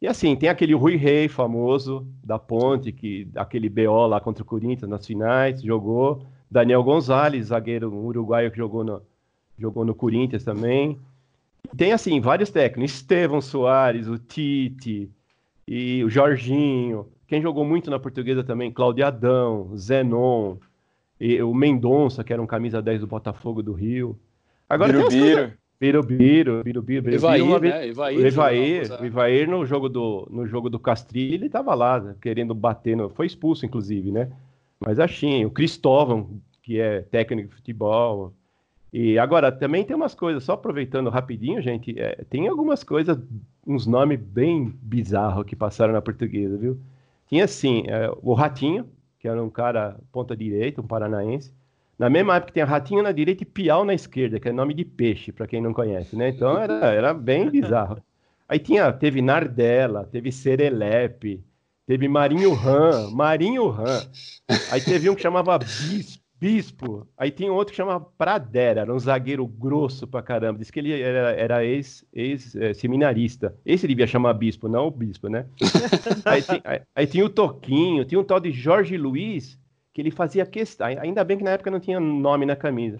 E 0.02 0.08
assim, 0.08 0.36
tem 0.36 0.50
aquele 0.50 0.74
Rui 0.74 0.96
Rei 0.96 1.28
famoso 1.28 2.08
da 2.24 2.40
Ponte, 2.40 2.92
que 2.92 3.28
aquele 3.36 3.70
BO 3.70 4.08
lá 4.08 4.20
contra 4.20 4.44
o 4.44 4.46
Corinthians 4.46 4.90
nas 4.90 5.06
finais, 5.06 5.62
jogou. 5.62 6.24
Daniel 6.50 6.84
Gonzalez, 6.84 7.48
zagueiro 7.48 7.94
uruguaio 7.94 8.50
que 8.50 8.58
jogou 8.58 8.84
no, 8.84 9.02
jogou 9.60 9.86
no 9.86 9.94
Corinthians 9.94 10.44
também. 10.44 10.98
Tem 11.76 11.92
assim, 11.92 12.20
vários 12.20 12.50
técnicos, 12.50 12.96
Estevão 12.96 13.42
Soares, 13.42 14.08
o 14.08 14.18
Tite 14.18 15.10
e 15.68 16.04
o 16.04 16.10
Jorginho. 16.10 17.08
Quem 17.28 17.42
jogou 17.42 17.66
muito 17.66 17.90
na 17.90 18.00
portuguesa 18.00 18.44
também, 18.44 18.72
Claudio 18.72 19.06
Adão, 19.06 19.76
Zenon, 19.76 20.58
e 21.20 21.42
o 21.42 21.54
Mendonça, 21.54 22.24
que 22.24 22.32
era 22.32 22.42
um 22.42 22.48
camisa 22.48 22.82
10 22.82 23.02
do 23.02 23.08
Botafogo 23.08 23.64
do 23.64 23.74
Rio. 23.74 24.18
Agora 24.70 24.94
Birubiru. 24.94 25.54
Birubiru, 25.80 26.64
Birubiru. 26.64 27.14
Evair, 27.14 27.44
uma 27.44 27.60
né? 27.60 27.88
Evair, 27.88 28.26
Evair, 28.26 29.02
o 29.02 29.06
Evair 29.06 29.48
no 29.48 29.66
jogo 29.66 29.88
do, 29.88 30.28
no 30.32 30.48
jogo 30.48 30.70
do 30.70 30.80
Castrilho, 30.80 31.36
ele 31.36 31.50
tava 31.50 31.74
lá, 31.76 32.00
né? 32.00 32.16
querendo 32.20 32.56
bater, 32.56 32.98
no... 32.98 33.10
foi 33.10 33.28
expulso, 33.28 33.66
inclusive, 33.66 34.12
né? 34.12 34.32
Mas 34.80 35.00
assim, 35.00 35.46
o 35.46 35.52
Cristóvão, 35.52 36.42
que 36.64 36.80
é 36.80 37.02
técnico 37.02 37.50
de 37.50 37.56
futebol. 37.56 38.34
E 38.92 39.20
agora, 39.20 39.52
também 39.52 39.84
tem 39.84 39.96
umas 39.96 40.16
coisas, 40.16 40.44
só 40.44 40.54
aproveitando 40.54 41.10
rapidinho, 41.10 41.62
gente, 41.62 41.94
é, 42.00 42.24
tem 42.30 42.48
algumas 42.48 42.84
coisas, 42.84 43.18
uns 43.66 43.86
nomes 43.86 44.20
bem 44.20 44.74
bizarros 44.82 45.46
que 45.46 45.56
passaram 45.56 45.94
na 45.94 46.02
portuguesa, 46.02 46.58
viu? 46.58 46.80
Tinha 47.28 47.44
assim, 47.44 47.84
é, 47.88 48.12
o 48.22 48.34
Ratinho, 48.34 48.88
que 49.20 49.28
era 49.28 49.42
um 49.44 49.50
cara 49.50 49.98
ponta 50.12 50.36
direita, 50.36 50.82
um 50.82 50.88
paranaense. 50.88 51.54
Na 51.98 52.10
mesma 52.10 52.36
época 52.36 52.54
tem 52.54 52.64
Ratinho 52.64 53.02
na 53.02 53.12
direita 53.12 53.44
e 53.44 53.46
Piau 53.46 53.84
na 53.84 53.94
esquerda, 53.94 54.40
que 54.40 54.48
é 54.48 54.52
nome 54.52 54.74
de 54.74 54.86
peixe, 54.86 55.32
para 55.32 55.48
quem 55.48 55.62
não 55.62 55.74
conhece, 55.74 56.16
né? 56.16 56.30
Então 56.30 56.58
era, 56.58 56.86
era 56.94 57.14
bem 57.14 57.50
bizarro. 57.50 58.02
Aí 58.48 58.60
tinha, 58.60 58.92
teve 58.94 59.22
Nardella, 59.22 60.06
teve 60.06 60.32
Serelepe, 60.32 61.44
teve 61.86 62.08
Marinho 62.08 62.54
Ram, 62.54 63.12
Marinho 63.12 63.68
Ram. 63.70 64.02
Aí 64.72 64.80
teve 64.80 65.10
um 65.10 65.16
que 65.16 65.22
chamava 65.22 65.58
Bispo, 65.58 66.24
Bispo. 66.40 67.08
Aí 67.18 67.32
tem 67.32 67.50
outro 67.50 67.72
que 67.72 67.78
chama 67.78 68.00
Pradera, 68.00 68.82
era 68.82 68.94
um 68.94 69.00
zagueiro 69.00 69.48
grosso 69.48 70.06
pra 70.06 70.22
caramba. 70.22 70.60
Diz 70.60 70.70
que 70.70 70.80
ele 70.80 71.02
era, 71.02 71.32
era 71.32 71.66
ex-seminarista. 71.66 73.48
Ex, 73.48 73.56
é, 73.66 73.74
Esse 73.74 73.88
devia 73.88 74.06
chamar 74.06 74.34
Bispo, 74.34 74.68
não 74.68 74.88
o 74.88 74.92
Bispo, 74.92 75.30
né? 75.30 75.48
aí, 76.26 76.42
tem, 76.44 76.62
aí, 76.64 76.82
aí 76.96 77.08
tinha 77.08 77.26
o 77.26 77.30
Toquinho, 77.30 78.06
tinha 78.06 78.20
um 78.20 78.24
tal 78.24 78.40
de 78.40 78.52
Jorge 78.52 78.96
Luiz, 78.98 79.60
que 79.94 80.02
ele 80.02 80.12
fazia 80.12 80.46
questão. 80.46 80.88
Ainda 80.88 81.24
bem 81.24 81.38
que 81.38 81.44
na 81.44 81.52
época 81.52 81.72
não 81.72 81.80
tinha 81.80 82.00
nome 82.00 82.46
na 82.46 82.56
camisa. 82.56 83.00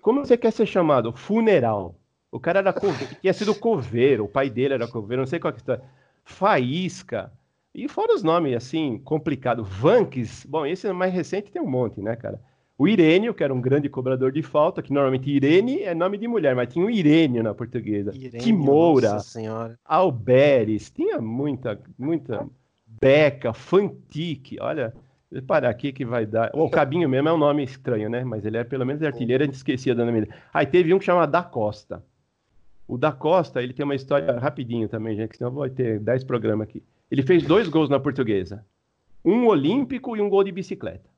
Como 0.00 0.24
você 0.24 0.36
quer 0.36 0.50
ser 0.50 0.66
chamado? 0.66 1.12
Funeral. 1.12 1.94
O 2.30 2.40
cara 2.40 2.60
era 2.60 2.72
coveiro, 2.72 3.14
tinha 3.20 3.34
sido 3.34 3.54
coveiro, 3.54 4.24
o 4.24 4.28
pai 4.28 4.48
dele 4.48 4.72
era 4.72 4.88
coveiro, 4.88 5.20
não 5.20 5.26
sei 5.26 5.38
qual 5.38 5.52
que 5.52 5.70
a 5.70 5.78
Faísca. 6.24 7.30
E 7.74 7.86
fora 7.88 8.14
os 8.14 8.22
nomes, 8.22 8.56
assim, 8.56 8.98
complicados. 8.98 9.68
Vanks, 9.68 10.46
bom, 10.46 10.64
esse 10.64 10.86
é 10.86 10.92
mais 10.92 11.12
recente 11.12 11.52
tem 11.52 11.60
um 11.60 11.68
monte, 11.68 12.00
né, 12.00 12.16
cara? 12.16 12.40
O 12.82 12.88
Irênio, 12.88 13.32
que 13.32 13.44
era 13.44 13.54
um 13.54 13.60
grande 13.60 13.88
cobrador 13.88 14.32
de 14.32 14.42
falta, 14.42 14.82
que 14.82 14.92
normalmente 14.92 15.30
Irene 15.30 15.82
é 15.82 15.94
nome 15.94 16.18
de 16.18 16.26
mulher, 16.26 16.56
mas 16.56 16.68
tinha 16.68 16.84
o 16.84 16.90
Irênio 16.90 17.40
na 17.40 17.54
portuguesa. 17.54 18.10
Irênio, 18.12 18.40
Timoura, 18.40 19.18
Alberes, 19.84 20.90
tinha 20.90 21.20
muita, 21.20 21.80
muita 21.96 22.44
Beca, 22.84 23.52
Fantique, 23.52 24.58
olha, 24.60 24.92
parar 25.46 25.68
aqui 25.68 25.92
que 25.92 26.04
vai 26.04 26.26
dar. 26.26 26.50
O 26.54 26.68
Cabinho 26.68 27.08
mesmo 27.08 27.28
é 27.28 27.32
um 27.32 27.38
nome 27.38 27.62
estranho, 27.62 28.10
né? 28.10 28.24
Mas 28.24 28.44
ele 28.44 28.56
é 28.56 28.64
pelo 28.64 28.84
menos 28.84 29.00
artilheiro, 29.00 29.44
a 29.44 29.46
gente 29.46 29.54
esquecia 29.54 29.94
do 29.94 30.04
nome 30.04 30.22
dele. 30.22 30.32
Aí 30.52 30.66
teve 30.66 30.92
um 30.92 30.98
que 30.98 31.04
chama 31.04 31.24
Da 31.24 31.44
Costa. 31.44 32.04
O 32.88 32.98
Da 32.98 33.12
Costa, 33.12 33.62
ele 33.62 33.74
tem 33.74 33.84
uma 33.84 33.94
história 33.94 34.40
rapidinho 34.40 34.88
também, 34.88 35.14
gente, 35.14 35.30
que 35.30 35.36
senão 35.36 35.52
vai 35.52 35.70
ter 35.70 36.00
10 36.00 36.24
programas 36.24 36.66
aqui. 36.66 36.82
Ele 37.08 37.22
fez 37.22 37.44
dois 37.44 37.68
gols 37.68 37.88
na 37.88 38.00
portuguesa. 38.00 38.66
Um 39.24 39.46
olímpico 39.46 40.16
e 40.16 40.20
um 40.20 40.28
gol 40.28 40.42
de 40.42 40.50
bicicleta. 40.50 41.11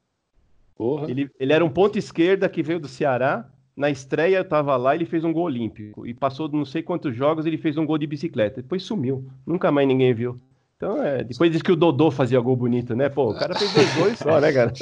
Ele, 1.08 1.30
ele 1.38 1.52
era 1.52 1.64
um 1.64 1.70
ponto 1.70 1.98
esquerda 1.98 2.48
que 2.48 2.62
veio 2.62 2.80
do 2.80 2.88
Ceará. 2.88 3.48
Na 3.76 3.90
estreia 3.90 4.37
eu 4.37 4.42
estava 4.42 4.76
lá, 4.76 4.94
ele 4.94 5.04
fez 5.04 5.24
um 5.24 5.32
gol 5.32 5.44
olímpico. 5.44 6.06
E 6.06 6.14
passou 6.14 6.48
não 6.48 6.64
sei 6.64 6.82
quantos 6.82 7.14
jogos, 7.14 7.46
ele 7.46 7.58
fez 7.58 7.76
um 7.76 7.87
gol 7.87 7.98
de 7.98 8.06
bicicleta. 8.06 8.62
Depois 8.62 8.82
sumiu. 8.82 9.26
Nunca 9.46 9.70
mais 9.70 9.87
ninguém 9.87 10.14
viu. 10.14 10.40
Então, 10.76 11.02
é, 11.02 11.22
depois 11.24 11.50
diz 11.50 11.62
que 11.62 11.72
o 11.72 11.76
Dodô 11.76 12.10
fazia 12.10 12.40
gol 12.40 12.56
bonito, 12.56 12.94
né? 12.94 13.08
Pô, 13.08 13.30
o 13.30 13.38
cara 13.38 13.54
fez 13.54 13.72
dois 13.72 13.94
gols 13.94 14.18
só, 14.20 14.40
né, 14.40 14.52
cara? 14.52 14.72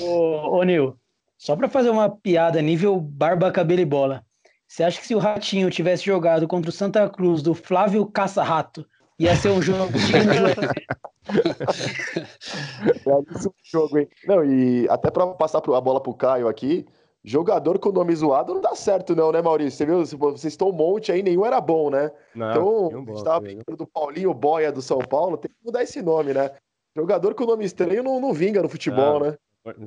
ô, 0.00 0.58
ô, 0.58 0.62
Nil, 0.62 0.96
só 1.36 1.56
para 1.56 1.68
fazer 1.68 1.90
uma 1.90 2.08
piada 2.08 2.62
nível 2.62 2.98
barba, 3.00 3.50
cabelo 3.50 3.80
e 3.80 3.84
bola. 3.84 4.24
Você 4.66 4.82
acha 4.84 5.00
que 5.00 5.06
se 5.06 5.14
o 5.14 5.18
Ratinho 5.18 5.68
tivesse 5.70 6.04
jogado 6.04 6.48
contra 6.48 6.70
o 6.70 6.72
Santa 6.72 7.08
Cruz 7.10 7.42
do 7.42 7.52
Flávio 7.52 8.06
Caça-Rato, 8.06 8.86
ia 9.18 9.36
ser 9.36 9.50
um 9.50 9.60
jogo 9.60 9.92
Belíssimo 13.04 13.54
jogo, 13.62 13.98
hein? 13.98 14.08
Não, 14.26 14.44
e 14.44 14.88
até 14.88 15.10
para 15.10 15.26
passar 15.28 15.58
a 15.58 15.80
bola 15.80 16.00
pro 16.00 16.14
Caio 16.14 16.48
aqui, 16.48 16.86
jogador 17.24 17.78
com 17.78 17.92
nome 17.92 18.14
zoado 18.14 18.54
não 18.54 18.60
dá 18.60 18.74
certo, 18.74 19.14
não, 19.14 19.30
né, 19.30 19.40
Maurício? 19.40 19.78
Você 19.78 19.86
viu? 19.86 20.04
Vocês 20.04 20.52
estão 20.52 20.70
um 20.70 20.72
monte 20.72 21.12
aí, 21.12 21.22
nenhum 21.22 21.46
era 21.46 21.60
bom, 21.60 21.90
né? 21.90 22.10
Não, 22.34 22.50
então, 22.50 22.88
um 22.88 23.02
a 23.02 23.06
gente 23.06 23.24
tava 23.24 23.40
brincando 23.40 23.76
do 23.76 23.86
Paulinho 23.86 24.34
Boia 24.34 24.72
do 24.72 24.82
São 24.82 24.98
Paulo, 24.98 25.36
tem 25.36 25.50
que 25.50 25.56
mudar 25.64 25.82
esse 25.82 26.02
nome, 26.02 26.34
né? 26.34 26.50
Jogador 26.94 27.34
com 27.34 27.46
nome 27.46 27.64
estranho 27.64 28.02
não, 28.02 28.20
não 28.20 28.32
vinga 28.32 28.62
no 28.62 28.68
futebol, 28.68 29.20
não, 29.20 29.30
né? 29.30 29.36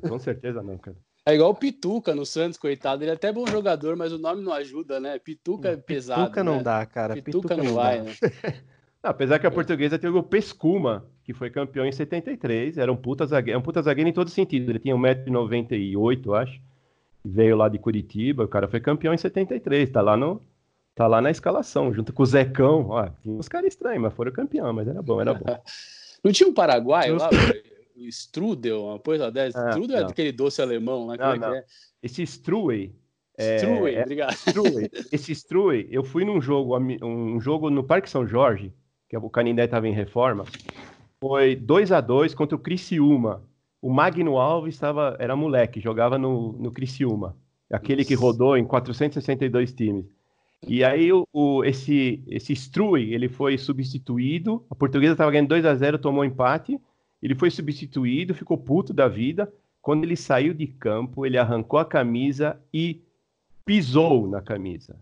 Com 0.07 0.17
certeza 0.17 0.63
não, 0.63 0.77
cara. 0.77 0.97
É 1.27 1.33
igual 1.33 1.49
o 1.49 1.55
Pituca 1.55 2.13
no 2.13 2.25
Santos, 2.25 2.57
coitado. 2.57 3.03
Ele 3.03 3.09
é 3.09 3.15
até 3.15 3.31
bom 3.31 3.47
jogador, 3.47 3.95
mas 3.95 4.13
o 4.13 4.19
nome 4.19 4.43
não 4.43 4.53
ajuda, 4.53 4.99
né? 4.99 5.17
Pituca 5.17 5.69
é 5.69 5.75
pesado. 5.75 6.21
Pituca 6.21 6.43
não 6.43 6.57
né? 6.57 6.63
dá, 6.63 6.85
cara. 6.85 7.15
Pituca, 7.15 7.49
Pituca 7.49 7.57
não, 7.57 7.63
não 7.63 7.73
vai, 7.73 8.01
né? 8.01 8.11
Apesar 9.05 9.39
que 9.39 9.47
a 9.47 9.51
portuguesa 9.51 9.99
teve 9.99 10.17
o 10.17 10.23
Pescuma, 10.23 11.05
que 11.23 11.33
foi 11.33 11.49
campeão 11.49 11.85
em 11.85 11.91
73, 11.91 12.77
era 12.77 12.91
um 12.91 12.95
puta 12.95 13.25
zagueiro, 13.25 13.59
um 13.59 13.61
puta 13.61 13.81
zagueiro 13.81 14.09
em 14.09 14.13
todo 14.13 14.29
sentido. 14.29 14.71
Ele 14.71 14.79
tinha 14.79 14.95
1,98m, 14.95 16.33
acho. 16.41 16.59
Veio 17.23 17.55
lá 17.55 17.69
de 17.69 17.79
Curitiba, 17.79 18.43
o 18.43 18.47
cara 18.47 18.67
foi 18.67 18.79
campeão 18.79 19.13
em 19.13 19.17
73, 19.17 19.89
tá 19.89 20.01
lá 20.01 20.15
no 20.15 20.41
tá 20.93 21.07
lá 21.07 21.21
na 21.21 21.29
escalação, 21.29 21.93
junto 21.93 22.13
com 22.13 22.23
o 22.23 22.25
Zecão. 22.25 22.87
Ó, 22.89 23.09
tinha 23.21 23.35
uns 23.35 23.49
caras 23.49 23.67
estranhos, 23.67 24.01
mas 24.01 24.13
foram 24.13 24.31
campeão, 24.31 24.71
mas 24.71 24.87
era 24.87 25.01
bom, 25.01 25.19
era 25.19 25.33
bom. 25.33 25.43
Não 26.23 26.31
tinha 26.31 26.49
um 26.49 26.53
paraguaio 26.53 27.17
lá? 27.17 27.29
strudel, 27.95 28.85
uma 28.85 28.99
coisa 28.99 29.31
dessa. 29.31 29.59
Ah, 29.59 29.69
strudel 29.69 29.97
é 29.97 30.01
não. 30.01 30.09
aquele 30.09 30.31
doce 30.31 30.61
alemão, 30.61 31.07
né? 31.07 31.17
Não, 31.17 31.31
é 31.31 31.37
não. 31.37 31.55
é? 31.55 31.63
Esse 32.01 32.23
Struway. 32.23 32.93
é- 33.37 33.55
Strudel, 33.57 33.87
é- 33.87 34.01
obrigado. 34.01 34.33
Struway. 34.33 34.89
Esse 35.11 35.31
Struway, 35.31 35.87
eu 35.91 36.03
fui 36.03 36.25
num 36.25 36.41
jogo, 36.41 36.77
um 36.77 37.39
jogo 37.39 37.69
no 37.69 37.83
Parque 37.83 38.09
São 38.09 38.27
Jorge, 38.27 38.73
que 39.09 39.17
o 39.17 39.29
Canindé 39.29 39.65
estava 39.65 39.87
em 39.87 39.93
reforma. 39.93 40.43
Foi 41.19 41.55
2 41.55 41.91
a 41.91 42.01
2 42.01 42.33
contra 42.33 42.55
o 42.55 42.59
Criciúma. 42.59 43.41
O 43.81 43.91
Magno 43.91 44.37
Alves 44.37 44.73
estava, 44.75 45.15
era 45.19 45.35
moleque, 45.35 45.79
jogava 45.79 46.17
no, 46.17 46.53
no 46.53 46.71
Criciúma. 46.71 47.35
Aquele 47.71 48.03
que 48.05 48.13
rodou 48.13 48.57
em 48.57 48.65
462 48.65 49.73
times. 49.73 50.05
E 50.67 50.83
aí 50.83 51.11
o, 51.11 51.27
o- 51.31 51.63
esse, 51.63 52.23
esse 52.27 52.53
Struy, 52.53 53.13
ele 53.13 53.27
foi 53.29 53.57
substituído. 53.57 54.63
A 54.69 54.75
portuguesa 54.75 55.13
estava 55.13 55.31
ganhando 55.31 55.49
2 55.49 55.65
a 55.65 55.75
0 55.75 55.97
tomou 55.99 56.25
empate. 56.25 56.79
Ele 57.21 57.35
foi 57.35 57.49
substituído, 57.51 58.33
ficou 58.33 58.57
puto 58.57 58.93
da 58.93 59.07
vida. 59.07 59.51
Quando 59.81 60.03
ele 60.03 60.15
saiu 60.15 60.53
de 60.53 60.65
campo, 60.67 61.25
ele 61.25 61.37
arrancou 61.37 61.79
a 61.79 61.85
camisa 61.85 62.59
e 62.73 63.01
pisou 63.63 64.27
na 64.27 64.41
camisa. 64.41 64.95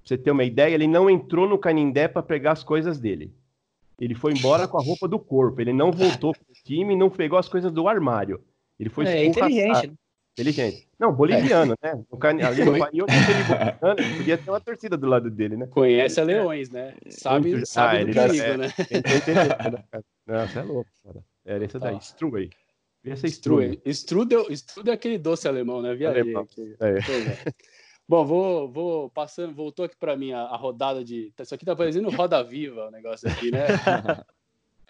Pra 0.00 0.08
você 0.08 0.18
ter 0.18 0.30
uma 0.30 0.44
ideia, 0.44 0.74
ele 0.74 0.86
não 0.88 1.08
entrou 1.08 1.48
no 1.48 1.58
Canindé 1.58 2.08
para 2.08 2.22
pegar 2.22 2.52
as 2.52 2.64
coisas 2.64 2.98
dele. 2.98 3.32
Ele 4.00 4.14
foi 4.14 4.32
embora 4.32 4.66
com 4.66 4.78
a 4.78 4.82
roupa 4.82 5.06
do 5.06 5.18
corpo. 5.18 5.60
Ele 5.60 5.72
não 5.72 5.92
voltou 5.92 6.32
pro 6.32 6.54
time, 6.64 6.96
não 6.96 7.10
pegou 7.10 7.38
as 7.38 7.48
coisas 7.48 7.70
do 7.70 7.86
armário. 7.86 8.42
Ele 8.78 8.88
foi 8.88 9.04
É 9.06 9.24
inteligente. 9.26 9.88
né? 9.88 9.94
Inteligente. 10.32 10.88
Não, 10.98 11.12
boliviano, 11.12 11.74
né? 11.82 12.02
O 12.10 12.16
cani... 12.16 12.42
Ali 12.42 12.64
no 12.64 12.82
aquele 12.82 13.02
boliviano, 13.04 14.16
podia 14.16 14.38
ter 14.38 14.50
uma 14.50 14.60
torcida 14.60 14.96
do 14.96 15.06
lado 15.06 15.28
dele, 15.30 15.56
né? 15.56 15.66
Conhece 15.66 16.18
a 16.18 16.24
Leões, 16.24 16.70
né? 16.70 16.94
Sabe, 17.10 17.50
Muito- 17.50 17.66
sabe 17.66 17.98
Ah, 17.98 18.04
do 18.06 18.12
perigo, 18.12 18.44
é. 18.44 18.56
né? 18.56 18.66
Entendeu, 18.78 19.44
né? 19.72 20.02
Não, 20.26 20.48
você 20.48 20.58
é 20.58 20.62
louco, 20.62 20.90
cara. 21.04 21.24
Era 21.44 21.64
essa 21.64 21.78
daí, 21.78 21.94
Tá. 21.94 21.98
Struway. 22.00 22.50
Devia 23.02 23.16
ser. 23.16 23.26
Strudel. 23.28 23.76
Strudel, 23.86 24.46
strudel 24.52 24.92
é 24.92 24.94
aquele 24.94 25.18
doce 25.18 25.46
alemão, 25.48 25.82
né? 25.82 25.94
Viajei 25.94 26.20
Alemão. 26.22 26.46
É. 26.80 27.52
É. 28.10 28.16
Bom, 28.16 28.24
vou, 28.24 28.68
vou 28.68 29.10
passando, 29.10 29.54
voltou 29.54 29.84
aqui 29.84 29.96
para 29.96 30.16
mim 30.16 30.32
a, 30.32 30.40
a 30.42 30.56
rodada 30.56 31.04
de. 31.04 31.32
Isso 31.38 31.54
aqui 31.54 31.64
tá 31.64 31.76
parecendo 31.76 32.10
Roda 32.16 32.42
Viva 32.42 32.88
o 32.88 32.90
negócio 32.90 33.28
aqui, 33.30 33.50
né? 33.50 33.66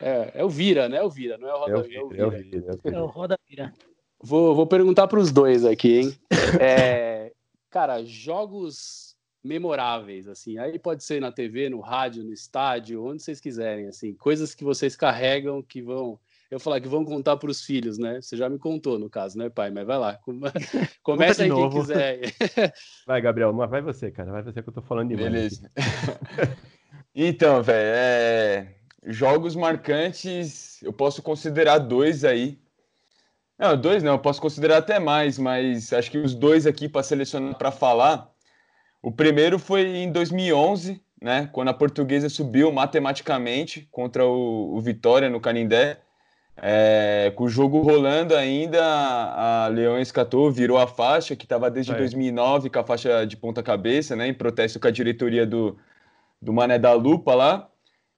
É, 0.03 0.33
é 0.37 0.43
o 0.43 0.49
Vira, 0.49 0.89
né? 0.89 0.97
É 0.97 1.03
o 1.03 1.11
Vira, 1.11 1.37
não 1.37 1.47
é 1.47 1.55
o 1.55 1.59
Roda 1.59 1.73
Eu 1.73 1.83
Viva, 1.83 2.01
é 2.17 2.25
o 2.25 2.31
Vira. 2.31 2.79
É 2.85 3.03
o 3.03 3.07
vi. 3.07 3.13
Roda 3.13 3.39
Vira. 3.47 3.75
Vou, 4.19 4.55
vou 4.55 4.67
perguntar 4.67 5.07
para 5.07 5.19
os 5.19 5.31
dois 5.31 5.63
aqui, 5.63 5.99
hein? 5.99 6.15
É, 6.59 7.33
cara, 7.69 8.03
jogos 8.03 9.15
memoráveis, 9.45 10.27
assim. 10.27 10.59
Aí 10.59 10.79
pode 10.79 11.05
ser 11.05 11.21
na 11.21 11.31
TV, 11.31 11.69
no 11.69 11.81
rádio, 11.81 12.25
no 12.25 12.33
estádio, 12.33 13.05
onde 13.05 13.23
vocês 13.23 13.41
quiserem, 13.41 13.89
assim. 13.89 14.15
Coisas 14.15 14.55
que 14.55 14.65
vocês 14.65 14.97
carregam 14.97 15.63
que 15.63 15.83
vão. 15.83 16.19
Eu 16.51 16.59
falar 16.59 16.81
que 16.81 16.89
vão 16.89 17.05
contar 17.05 17.37
para 17.37 17.51
os 17.51 17.63
filhos, 17.63 17.97
né? 17.97 18.21
Você 18.21 18.37
já 18.37 18.49
me 18.49 18.59
contou, 18.59 18.99
no 18.99 19.09
caso, 19.09 19.39
né, 19.39 19.49
pai? 19.49 19.71
Mas 19.71 19.87
vai 19.87 19.99
lá. 19.99 20.15
come- 20.15 20.41
Começa 21.03 21.45
aí 21.45 21.51
quem 21.51 21.71
quiser. 21.71 22.21
Vai, 23.07 23.21
Gabriel, 23.21 23.53
mas 23.53 23.71
vai 23.71 23.81
você, 23.81 24.11
cara. 24.11 24.33
Vai 24.33 24.43
você 24.43 24.63
que 24.63 24.69
eu 24.69 24.73
tô 24.73 24.83
falando 24.83 25.09
demais. 25.09 25.31
Beleza. 25.33 25.71
então, 27.15 27.63
velho, 27.63 27.93
é... 27.95 28.75
jogos 29.07 29.55
marcantes, 29.55 30.83
eu 30.83 30.93
posso 30.93 31.23
considerar 31.23 31.79
dois 31.79 32.25
aí. 32.25 32.59
Não, 33.59 33.77
dois 33.79 34.03
não, 34.03 34.13
eu 34.13 34.19
posso 34.19 34.41
considerar 34.41 34.79
até 34.79 34.99
mais, 34.99 35.39
mas 35.39 35.93
acho 35.93 36.11
que 36.11 36.19
os 36.19 36.35
dois 36.35 36.67
aqui 36.67 36.89
para 36.89 37.03
selecionar 37.03 37.57
para 37.57 37.71
falar. 37.71 38.31
O 39.03 39.13
primeiro 39.13 39.59
foi 39.59 39.83
em 39.87 40.11
2011, 40.11 41.01
né, 41.21 41.49
quando 41.53 41.69
a 41.69 41.75
Portuguesa 41.75 42.29
subiu 42.29 42.73
matematicamente 42.73 43.87
contra 43.91 44.25
o, 44.27 44.75
o 44.77 44.81
Vitória 44.81 45.29
no 45.31 45.41
Canindé. 45.41 46.01
É, 46.57 47.33
com 47.37 47.45
o 47.45 47.49
jogo 47.49 47.81
rolando 47.81 48.37
ainda, 48.37 48.83
a 48.85 49.69
Leões 49.69 50.13
catou, 50.13 50.51
virou 50.51 50.79
a 50.79 50.87
faixa, 50.87 51.35
que 51.35 51.45
estava 51.45 51.71
desde 51.71 51.93
É. 51.93 51.97
2009 51.97 52.69
com 52.69 52.79
a 52.79 52.85
faixa 52.85 53.25
de 53.27 53.37
ponta 53.37 53.63
cabeça, 53.63 54.15
né, 54.15 54.29
em 54.29 54.35
protesto 54.35 54.79
com 54.79 54.87
a 54.87 54.91
diretoria 54.91 55.47
do, 55.47 55.79
do 56.41 56.53
Mané 56.53 56.79
da 56.79 56.93
Lupa 56.93 57.35
lá. 57.35 57.69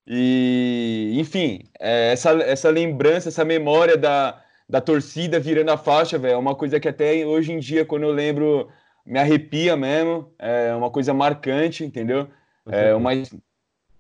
E, 0.07 1.15
enfim, 1.17 1.61
é, 1.79 2.13
essa, 2.13 2.31
essa 2.43 2.69
lembrança, 2.71 3.29
essa 3.29 3.45
memória 3.45 3.97
da, 3.97 4.43
da 4.69 4.81
torcida 4.81 5.39
virando 5.39 5.71
a 5.71 5.77
faixa, 5.77 6.19
velho, 6.19 6.35
é 6.35 6.37
uma 6.37 6.55
coisa 6.57 6.81
que 6.81 6.89
até 6.89 7.25
hoje 7.25 7.53
em 7.53 7.59
dia, 7.59 7.85
quando 7.85 8.03
eu 8.03 8.11
lembro, 8.11 8.69
me 9.07 9.19
arrepia 9.19 9.77
mesmo. 9.77 10.33
É 10.39 10.75
uma 10.75 10.91
coisa 10.91 11.15
marcante, 11.15 11.85
entendeu? 11.85 12.29
É 12.71 12.95
uma, 12.95 13.11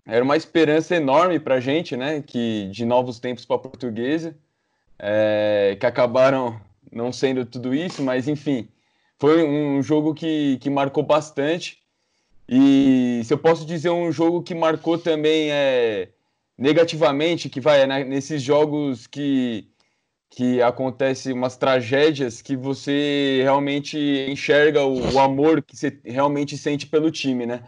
era 0.07 0.25
uma 0.25 0.37
esperança 0.37 0.97
enorme 0.97 1.39
pra 1.39 1.61
gente, 1.61 1.97
né? 1.97 2.23
Que, 2.23 2.69
de 2.71 2.85
novos 2.85 3.21
tempos 3.21 3.45
para 3.45 3.57
a 3.57 3.61
portuguesa, 3.61 4.37
é, 4.99 5.77
que 5.79 5.87
acabaram 5.87 6.61
não 6.91 7.13
sendo 7.13 7.47
tudo 7.47 7.75
isso, 7.75 8.03
mas 8.03 8.29
enfim, 8.29 8.69
foi 9.19 9.45
um 9.45 9.83
jogo 9.83 10.15
que, 10.15 10.59
que 10.61 10.69
marcou 10.69 11.03
bastante. 11.03 11.79
E 12.49 13.23
se 13.25 13.33
eu 13.33 13.39
posso 13.39 13.65
dizer 13.65 13.91
um 13.91 14.13
jogo 14.13 14.43
que 14.43 14.55
marcou 14.55 14.99
também 14.99 15.51
é, 15.51 16.09
negativamente, 16.59 17.49
que 17.49 17.61
vai 17.61 17.87
né, 17.87 18.05
nesses 18.05 18.43
jogos 18.43 19.07
que, 19.07 19.69
que 20.29 20.61
acontecem 20.61 21.33
umas 21.33 21.57
tragédias 21.57 22.43
que 22.43 22.57
você 22.57 23.41
realmente 23.43 23.99
enxerga 24.29 24.85
o, 24.85 25.15
o 25.15 25.19
amor 25.19 25.63
que 25.63 25.77
você 25.77 25.99
realmente 26.05 26.59
sente 26.59 26.87
pelo 26.87 27.11
time, 27.11 27.47
né? 27.47 27.63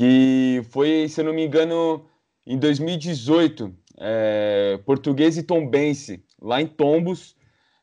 Que 0.00 0.62
foi, 0.70 1.08
se 1.10 1.20
eu 1.20 1.26
não 1.26 1.34
me 1.34 1.44
engano, 1.44 2.06
em 2.46 2.56
2018, 2.56 3.70
é, 3.98 4.80
Português 4.86 5.36
e 5.36 5.42
Tombense, 5.42 6.24
lá 6.40 6.58
em 6.62 6.66
Tombos, 6.66 7.36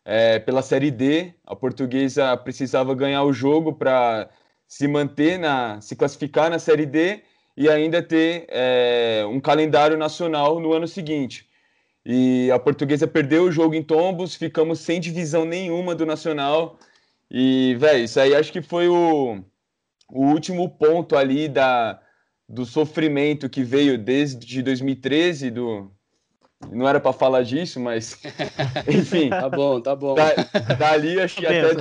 é, 0.03 0.39
pela 0.39 0.63
Série 0.63 0.89
D. 0.89 1.32
A 1.45 1.55
Portuguesa 1.55 2.36
precisava 2.36 2.95
ganhar 2.95 3.24
o 3.24 3.32
jogo 3.32 3.72
para 3.72 4.32
se 4.68 4.88
manter 4.88 5.38
na, 5.38 5.80
se 5.80 5.95
classificar 5.95 6.49
na 6.49 6.57
Série 6.57 6.88
D 6.88 7.22
e 7.55 7.70
ainda 7.70 8.01
ter 8.01 8.47
é, 8.49 9.24
um 9.30 9.39
calendário 9.39 9.95
nacional 9.95 10.59
no 10.59 10.74
ano 10.74 10.88
seguinte. 10.88 11.47
E 12.03 12.49
a 12.49 12.57
Portuguesa 12.57 13.07
perdeu 13.07 13.43
o 13.43 13.51
jogo 13.51 13.76
em 13.76 13.84
Tombos, 13.84 14.34
ficamos 14.34 14.80
sem 14.80 14.99
divisão 14.99 15.45
nenhuma 15.45 15.93
do 15.93 16.03
Nacional. 16.03 16.80
E, 17.30 17.76
velho, 17.80 18.05
isso 18.05 18.20
aí 18.20 18.34
acho 18.34 18.51
que 18.51 18.63
foi 18.63 18.88
o, 18.88 19.38
o 20.11 20.26
último 20.32 20.68
ponto 20.68 21.15
ali 21.15 21.47
da, 21.47 22.01
do 22.47 22.65
sofrimento 22.65 23.49
que 23.49 23.63
veio 23.63 23.97
desde 23.97 24.61
2013, 24.61 25.51
do, 25.51 25.91
não 26.71 26.87
era 26.87 26.99
para 26.99 27.13
falar 27.13 27.43
disso, 27.43 27.79
mas 27.79 28.19
enfim, 28.87 29.29
Tá 29.29 29.49
bom, 29.49 29.81
tá 29.81 29.95
bom. 29.95 30.15
da, 30.15 30.33
dali 30.77 31.19
acho 31.19 31.37
que 31.37 31.45
até 31.45 31.71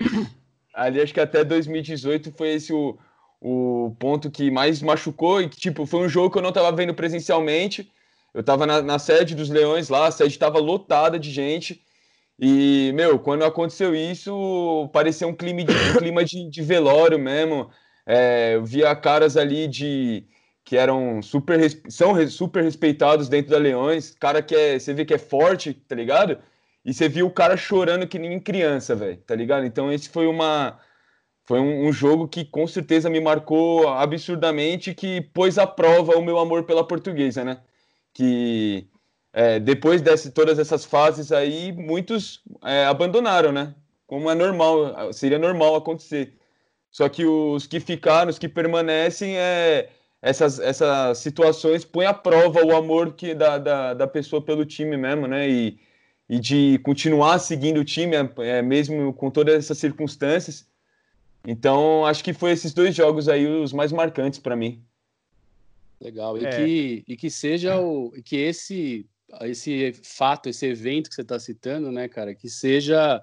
ali 0.72 1.00
acho 1.00 1.12
que 1.12 1.20
até 1.20 1.44
2018 1.44 2.32
foi 2.36 2.54
esse 2.54 2.72
o, 2.72 2.98
o 3.40 3.94
ponto 3.98 4.30
que 4.30 4.50
mais 4.50 4.80
machucou 4.80 5.42
e 5.42 5.48
que 5.48 5.58
tipo 5.58 5.86
foi 5.86 6.00
um 6.00 6.08
jogo 6.08 6.30
que 6.30 6.38
eu 6.38 6.42
não 6.42 6.50
estava 6.50 6.70
vendo 6.72 6.94
presencialmente. 6.94 7.90
Eu 8.32 8.40
estava 8.40 8.66
na, 8.66 8.82
na 8.82 8.98
sede 8.98 9.34
dos 9.34 9.48
Leões 9.48 9.88
lá, 9.88 10.06
a 10.06 10.10
sede 10.10 10.34
estava 10.34 10.58
lotada 10.58 11.18
de 11.18 11.30
gente. 11.30 11.80
E, 12.38 12.92
meu, 12.94 13.18
quando 13.18 13.44
aconteceu 13.44 13.94
isso, 13.94 14.90
parecia 14.92 15.26
um 15.26 15.34
clima 15.34 15.64
de, 15.64 15.72
um 15.72 15.96
clima 15.96 16.22
de, 16.22 16.48
de 16.50 16.62
velório 16.62 17.18
mesmo. 17.18 17.70
É, 18.06 18.54
eu 18.54 18.64
via 18.64 18.94
caras 18.96 19.36
ali 19.36 19.66
de 19.68 20.24
que 20.64 20.76
eram 20.76 21.22
super 21.22 21.58
são 21.90 22.28
super 22.28 22.62
respeitados 22.64 23.28
dentro 23.28 23.50
da 23.52 23.58
Leões, 23.58 24.14
cara 24.14 24.42
que 24.42 24.54
é, 24.54 24.78
você 24.78 24.94
vê 24.94 25.04
que 25.04 25.14
é 25.14 25.18
forte, 25.18 25.74
tá 25.74 25.94
ligado? 25.94 26.38
E 26.84 26.94
você 26.94 27.08
viu 27.08 27.26
o 27.26 27.30
cara 27.30 27.56
chorando 27.56 28.06
que 28.06 28.18
nem 28.18 28.38
criança, 28.40 28.94
velho, 28.94 29.16
tá 29.18 29.34
ligado? 29.34 29.66
Então 29.66 29.92
esse 29.92 30.08
foi 30.08 30.26
uma 30.26 30.78
foi 31.46 31.60
um, 31.60 31.86
um 31.88 31.92
jogo 31.92 32.28
que 32.28 32.44
com 32.44 32.66
certeza 32.66 33.08
me 33.10 33.20
marcou 33.20 33.88
absurdamente, 33.88 34.94
que 34.94 35.20
pôs 35.20 35.58
à 35.58 35.66
prova 35.66 36.16
o 36.18 36.22
meu 36.22 36.38
amor 36.38 36.64
pela 36.64 36.86
portuguesa, 36.86 37.44
né? 37.44 37.60
Que 38.12 38.88
é, 39.32 39.60
depois 39.60 40.02
de 40.02 40.30
todas 40.30 40.58
essas 40.58 40.84
fases 40.84 41.30
aí, 41.32 41.72
muitos 41.72 42.42
é, 42.64 42.86
abandonaram, 42.86 43.52
né? 43.52 43.74
Como 44.06 44.30
é 44.30 44.34
normal, 44.34 45.12
seria 45.12 45.38
normal 45.38 45.76
acontecer. 45.76 46.34
Só 46.96 47.10
que 47.10 47.26
os 47.26 47.66
que 47.66 47.78
ficaram, 47.78 48.30
os 48.30 48.38
que 48.38 48.48
permanecem, 48.48 49.36
é, 49.36 49.90
essas, 50.22 50.58
essas 50.58 51.18
situações 51.18 51.84
põem 51.84 52.06
à 52.06 52.14
prova 52.14 52.64
o 52.64 52.74
amor 52.74 53.12
que 53.12 53.34
da, 53.34 53.58
da, 53.58 53.92
da 53.92 54.06
pessoa 54.06 54.40
pelo 54.40 54.64
time 54.64 54.96
mesmo, 54.96 55.26
né? 55.26 55.46
E, 55.46 55.78
e 56.26 56.38
de 56.38 56.78
continuar 56.78 57.38
seguindo 57.38 57.80
o 57.80 57.84
time, 57.84 58.16
é, 58.16 58.30
é, 58.38 58.62
mesmo 58.62 59.12
com 59.12 59.30
todas 59.30 59.56
essas 59.56 59.76
circunstâncias. 59.76 60.66
Então, 61.46 62.06
acho 62.06 62.24
que 62.24 62.32
foi 62.32 62.52
esses 62.52 62.72
dois 62.72 62.94
jogos 62.94 63.28
aí 63.28 63.46
os 63.46 63.74
mais 63.74 63.92
marcantes 63.92 64.38
para 64.38 64.56
mim. 64.56 64.82
Legal. 66.00 66.38
E, 66.38 66.46
É. 66.46 66.50
que, 66.56 67.04
e 67.06 67.14
que 67.14 67.28
seja 67.28 67.78
o. 67.78 68.10
Que 68.24 68.36
esse, 68.36 69.06
esse 69.42 69.92
fato, 70.02 70.48
esse 70.48 70.64
evento 70.64 71.10
que 71.10 71.14
você 71.14 71.20
está 71.20 71.38
citando, 71.38 71.92
né, 71.92 72.08
cara, 72.08 72.34
que 72.34 72.48
seja 72.48 73.22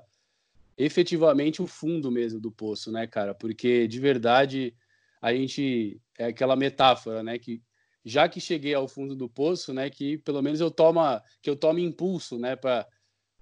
efetivamente 0.77 1.61
o 1.61 1.67
fundo 1.67 2.11
mesmo 2.11 2.39
do 2.39 2.51
poço, 2.51 2.91
né, 2.91 3.07
cara? 3.07 3.33
Porque 3.33 3.87
de 3.87 3.99
verdade 3.99 4.75
a 5.21 5.33
gente. 5.33 5.99
É 6.17 6.25
aquela 6.25 6.55
metáfora, 6.55 7.23
né? 7.23 7.39
Que 7.39 7.61
já 8.05 8.27
que 8.27 8.39
cheguei 8.39 8.73
ao 8.73 8.87
fundo 8.87 9.15
do 9.15 9.29
poço, 9.29 9.73
né? 9.73 9.89
Que 9.89 10.17
pelo 10.19 10.41
menos 10.41 10.59
eu 10.59 10.69
toma, 10.69 11.23
que 11.41 11.49
eu 11.49 11.55
tome 11.55 11.83
impulso, 11.83 12.37
né? 12.37 12.55
Para 12.55 12.87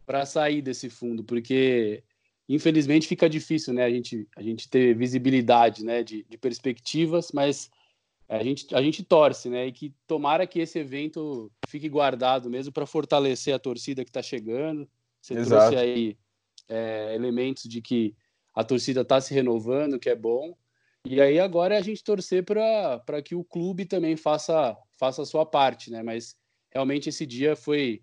para 0.06 0.26
sair 0.26 0.62
desse 0.62 0.90
fundo, 0.90 1.24
porque 1.24 2.04
infelizmente 2.50 3.08
fica 3.08 3.30
difícil, 3.30 3.74
né? 3.74 3.86
A 3.86 3.90
gente, 3.90 4.28
a 4.36 4.42
gente 4.42 4.70
ter 4.70 4.94
visibilidade, 4.96 5.86
né? 5.86 6.04
De, 6.04 6.26
de 6.28 6.38
perspectivas, 6.38 7.32
mas 7.34 7.70
a 8.28 8.44
gente, 8.44 8.74
a 8.76 8.82
gente 8.82 9.04
torce, 9.04 9.50
né? 9.50 9.68
E 9.68 9.72
que 9.72 9.94
tomara 10.08 10.46
que 10.48 10.60
esse 10.60 10.80
evento 10.80 11.52
fique 11.68 11.88
guardado 11.88 12.50
mesmo 12.50 12.74
para 12.74 12.86
fortalecer 12.86 13.54
a 13.54 13.60
torcida 13.60 14.04
que 14.04 14.10
está 14.10 14.22
chegando. 14.22 14.90
Você 15.22 15.34
Exato. 15.34 15.70
trouxe 15.70 15.76
aí 15.78 16.18
é, 16.72 17.14
elementos 17.14 17.64
de 17.64 17.82
que 17.82 18.16
a 18.56 18.64
torcida 18.64 19.02
está 19.02 19.20
se 19.20 19.34
renovando, 19.34 20.00
que 20.00 20.10
é 20.10 20.16
bom. 20.16 20.56
E 21.06 21.20
aí 21.20 21.40
agora 21.40 21.76
é 21.76 21.78
a 21.78 21.82
gente 21.82 22.04
torcer 22.04 22.44
para 22.44 23.22
que 23.24 23.36
o 23.36 23.44
clube 23.44 23.86
também 23.86 24.16
faça, 24.16 24.78
faça 24.98 25.22
a 25.22 25.26
sua 25.26 25.46
parte, 25.46 25.92
né? 25.92 26.02
Mas 26.02 26.36
realmente 26.72 27.10
esse 27.10 27.26
dia 27.26 27.56
foi 27.56 28.02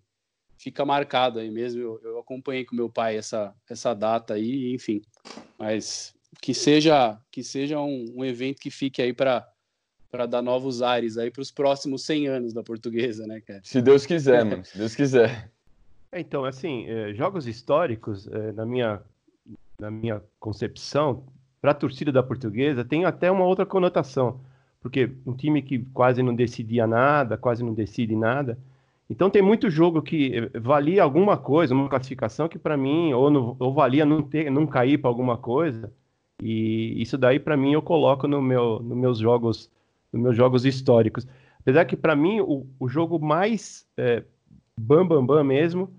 fica 0.58 0.84
marcado 0.84 1.38
aí 1.38 1.50
mesmo. 1.50 1.80
Eu, 1.80 2.00
eu 2.02 2.18
acompanhei 2.18 2.64
com 2.64 2.76
meu 2.76 2.90
pai 2.90 3.16
essa, 3.16 3.54
essa 3.70 3.94
data 3.94 4.34
aí, 4.34 4.74
enfim. 4.74 5.00
Mas 5.58 6.12
que 6.42 6.52
seja 6.52 7.18
que 7.30 7.42
seja 7.42 7.80
um, 7.80 8.12
um 8.16 8.24
evento 8.24 8.60
que 8.60 8.70
fique 8.70 9.00
aí 9.00 9.12
para 9.12 9.48
para 10.10 10.24
dar 10.24 10.40
novos 10.40 10.80
ares 10.80 11.18
aí 11.18 11.30
para 11.30 11.42
os 11.42 11.50
próximos 11.50 12.04
100 12.06 12.28
anos 12.28 12.54
da 12.54 12.62
portuguesa, 12.62 13.26
né, 13.26 13.42
cara? 13.42 13.60
Se 13.62 13.82
Deus 13.82 14.06
quiser, 14.06 14.42
mano. 14.42 14.64
Se 14.64 14.78
Deus 14.78 14.94
quiser. 14.94 15.52
É, 16.12 16.20
Então, 16.20 16.44
assim, 16.44 16.86
eh, 16.86 17.14
jogos 17.14 17.46
históricos, 17.46 18.26
eh, 18.28 18.52
na 18.52 18.64
minha, 18.64 19.00
na 19.80 19.90
minha 19.90 20.22
concepção, 20.40 21.24
para 21.60 21.72
a 21.72 21.74
torcida 21.74 22.12
da 22.12 22.22
portuguesa, 22.22 22.84
tem 22.84 23.04
até 23.04 23.30
uma 23.30 23.44
outra 23.44 23.66
conotação. 23.66 24.40
Porque 24.80 25.10
um 25.26 25.34
time 25.34 25.62
que 25.62 25.80
quase 25.94 26.22
não 26.22 26.34
decidia 26.34 26.86
nada, 26.86 27.36
quase 27.38 27.64
não 27.64 27.74
decide 27.74 28.16
nada. 28.16 28.58
Então, 29.10 29.30
tem 29.30 29.42
muito 29.42 29.70
jogo 29.70 30.02
que 30.02 30.50
valia 30.60 31.02
alguma 31.02 31.36
coisa, 31.38 31.74
uma 31.74 31.88
classificação 31.88 32.48
que 32.48 32.58
para 32.58 32.76
mim, 32.76 33.12
ou, 33.14 33.30
não- 33.30 33.56
ou 33.58 33.74
valia 33.74 34.04
não, 34.06 34.22
ter, 34.22 34.50
não 34.50 34.66
cair 34.66 34.98
para 34.98 35.10
alguma 35.10 35.36
coisa. 35.38 35.92
E 36.42 37.00
isso 37.02 37.18
daí, 37.18 37.40
para 37.40 37.56
mim, 37.56 37.72
eu 37.74 37.82
coloco 37.82 38.28
no 38.28 38.40
meu, 38.42 38.80
nos 38.80 38.96
meus 38.98 39.18
jogos, 39.18 39.70
nos 40.12 40.22
meus 40.22 40.36
jogos 40.36 40.64
históricos. 40.64 41.26
Apesar 41.60 41.84
que, 41.86 41.96
para 41.96 42.16
mim, 42.16 42.40
o, 42.40 42.66
o 42.78 42.88
jogo 42.88 43.18
mais 43.18 43.86
bam, 44.76 45.06
bam, 45.06 45.24
bam 45.24 45.44
mesmo 45.44 45.90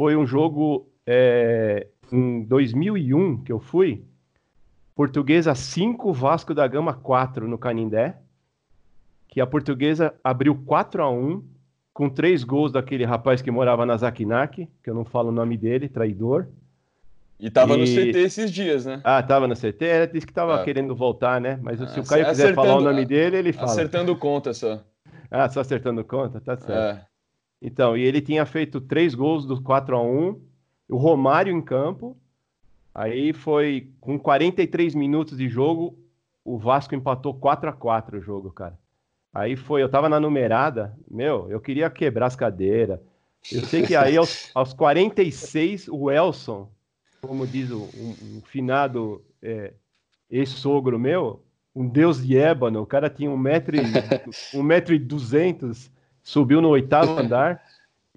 foi 0.00 0.16
um 0.16 0.26
jogo 0.26 0.88
é, 1.06 1.86
em 2.10 2.42
2001 2.44 3.44
que 3.44 3.52
eu 3.52 3.60
fui. 3.60 4.02
Portuguesa 4.94 5.54
5, 5.54 6.10
Vasco 6.10 6.54
da 6.54 6.66
Gama 6.66 6.94
4 6.94 7.46
no 7.46 7.58
Canindé. 7.58 8.16
Que 9.28 9.42
a 9.42 9.46
portuguesa 9.46 10.14
abriu 10.24 10.54
4 10.64 11.02
a 11.02 11.10
1 11.10 11.44
com 11.92 12.08
três 12.08 12.42
gols 12.44 12.72
daquele 12.72 13.04
rapaz 13.04 13.42
que 13.42 13.50
morava 13.50 13.84
na 13.84 13.94
Zakinak, 13.94 14.66
que 14.82 14.88
eu 14.88 14.94
não 14.94 15.04
falo 15.04 15.28
o 15.28 15.32
nome 15.32 15.58
dele, 15.58 15.86
traidor. 15.86 16.46
E 17.38 17.50
tava 17.50 17.76
no 17.76 17.84
E- 17.84 17.94
CT 17.94 18.18
esses 18.20 18.50
dias, 18.50 18.86
né? 18.86 19.02
Ah, 19.04 19.22
tava 19.22 19.46
no 19.46 19.54
CT, 19.54 19.84
ele 19.84 20.06
disse 20.06 20.26
que 20.26 20.32
tava 20.32 20.62
Ah. 20.62 20.64
querendo 20.64 20.96
voltar, 20.96 21.38
né? 21.42 21.60
Mas 21.62 21.78
se 21.78 21.98
Ah, 21.98 22.02
o 22.02 22.06
Caio 22.06 22.24
quiser 22.24 22.54
falar 22.54 22.76
o 22.76 22.80
nome 22.80 23.04
dele, 23.04 23.36
ele 23.36 23.52
fala. 23.52 23.66
Acertando 23.70 24.16
conta 24.16 24.54
só. 24.54 24.82
Ah, 25.30 25.46
só 25.50 25.60
acertando 25.60 26.02
conta? 26.04 26.40
Tá 26.40 26.56
certo. 26.56 26.72
É. 26.72 27.09
Então, 27.60 27.96
e 27.96 28.02
ele 28.02 28.20
tinha 28.20 28.46
feito 28.46 28.80
três 28.80 29.14
gols 29.14 29.44
do 29.44 29.60
4 29.60 29.96
a 29.96 30.02
1 30.02 30.40
o 30.88 30.96
Romário 30.96 31.52
em 31.52 31.60
campo. 31.60 32.16
Aí 32.94 33.32
foi 33.32 33.90
com 34.00 34.18
43 34.18 34.94
minutos 34.94 35.38
de 35.38 35.48
jogo, 35.48 35.96
o 36.44 36.58
Vasco 36.58 36.94
empatou 36.94 37.34
4 37.34 37.70
a 37.70 37.72
4 37.72 38.18
o 38.18 38.20
jogo, 38.20 38.50
cara. 38.50 38.78
Aí 39.32 39.54
foi, 39.54 39.82
eu 39.82 39.88
tava 39.88 40.08
na 40.08 40.18
numerada, 40.18 40.96
meu, 41.08 41.48
eu 41.50 41.60
queria 41.60 41.88
quebrar 41.88 42.26
as 42.26 42.34
cadeiras. 42.34 42.98
Eu 43.52 43.64
sei 43.64 43.82
que 43.82 43.94
aí 43.94 44.16
aos, 44.16 44.50
aos 44.54 44.72
46, 44.72 45.88
o 45.88 46.10
Elson, 46.10 46.68
como 47.22 47.46
diz 47.46 47.70
o 47.70 47.88
um, 47.94 48.38
um 48.38 48.42
finado 48.44 49.22
é, 49.40 49.72
ex-sogro 50.28 50.98
meu, 50.98 51.42
um 51.74 51.88
deus 51.88 52.26
de 52.26 52.36
ébano, 52.36 52.82
o 52.82 52.86
cara 52.86 53.08
tinha 53.08 53.30
um 53.30 53.36
metro 53.36 53.76
e, 53.76 53.80
um 54.56 54.62
metro 54.62 54.92
e 54.92 54.98
duzentos, 54.98 55.90
subiu 56.22 56.60
no 56.60 56.68
oitavo 56.68 57.12
andar 57.18 57.62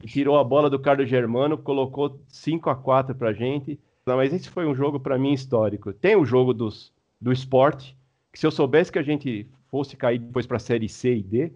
e 0.02 0.08
tirou 0.08 0.38
a 0.38 0.44
bola 0.44 0.70
do 0.70 0.80
Carlos 0.80 1.10
Germano, 1.10 1.58
colocou 1.58 2.20
5 2.28 2.70
a 2.70 2.76
4 2.76 3.16
pra 3.16 3.34
gente. 3.34 3.80
Não, 4.06 4.18
mas 4.18 4.34
esse 4.34 4.50
foi 4.50 4.66
um 4.66 4.76
jogo 4.76 5.00
para 5.00 5.18
mim 5.18 5.32
histórico. 5.34 5.94
Tem 5.94 6.16
o 6.16 6.26
jogo 6.26 6.54
dos, 6.54 6.92
do 7.22 7.32
esporte, 7.32 7.96
que 8.32 8.40
se 8.40 8.46
eu 8.46 8.52
soubesse 8.52 8.92
que 8.92 9.00
a 9.00 9.04
gente 9.04 9.48
fosse 9.72 9.96
cair 9.96 10.20
depois 10.20 10.46
para 10.46 10.58
a 10.58 10.60
série 10.60 10.90
C 10.90 11.16
e 11.16 11.24
D, 11.24 11.52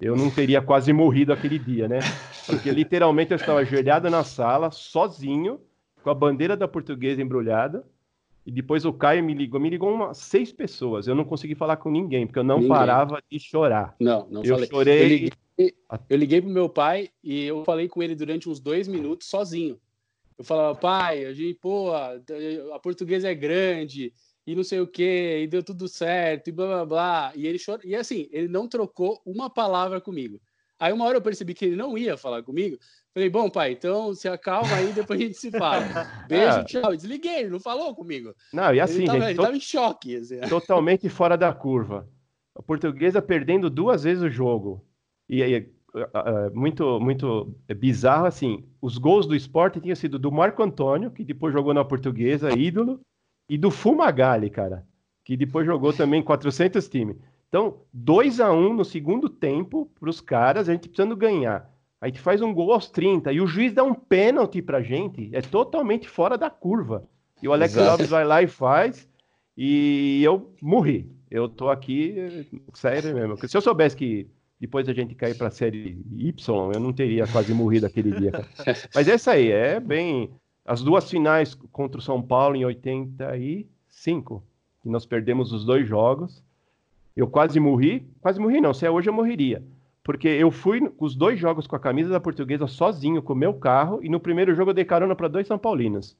eu 0.00 0.14
não 0.16 0.30
teria 0.30 0.62
quase 0.62 0.92
morrido 0.92 1.32
aquele 1.32 1.58
dia, 1.58 1.88
né? 1.88 1.98
Porque 2.46 2.70
literalmente 2.70 3.32
eu 3.32 3.36
estava 3.36 3.58
ajoelhado 3.60 4.08
na 4.08 4.22
sala, 4.22 4.70
sozinho, 4.70 5.60
com 6.04 6.10
a 6.10 6.14
bandeira 6.14 6.56
da 6.56 6.68
portuguesa 6.68 7.20
embrulhada, 7.20 7.84
e 8.46 8.52
depois 8.52 8.84
o 8.84 8.92
Caio 8.92 9.22
me 9.24 9.34
ligou, 9.34 9.60
me 9.60 9.68
ligou 9.68 9.92
umas 9.92 10.18
seis 10.18 10.52
pessoas. 10.52 11.06
Eu 11.08 11.14
não 11.14 11.24
consegui 11.24 11.54
falar 11.56 11.76
com 11.78 11.90
ninguém, 11.90 12.26
porque 12.26 12.38
eu 12.38 12.44
não 12.44 12.56
Ninguém. 12.56 12.68
parava 12.70 13.20
de 13.30 13.38
chorar. 13.40 13.94
Não, 14.00 14.26
não 14.30 14.42
Eu 14.44 14.54
falei. 14.54 14.68
chorei. 14.70 15.32
Eu 16.08 16.16
liguei, 16.16 16.40
pro 16.40 16.50
meu 16.50 16.68
pai 16.68 17.10
e 17.22 17.44
eu 17.44 17.64
falei 17.64 17.88
com 17.88 18.02
ele 18.02 18.14
durante 18.14 18.48
uns 18.48 18.60
dois 18.60 18.86
minutos 18.86 19.28
sozinho. 19.28 19.80
Eu 20.38 20.44
falava, 20.44 20.74
pai, 20.78 21.24
a 21.24 21.32
gente, 21.32 21.54
pô, 21.54 21.92
a, 21.92 22.12
a 22.74 22.78
portuguesa 22.78 23.28
é 23.28 23.34
grande 23.34 24.12
e 24.46 24.54
não 24.54 24.62
sei 24.62 24.78
o 24.80 24.86
que, 24.86 25.40
e 25.42 25.46
deu 25.48 25.62
tudo 25.62 25.88
certo, 25.88 26.48
e 26.48 26.52
blá 26.52 26.66
blá 26.66 26.86
blá. 26.86 27.32
E 27.34 27.46
ele 27.46 27.58
chorou. 27.58 27.80
E 27.84 27.94
assim, 27.96 28.28
ele 28.30 28.46
não 28.46 28.68
trocou 28.68 29.20
uma 29.26 29.50
palavra 29.50 30.00
comigo. 30.00 30.40
Aí 30.78 30.92
uma 30.92 31.04
hora 31.06 31.16
eu 31.16 31.22
percebi 31.22 31.54
que 31.54 31.64
ele 31.64 31.74
não 31.76 31.98
ia 31.98 32.16
falar 32.16 32.40
comigo. 32.44 32.78
Falei, 33.12 33.28
bom, 33.28 33.50
pai, 33.50 33.72
então 33.72 34.14
se 34.14 34.28
acalma 34.28 34.72
aí, 34.76 34.92
depois 34.92 35.20
a 35.20 35.24
gente 35.24 35.36
se 35.36 35.50
fala. 35.50 35.82
Beijo, 36.28 36.58
Ah. 36.58 36.64
tchau. 36.64 36.94
Desliguei, 36.94 37.40
ele 37.40 37.50
não 37.50 37.58
falou 37.58 37.92
comigo. 37.96 38.32
Não, 38.52 38.72
e 38.72 38.78
assim, 38.80 38.98
ele, 38.98 39.06
tava, 39.06 39.18
gente, 39.18 39.26
ele 39.30 39.34
to- 39.36 39.42
tava 39.42 39.56
em 39.56 39.60
choque. 39.60 40.16
assim. 40.16 40.40
totalmente 40.48 41.08
fora 41.08 41.36
da 41.36 41.52
curva. 41.52 42.08
A 42.54 42.62
portuguesa 42.62 43.20
perdendo 43.20 43.68
duas 43.68 44.04
vezes 44.04 44.22
o 44.22 44.30
jogo. 44.30 44.84
E 45.28 45.42
aí, 45.42 45.68
muito, 46.52 47.00
muito 47.00 47.54
bizarro, 47.76 48.26
assim, 48.26 48.64
os 48.80 48.98
gols 48.98 49.26
do 49.26 49.34
esporte 49.34 49.80
tinham 49.80 49.96
sido 49.96 50.18
do 50.18 50.32
Marco 50.32 50.62
Antônio, 50.62 51.10
que 51.10 51.24
depois 51.24 51.52
jogou 51.52 51.74
na 51.74 51.84
portuguesa, 51.84 52.56
ídolo, 52.56 53.00
e 53.48 53.56
do 53.56 53.70
Fumagalli, 53.70 54.50
cara, 54.50 54.86
que 55.24 55.36
depois 55.36 55.66
jogou 55.66 55.92
também 55.92 56.22
400 56.22 56.88
times. 56.88 57.16
Então, 57.48 57.78
2 57.92 58.40
a 58.40 58.52
1 58.52 58.74
no 58.74 58.84
segundo 58.84 59.28
tempo 59.28 59.90
para 59.98 60.10
os 60.10 60.20
caras, 60.20 60.68
a 60.68 60.72
gente 60.72 60.88
precisando 60.88 61.16
ganhar. 61.16 61.70
A 62.00 62.06
gente 62.06 62.20
faz 62.20 62.42
um 62.42 62.52
gol 62.52 62.72
aos 62.72 62.90
30 62.90 63.32
e 63.32 63.40
o 63.40 63.46
juiz 63.46 63.72
dá 63.72 63.82
um 63.82 63.94
pênalti 63.94 64.62
pra 64.62 64.82
gente, 64.82 65.30
é 65.32 65.40
totalmente 65.40 66.08
fora 66.08 66.38
da 66.38 66.50
curva. 66.50 67.08
E 67.42 67.48
o 67.48 67.52
Alex 67.52 67.74
Exato. 67.74 67.90
Alves 67.90 68.10
vai 68.10 68.24
lá 68.24 68.42
e 68.42 68.46
faz, 68.46 69.08
e 69.56 70.22
eu 70.22 70.52
morri. 70.60 71.10
Eu 71.30 71.48
tô 71.48 71.68
aqui, 71.68 72.46
sério 72.74 73.14
mesmo. 73.14 73.36
Se 73.48 73.56
eu 73.56 73.60
soubesse 73.60 73.96
que 73.96 74.28
depois 74.60 74.88
a 74.88 74.92
gente 74.92 75.14
cair 75.14 75.36
pra 75.36 75.50
série 75.50 75.98
Y, 76.10 76.72
eu 76.74 76.80
não 76.80 76.92
teria 76.92 77.26
quase 77.26 77.54
morrido 77.54 77.86
aquele 77.86 78.12
dia. 78.12 78.32
cara. 78.32 78.48
Mas 78.94 79.08
essa 79.08 79.32
aí, 79.32 79.50
é 79.50 79.78
bem. 79.78 80.30
As 80.64 80.82
duas 80.82 81.08
finais 81.08 81.54
contra 81.72 81.98
o 81.98 82.02
São 82.02 82.20
Paulo 82.20 82.56
em 82.56 82.64
85, 82.64 84.42
que 84.82 84.88
nós 84.88 85.06
perdemos 85.06 85.52
os 85.52 85.64
dois 85.64 85.88
jogos. 85.88 86.42
Eu 87.16 87.26
quase 87.26 87.58
morri. 87.58 88.06
Quase 88.20 88.38
morri, 88.38 88.60
não. 88.60 88.74
Se 88.74 88.84
é 88.84 88.90
hoje, 88.90 89.08
eu 89.08 89.12
morreria. 89.12 89.62
Porque 90.02 90.28
eu 90.28 90.50
fui 90.50 90.80
com 90.88 91.04
os 91.04 91.14
dois 91.14 91.38
jogos 91.38 91.66
com 91.66 91.76
a 91.76 91.80
camisa 91.80 92.10
da 92.10 92.20
portuguesa 92.20 92.66
sozinho, 92.66 93.22
com 93.22 93.34
o 93.34 93.36
meu 93.36 93.54
carro, 93.54 94.00
e 94.02 94.08
no 94.08 94.18
primeiro 94.18 94.54
jogo 94.54 94.70
eu 94.70 94.74
dei 94.74 94.84
carona 94.84 95.14
para 95.14 95.28
dois 95.28 95.46
São 95.46 95.58
Paulinos. 95.58 96.16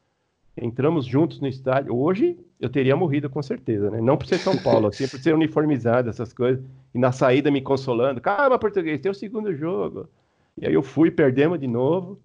Entramos 0.63 1.07
juntos 1.07 1.41
no 1.41 1.49
estádio. 1.49 1.97
Hoje 1.97 2.37
eu 2.61 2.69
teria 2.69 2.97
morrido 2.97 3.31
com 3.31 3.43
certeza, 3.43 3.91
né? 3.91 4.01
Não 4.01 4.17
por 4.17 4.27
ser 4.27 4.39
São 4.39 4.57
Paulo, 4.57 4.89
assim, 4.89 5.07
por 5.09 5.19
ser 5.19 5.35
uniformizado, 5.35 6.09
essas 6.09 6.33
coisas. 6.33 6.65
E 6.95 6.99
na 6.99 7.13
saída 7.13 7.51
me 7.51 7.61
consolando. 7.61 8.21
Calma, 8.21 8.59
português, 8.59 9.01
tem 9.01 9.11
o 9.11 9.15
segundo 9.15 9.55
jogo. 9.55 10.09
E 10.57 10.67
aí 10.67 10.75
eu 10.75 10.83
fui, 10.83 11.11
perdemos 11.11 11.59
de 11.59 11.67
novo. 11.67 12.21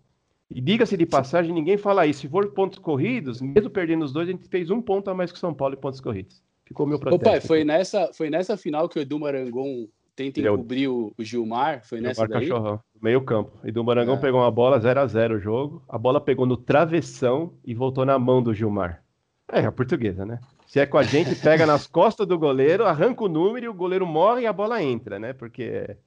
E 0.50 0.62
diga-se 0.62 0.96
de 0.96 1.06
passagem, 1.06 1.54
ninguém 1.54 1.78
fala 1.78 2.06
isso. 2.06 2.22
Se 2.22 2.28
for 2.28 2.48
pontos 2.52 2.80
corridos, 2.80 3.42
mesmo 3.42 3.70
perdendo 3.70 4.06
os 4.06 4.12
dois, 4.12 4.28
a 4.28 4.32
gente 4.32 4.48
fez 4.48 4.70
um 4.70 4.82
ponto 4.82 5.10
a 5.10 5.14
mais 5.14 5.32
que 5.32 5.38
o 5.38 5.40
São 5.40 5.54
Paulo 5.54 5.76
em 5.76 5.78
pontos 5.78 6.00
corridos. 6.00 6.42
Ficou 6.66 6.86
o 6.86 6.90
meu 6.90 7.00
protesto. 7.00 7.24
pai, 7.24 7.42
foi 7.42 7.64
nessa, 7.64 8.12
foi 8.14 8.30
nessa 8.30 8.56
final 8.56 8.88
que 8.88 9.00
o 9.00 9.02
Edu 9.02 9.20
Marangon 9.20 9.88
tenta 10.16 10.39
Ele 10.39 10.47
é 10.47 10.51
o- 10.51 10.55
encobrir 10.55 10.89
o, 10.89 11.14
o 11.18 11.24
Gilmar? 11.24 11.82
Foi 11.86 11.99
nessa 12.01 12.22
Gilmar 12.24 12.39
daí? 12.39 12.49
Cachorrão, 12.49 12.80
meio 13.01 13.22
campo. 13.22 13.51
E 13.64 13.72
do 13.72 13.84
Marangão 13.84 14.16
É. 14.16 14.18
pegou 14.18 14.39
uma 14.41 14.51
bola 14.51 14.80
0 14.80 14.99
a 14.99 15.07
0 15.07 15.36
o 15.36 15.39
jogo. 15.39 15.84
A 15.89 15.97
bola 15.97 16.20
pegou 16.22 16.45
no 16.45 16.57
travessão 16.57 17.53
e 17.66 17.74
voltou 17.74 18.05
na 18.05 18.18
mão 18.20 18.41
do 18.41 18.53
Gilmar. 18.53 19.03
É, 19.51 19.59
a 19.66 19.72
portuguesa, 19.72 20.26
né? 20.26 20.39
Se 20.66 20.80
é 20.80 20.86
com 20.86 20.97
a 20.97 21.03
gente, 21.03 21.36
pega 21.36 21.66
nas 21.66 21.86
costas 21.88 22.26
do 22.26 22.38
goleiro, 22.39 22.86
arranca 22.86 23.24
o 23.24 23.30
número 23.30 23.66
e 23.66 23.70
o 23.70 23.74
goleiro 23.74 24.05
morre 24.07 24.41
e 24.43 24.47
a 24.47 24.53
bola 24.53 24.82
entra, 24.82 25.20
né? 25.20 25.34
Porque 25.34 25.64
é 25.64 25.97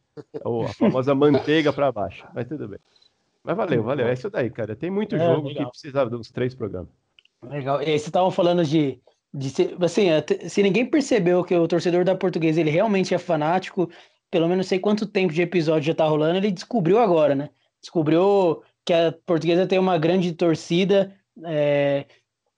o- 0.44 0.62
a 0.64 0.68
famosa 0.68 1.14
manteiga 1.14 1.72
para 1.72 1.92
baixo. 1.92 2.26
Mas 2.34 2.46
tudo 2.48 2.66
bem. 2.68 2.78
Mas 3.44 3.57
valeu, 3.57 3.82
valeu. 3.82 4.07
É 4.09 4.12
isso 4.12 4.28
daí, 4.28 4.50
cara. 4.50 4.74
Tem 4.74 4.90
muito 4.90 5.14
É, 5.14 5.18
jogo 5.18 5.48
legal. 5.48 5.64
que 5.66 5.70
precisava 5.70 6.11
dos 6.11 6.30
três 6.32 6.52
programas. 6.54 6.88
Legal. 7.42 7.76
E 7.80 7.84
aí, 7.84 7.90
vocês 7.90 8.07
estavam 8.07 8.30
falando 8.30 8.64
de, 8.64 8.98
de 9.37 9.51
ser, 9.51 9.76
assim, 9.82 10.07
se 10.49 10.62
ninguém 10.62 10.87
percebeu 10.87 11.45
que 11.45 11.55
o 11.55 11.68
torcedor 11.68 12.05
da 12.05 12.14
Portuguesa 12.14 12.59
ele 12.59 12.70
realmente 12.70 13.14
é 13.14 13.18
fanático, 13.18 13.91
pelo 14.30 14.49
menos 14.49 14.66
sei 14.66 14.78
quanto 14.78 15.07
tempo 15.07 15.32
de 15.32 15.43
episódio 15.43 15.89
já 15.89 15.95
tá 15.95 16.07
rolando, 16.07 16.39
ele 16.39 16.51
descobriu 16.51 16.99
agora, 16.99 17.34
né? 17.34 17.51
Descobriu 17.80 18.62
que 18.84 18.95
a 18.95 19.12
portuguesa 19.26 19.66
tem 19.66 19.78
uma 19.78 19.99
grande 19.99 20.32
torcida. 20.32 21.14
É, 21.45 22.07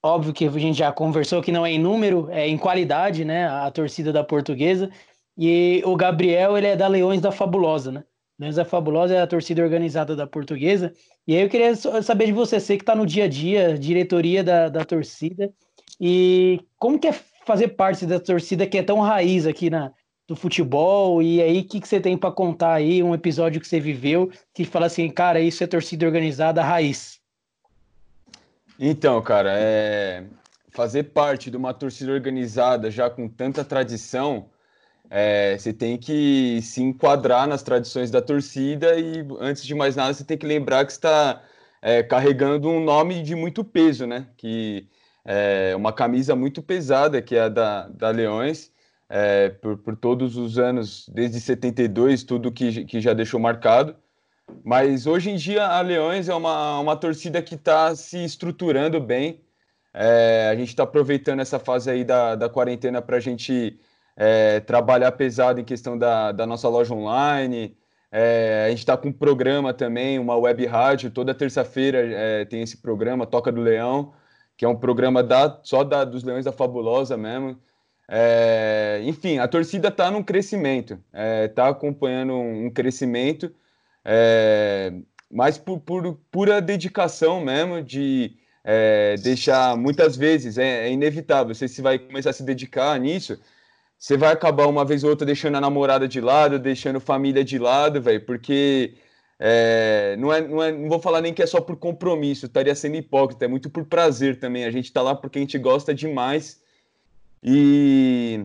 óbvio 0.02 0.32
que 0.32 0.46
a 0.46 0.50
gente 0.50 0.78
já 0.78 0.92
conversou 0.92 1.42
que 1.42 1.50
não 1.50 1.66
é 1.66 1.72
em 1.72 1.80
número, 1.80 2.28
é 2.30 2.46
em 2.46 2.56
qualidade, 2.56 3.24
né? 3.24 3.48
A 3.48 3.70
torcida 3.72 4.12
da 4.12 4.22
portuguesa. 4.22 4.88
E 5.36 5.82
o 5.84 5.96
Gabriel, 5.96 6.56
ele 6.56 6.68
é 6.68 6.76
da 6.76 6.86
Leões 6.86 7.20
da 7.20 7.32
Fabulosa, 7.32 7.90
né? 7.90 8.04
Leões 8.38 8.54
da 8.54 8.64
Fabulosa 8.64 9.14
é 9.14 9.20
a 9.20 9.26
torcida 9.26 9.62
organizada 9.62 10.14
da 10.14 10.28
portuguesa. 10.28 10.92
E 11.26 11.34
aí 11.34 11.42
eu 11.42 11.48
queria 11.48 11.74
saber 11.74 12.26
de 12.26 12.32
você, 12.32 12.60
você 12.60 12.76
que 12.76 12.82
está 12.82 12.94
no 12.94 13.04
dia 13.04 13.24
a 13.24 13.28
dia, 13.28 13.76
diretoria 13.76 14.44
da, 14.44 14.68
da 14.68 14.84
torcida, 14.84 15.52
e 16.00 16.60
como 16.78 16.98
que 16.98 17.08
é 17.08 17.12
fazer 17.44 17.68
parte 17.68 18.06
da 18.06 18.20
torcida 18.20 18.66
que 18.66 18.78
é 18.78 18.82
tão 18.82 19.00
raiz 19.00 19.46
aqui 19.46 19.70
na, 19.70 19.92
do 20.26 20.36
futebol? 20.36 21.22
E 21.22 21.42
aí, 21.42 21.60
o 21.60 21.64
que, 21.64 21.80
que 21.80 21.88
você 21.88 21.98
tem 21.98 22.16
para 22.16 22.30
contar 22.30 22.74
aí? 22.74 23.02
Um 23.02 23.14
episódio 23.14 23.60
que 23.60 23.66
você 23.66 23.80
viveu 23.80 24.30
que 24.54 24.64
fala 24.64 24.86
assim, 24.86 25.08
cara, 25.08 25.40
isso 25.40 25.64
é 25.64 25.66
torcida 25.66 26.06
organizada 26.06 26.62
raiz. 26.62 27.18
Então, 28.78 29.20
cara, 29.22 29.54
é... 29.54 30.24
fazer 30.70 31.04
parte 31.04 31.50
de 31.50 31.56
uma 31.56 31.74
torcida 31.74 32.12
organizada 32.12 32.90
já 32.90 33.10
com 33.10 33.28
tanta 33.28 33.64
tradição, 33.64 34.46
é... 35.10 35.58
você 35.58 35.72
tem 35.72 35.96
que 35.96 36.60
se 36.62 36.80
enquadrar 36.82 37.48
nas 37.48 37.62
tradições 37.62 38.10
da 38.10 38.22
torcida 38.22 38.96
e, 39.00 39.26
antes 39.40 39.64
de 39.64 39.74
mais 39.74 39.96
nada, 39.96 40.14
você 40.14 40.22
tem 40.22 40.38
que 40.38 40.46
lembrar 40.46 40.84
que 40.84 40.92
está 40.92 41.42
é, 41.80 42.02
carregando 42.02 42.68
um 42.68 42.82
nome 42.82 43.22
de 43.22 43.34
muito 43.34 43.64
peso, 43.64 44.06
né? 44.06 44.26
Que 44.36 44.86
é 45.30 45.76
uma 45.76 45.92
camisa 45.92 46.34
muito 46.34 46.62
pesada, 46.62 47.20
que 47.20 47.36
é 47.36 47.42
a 47.42 47.48
da, 47.50 47.86
da 47.88 48.08
Leões, 48.08 48.72
é, 49.10 49.50
por, 49.50 49.76
por 49.76 49.94
todos 49.94 50.38
os 50.38 50.58
anos, 50.58 51.06
desde 51.14 51.38
72, 51.38 52.24
tudo 52.24 52.50
que, 52.50 52.86
que 52.86 52.98
já 52.98 53.12
deixou 53.12 53.38
marcado. 53.38 53.94
Mas 54.64 55.06
hoje 55.06 55.28
em 55.28 55.36
dia 55.36 55.66
a 55.66 55.82
Leões 55.82 56.30
é 56.30 56.34
uma, 56.34 56.80
uma 56.80 56.96
torcida 56.96 57.42
que 57.42 57.56
está 57.56 57.94
se 57.94 58.24
estruturando 58.24 58.98
bem. 59.02 59.42
É, 59.92 60.48
a 60.50 60.56
gente 60.56 60.68
está 60.68 60.84
aproveitando 60.84 61.40
essa 61.40 61.58
fase 61.58 61.90
aí 61.90 62.04
da, 62.04 62.34
da 62.34 62.48
quarentena 62.48 63.02
para 63.02 63.18
a 63.18 63.20
gente 63.20 63.78
é, 64.16 64.60
trabalhar 64.60 65.12
pesado 65.12 65.60
em 65.60 65.64
questão 65.64 65.98
da, 65.98 66.32
da 66.32 66.46
nossa 66.46 66.70
loja 66.70 66.94
online. 66.94 67.76
É, 68.10 68.64
a 68.66 68.70
gente 68.70 68.78
está 68.78 68.96
com 68.96 69.08
um 69.08 69.12
programa 69.12 69.74
também, 69.74 70.18
uma 70.18 70.36
web 70.36 70.64
rádio. 70.64 71.10
Toda 71.10 71.34
terça-feira 71.34 71.98
é, 71.98 72.44
tem 72.46 72.62
esse 72.62 72.78
programa, 72.78 73.26
Toca 73.26 73.52
do 73.52 73.60
Leão 73.60 74.14
que 74.58 74.64
é 74.64 74.68
um 74.68 74.74
programa 74.74 75.22
da, 75.22 75.60
só 75.62 75.84
da, 75.84 76.04
dos 76.04 76.24
Leões 76.24 76.44
da 76.44 76.50
Fabulosa 76.50 77.16
mesmo. 77.16 77.56
É, 78.08 79.00
enfim, 79.04 79.38
a 79.38 79.46
torcida 79.46 79.86
está 79.86 80.10
num 80.10 80.22
crescimento, 80.22 80.94
está 80.94 81.22
é, 81.22 81.48
tá 81.48 81.68
acompanhando 81.68 82.34
um, 82.34 82.68
crescimento, 82.68 83.54
é, 84.04 84.92
mas 85.30 85.58
por, 85.58 85.78
por, 85.78 86.18
pura 86.30 86.60
dedicação 86.60 87.40
mesmo 87.40 87.82
de 87.82 88.36
é, 88.64 89.14
deixar, 89.22 89.76
muitas 89.76 90.16
vezes, 90.16 90.58
é, 90.58 90.88
é, 90.88 90.92
inevitável, 90.92 91.54
você 91.54 91.68
se 91.68 91.80
vai 91.80 91.98
começar 91.98 92.30
a 92.30 92.32
se 92.32 92.42
dedicar 92.42 92.98
nisso, 92.98 93.38
você 93.96 94.16
vai 94.16 94.32
acabar 94.32 94.66
uma 94.66 94.84
vez 94.84 95.04
ou 95.04 95.10
outra 95.10 95.26
deixando 95.26 95.56
a 95.56 95.60
namorada 95.60 96.08
de 96.08 96.20
lado, 96.20 96.58
deixando 96.58 96.98
família 96.98 97.44
de 97.44 97.58
lado, 97.58 98.02
velho, 98.02 98.24
porque 98.24 98.94
é, 99.40 100.16
não, 100.18 100.32
é, 100.32 100.40
não, 100.40 100.62
é, 100.62 100.72
não 100.72 100.88
vou 100.88 101.00
falar 101.00 101.20
nem 101.20 101.32
que 101.32 101.42
é 101.42 101.46
só 101.46 101.60
por 101.60 101.76
compromisso, 101.76 102.46
estaria 102.46 102.74
sendo 102.74 102.96
hipócrita, 102.96 103.44
é 103.44 103.48
muito 103.48 103.70
por 103.70 103.84
prazer 103.84 104.38
também. 104.38 104.64
A 104.64 104.70
gente 104.70 104.86
está 104.86 105.00
lá 105.00 105.14
porque 105.14 105.38
a 105.38 105.42
gente 105.42 105.58
gosta 105.58 105.94
demais. 105.94 106.60
E, 107.42 108.44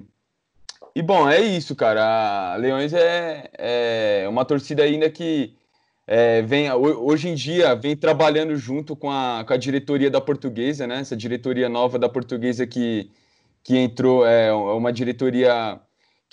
e 0.95 1.01
bom, 1.01 1.27
é 1.27 1.41
isso, 1.41 1.75
cara. 1.75 2.53
A 2.53 2.55
Leões 2.57 2.93
é, 2.93 3.49
é 3.57 4.27
uma 4.29 4.45
torcida 4.45 4.83
ainda 4.83 5.09
que 5.09 5.55
é, 6.05 6.41
vem, 6.41 6.71
hoje 6.71 7.29
em 7.29 7.35
dia 7.35 7.73
vem 7.75 7.95
trabalhando 7.95 8.55
junto 8.55 8.95
com 8.95 9.09
a, 9.09 9.43
com 9.47 9.53
a 9.53 9.57
diretoria 9.57 10.11
da 10.11 10.21
portuguesa, 10.21 10.85
né? 10.85 10.99
Essa 10.99 11.15
diretoria 11.15 11.69
nova 11.69 11.97
da 11.97 12.09
portuguesa 12.09 12.67
que, 12.67 13.09
que 13.63 13.77
entrou, 13.77 14.25
é 14.25 14.53
uma 14.53 14.93
diretoria 14.93 15.79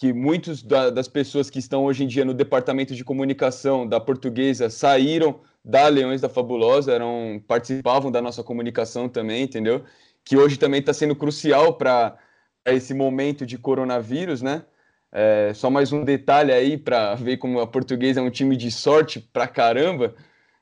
que 0.00 0.14
muitos 0.14 0.62
da, 0.62 0.88
das 0.88 1.06
pessoas 1.06 1.50
que 1.50 1.58
estão 1.58 1.84
hoje 1.84 2.04
em 2.04 2.06
dia 2.06 2.24
no 2.24 2.32
departamento 2.32 2.94
de 2.94 3.04
comunicação 3.04 3.86
da 3.86 4.00
portuguesa 4.00 4.70
saíram 4.70 5.40
da 5.62 5.88
Leões 5.88 6.22
da 6.22 6.28
Fabulosa, 6.30 6.90
eram 6.90 7.38
participavam 7.46 8.10
da 8.10 8.22
nossa 8.22 8.42
comunicação 8.42 9.10
também, 9.10 9.42
entendeu? 9.42 9.84
Que 10.24 10.38
hoje 10.38 10.56
também 10.56 10.80
está 10.80 10.94
sendo 10.94 11.14
crucial 11.14 11.74
para 11.74 12.16
esse 12.64 12.94
momento 12.94 13.44
de 13.44 13.58
coronavírus, 13.58 14.40
né? 14.40 14.64
É, 15.12 15.52
só 15.54 15.68
mais 15.68 15.92
um 15.92 16.02
detalhe 16.02 16.50
aí 16.50 16.78
para 16.78 17.14
ver 17.14 17.36
como 17.36 17.60
a 17.60 17.66
portuguesa 17.66 18.20
é 18.20 18.22
um 18.22 18.30
time 18.30 18.56
de 18.56 18.70
sorte 18.70 19.20
pra 19.20 19.46
caramba. 19.46 20.14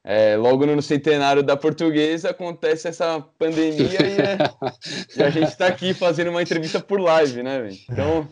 É, 0.03 0.37
logo 0.37 0.67
no 0.67 0.83
centenário 0.83 1.45
da 1.45 1.57
portuguesa 1.57 2.31
acontece 2.31 2.89
essa 2.89 3.21
pandemia 3.39 4.03
e, 4.03 4.21
é, 4.21 4.39
e 5.17 5.23
a 5.23 5.31
gente 5.31 5.49
está 5.49 5.69
aqui 5.69 5.95
fazendo 5.95 6.31
uma 6.31 6.43
entrevista 6.43 6.81
por 6.81 7.01
live, 7.01 7.45
né? 7.45 7.61
Véio? 7.61 7.79
Então 7.89 8.29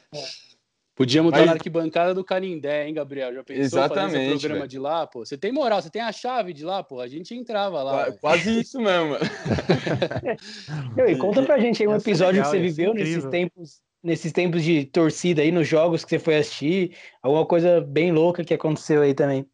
Podíamos 0.96 1.30
Mas... 1.30 1.40
estar 1.40 1.50
na 1.50 1.56
arquibancada 1.56 2.14
do 2.14 2.24
Canindé, 2.24 2.88
hein, 2.88 2.94
Gabriel? 2.94 3.34
Já 3.34 3.44
pensou 3.44 3.62
Exatamente, 3.62 4.12
fazer 4.12 4.24
esse 4.24 4.38
programa 4.38 4.60
véio. 4.60 4.68
de 4.68 4.78
lá, 4.78 5.06
pô? 5.06 5.26
Você 5.26 5.36
tem 5.36 5.52
moral, 5.52 5.82
você 5.82 5.90
tem 5.90 6.00
a 6.00 6.10
chave 6.10 6.54
de 6.54 6.64
lá, 6.64 6.82
pô. 6.82 7.00
A 7.00 7.06
gente 7.06 7.34
entrava 7.34 7.82
lá. 7.82 8.10
Quase 8.12 8.60
isso 8.60 8.80
mesmo. 8.80 9.16
E 11.06 11.16
conta 11.16 11.42
pra 11.42 11.58
gente 11.58 11.82
aí 11.82 11.88
um 11.88 11.94
episódio 11.94 12.40
legal, 12.40 12.50
que 12.50 12.56
você 12.56 12.62
viveu 12.62 12.94
nesses 12.94 13.24
tempos, 13.26 13.80
nesses 14.02 14.32
tempos 14.32 14.64
de 14.64 14.86
torcida 14.86 15.42
aí, 15.42 15.52
nos 15.52 15.68
jogos 15.68 16.02
que 16.02 16.10
você 16.10 16.18
foi 16.18 16.38
assistir. 16.38 16.96
Alguma 17.22 17.44
coisa 17.44 17.80
bem 17.82 18.10
louca 18.10 18.42
que 18.42 18.54
aconteceu 18.54 19.02
aí 19.02 19.12
também. 19.12 19.46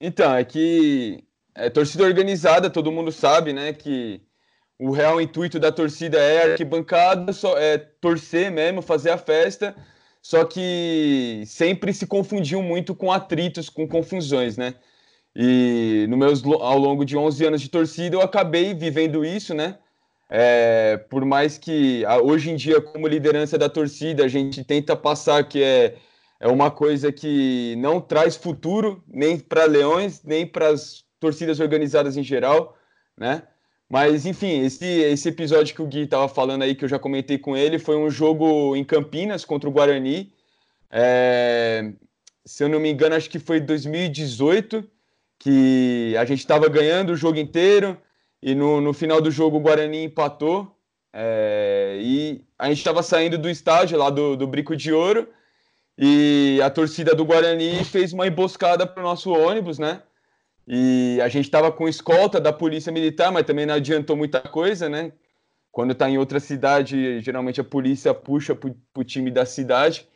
Então, 0.00 0.34
é 0.34 0.44
que 0.44 1.22
é, 1.54 1.68
torcida 1.68 2.04
organizada, 2.04 2.70
todo 2.70 2.90
mundo 2.90 3.12
sabe, 3.12 3.52
né, 3.52 3.74
que 3.74 4.22
o 4.78 4.90
real 4.90 5.20
intuito 5.20 5.60
da 5.60 5.70
torcida 5.70 6.18
é 6.18 6.52
arquibancada, 6.52 7.32
só, 7.34 7.58
é 7.58 7.76
torcer 7.76 8.50
mesmo, 8.50 8.80
fazer 8.80 9.10
a 9.10 9.18
festa 9.18 9.76
só 10.26 10.44
que 10.44 11.44
sempre 11.46 11.92
se 11.94 12.04
confundiam 12.04 12.60
muito 12.60 12.96
com 12.96 13.12
atritos, 13.12 13.68
com 13.70 13.86
confusões, 13.86 14.56
né? 14.56 14.74
E 15.36 16.04
no 16.08 16.16
meus, 16.16 16.44
ao 16.44 16.76
longo 16.76 17.04
de 17.04 17.16
11 17.16 17.44
anos 17.46 17.60
de 17.60 17.68
torcida, 17.68 18.16
eu 18.16 18.20
acabei 18.20 18.74
vivendo 18.74 19.24
isso, 19.24 19.54
né? 19.54 19.78
É, 20.28 20.96
por 21.08 21.24
mais 21.24 21.58
que 21.58 22.02
hoje 22.24 22.50
em 22.50 22.56
dia, 22.56 22.80
como 22.80 23.06
liderança 23.06 23.56
da 23.56 23.68
torcida, 23.68 24.24
a 24.24 24.28
gente 24.28 24.64
tenta 24.64 24.96
passar 24.96 25.44
que 25.44 25.62
é, 25.62 25.94
é 26.40 26.48
uma 26.48 26.72
coisa 26.72 27.12
que 27.12 27.76
não 27.78 28.00
traz 28.00 28.34
futuro 28.34 29.04
nem 29.06 29.38
para 29.38 29.64
Leões, 29.64 30.24
nem 30.24 30.44
para 30.44 30.70
as 30.70 31.04
torcidas 31.20 31.60
organizadas 31.60 32.16
em 32.16 32.24
geral, 32.24 32.76
né? 33.16 33.44
Mas, 33.88 34.26
enfim, 34.26 34.64
esse, 34.64 34.84
esse 34.84 35.28
episódio 35.28 35.74
que 35.74 35.82
o 35.82 35.86
Gui 35.86 36.02
estava 36.02 36.28
falando 36.28 36.62
aí, 36.62 36.74
que 36.74 36.84
eu 36.84 36.88
já 36.88 36.98
comentei 36.98 37.38
com 37.38 37.56
ele, 37.56 37.78
foi 37.78 37.96
um 37.96 38.10
jogo 38.10 38.74
em 38.74 38.84
Campinas 38.84 39.44
contra 39.44 39.68
o 39.68 39.72
Guarani. 39.72 40.32
É, 40.90 41.92
se 42.44 42.64
eu 42.64 42.68
não 42.68 42.80
me 42.80 42.90
engano, 42.90 43.14
acho 43.14 43.30
que 43.30 43.38
foi 43.38 43.60
2018, 43.60 44.84
que 45.38 46.14
a 46.18 46.24
gente 46.24 46.40
estava 46.40 46.68
ganhando 46.68 47.12
o 47.12 47.16
jogo 47.16 47.38
inteiro 47.38 47.96
e 48.42 48.54
no, 48.54 48.80
no 48.80 48.92
final 48.92 49.20
do 49.20 49.30
jogo 49.30 49.56
o 49.58 49.60
Guarani 49.60 50.04
empatou. 50.04 50.76
É, 51.12 51.98
e 52.00 52.44
a 52.58 52.68
gente 52.68 52.78
estava 52.78 53.02
saindo 53.02 53.38
do 53.38 53.48
estádio 53.48 53.96
lá 53.98 54.10
do, 54.10 54.36
do 54.36 54.46
Brico 54.46 54.76
de 54.76 54.92
Ouro 54.92 55.28
e 55.96 56.60
a 56.62 56.68
torcida 56.68 57.14
do 57.14 57.24
Guarani 57.24 57.84
fez 57.84 58.12
uma 58.12 58.26
emboscada 58.26 58.86
para 58.86 59.00
o 59.00 59.06
nosso 59.06 59.30
ônibus, 59.32 59.78
né? 59.78 60.02
E 60.66 61.20
a 61.22 61.28
gente 61.28 61.44
estava 61.44 61.70
com 61.70 61.88
escolta 61.88 62.40
da 62.40 62.52
polícia 62.52 62.90
militar, 62.90 63.30
mas 63.30 63.44
também 63.44 63.64
não 63.66 63.74
adiantou 63.74 64.16
muita 64.16 64.40
coisa, 64.40 64.88
né? 64.88 65.12
Quando 65.70 65.92
está 65.92 66.10
em 66.10 66.18
outra 66.18 66.40
cidade, 66.40 67.20
geralmente 67.20 67.60
a 67.60 67.64
polícia 67.64 68.12
puxa 68.12 68.54
para 68.54 68.72
o 68.96 69.04
time 69.04 69.30
da 69.30 69.46
cidade. 69.46 70.08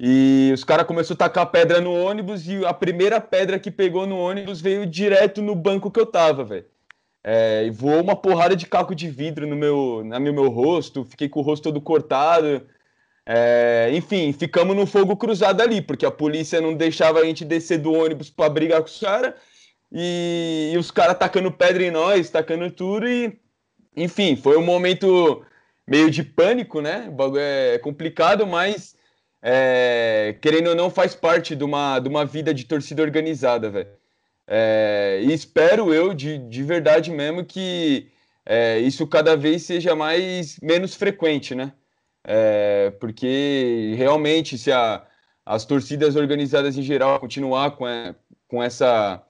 E 0.00 0.50
os 0.52 0.64
caras 0.64 0.86
começaram 0.86 1.14
a 1.14 1.18
tacar 1.18 1.46
pedra 1.46 1.80
no 1.80 1.92
ônibus 1.92 2.48
e 2.48 2.64
a 2.64 2.74
primeira 2.74 3.20
pedra 3.20 3.58
que 3.58 3.70
pegou 3.70 4.06
no 4.06 4.18
ônibus 4.18 4.60
veio 4.60 4.84
direto 4.84 5.40
no 5.40 5.54
banco 5.54 5.90
que 5.90 6.00
eu 6.00 6.06
tava, 6.06 6.42
velho. 6.42 6.64
É, 7.22 7.64
e 7.66 7.70
voou 7.70 8.02
uma 8.02 8.16
porrada 8.16 8.56
de 8.56 8.66
caco 8.66 8.94
de 8.94 9.08
vidro 9.08 9.46
no 9.46 9.54
meu, 9.54 10.02
no 10.04 10.32
meu 10.32 10.48
rosto, 10.48 11.04
fiquei 11.04 11.28
com 11.28 11.40
o 11.40 11.42
rosto 11.42 11.64
todo 11.64 11.80
cortado. 11.80 12.66
É, 13.24 13.90
enfim, 13.94 14.32
ficamos 14.32 14.74
no 14.74 14.86
fogo 14.86 15.16
cruzado 15.16 15.60
ali, 15.62 15.80
porque 15.80 16.04
a 16.04 16.10
polícia 16.10 16.60
não 16.60 16.74
deixava 16.74 17.20
a 17.20 17.24
gente 17.24 17.44
descer 17.44 17.78
do 17.78 17.92
ônibus 17.92 18.28
para 18.28 18.50
brigar 18.50 18.80
com 18.80 18.88
os 18.88 18.98
caras 18.98 19.34
e, 19.94 20.72
e 20.74 20.78
os 20.78 20.90
caras 20.90 21.16
tacando 21.16 21.52
pedra 21.52 21.84
em 21.84 21.90
nós, 21.90 22.28
tacando 22.28 22.68
tudo 22.70 23.08
e 23.08 23.38
enfim, 23.96 24.34
foi 24.34 24.56
um 24.56 24.64
momento 24.64 25.44
meio 25.86 26.10
de 26.10 26.24
pânico, 26.24 26.80
né? 26.80 27.06
O 27.08 27.12
bagulho 27.12 27.40
é 27.40 27.78
complicado, 27.78 28.44
mas 28.46 28.96
é, 29.40 30.36
querendo 30.42 30.70
ou 30.70 30.74
não, 30.74 30.90
faz 30.90 31.14
parte 31.14 31.54
de 31.54 31.62
uma, 31.62 32.00
de 32.00 32.08
uma 32.08 32.24
vida 32.24 32.52
de 32.52 32.64
torcida 32.64 33.02
organizada, 33.02 33.70
velho. 33.70 33.88
É, 34.46 35.20
e 35.22 35.32
espero 35.32 35.94
eu, 35.94 36.12
de, 36.12 36.38
de 36.38 36.62
verdade 36.62 37.10
mesmo, 37.10 37.44
que 37.44 38.10
é, 38.44 38.78
isso 38.80 39.06
cada 39.06 39.36
vez 39.36 39.62
seja 39.62 39.94
mais 39.94 40.58
menos 40.60 40.94
frequente, 40.94 41.54
né? 41.54 41.72
É, 42.26 42.90
porque 42.98 43.94
realmente, 43.96 44.58
se 44.58 44.72
a, 44.72 45.06
as 45.46 45.64
torcidas 45.64 46.16
organizadas 46.16 46.76
em 46.76 46.82
geral 46.82 47.20
continuar 47.20 47.72
com, 47.72 47.86
é, 47.86 48.14
com 48.48 48.62
essa 48.62 49.22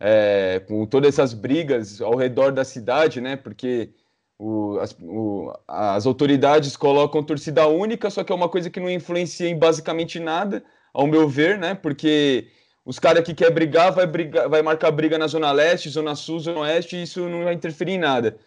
é, 0.00 0.60
com 0.66 0.86
todas 0.86 1.14
essas 1.14 1.34
brigas 1.34 2.00
ao 2.00 2.16
redor 2.16 2.52
da 2.52 2.64
cidade, 2.64 3.20
né? 3.20 3.36
Porque 3.36 3.90
o, 4.38 4.78
as, 4.78 4.96
o, 5.00 5.52
as, 5.66 6.06
autoridades 6.06 6.76
colocam 6.76 7.22
torcida 7.22 7.66
única, 7.66 8.08
só 8.10 8.22
que 8.22 8.32
é 8.32 8.34
uma 8.34 8.48
coisa 8.48 8.70
que 8.70 8.80
não 8.80 8.90
influencia 8.90 9.48
em 9.48 9.58
basicamente 9.58 10.20
nada, 10.20 10.62
ao 10.92 11.06
meu 11.06 11.28
ver, 11.28 11.58
né? 11.58 11.74
Porque 11.74 12.48
os 12.84 12.98
caras 12.98 13.24
que 13.24 13.34
quer 13.34 13.50
brigar 13.50 13.92
vai 13.92 14.06
brigar, 14.06 14.48
vai 14.48 14.62
marcar 14.62 14.90
briga 14.90 15.18
na 15.18 15.26
zona 15.26 15.52
leste, 15.52 15.90
zona 15.90 16.14
sul, 16.14 16.38
zona 16.40 16.60
oeste, 16.60 16.96
e 16.96 17.02
isso 17.02 17.28
não 17.28 17.44
vai 17.44 17.54
interferir 17.54 17.92
em 17.92 17.98
nada. 17.98 18.38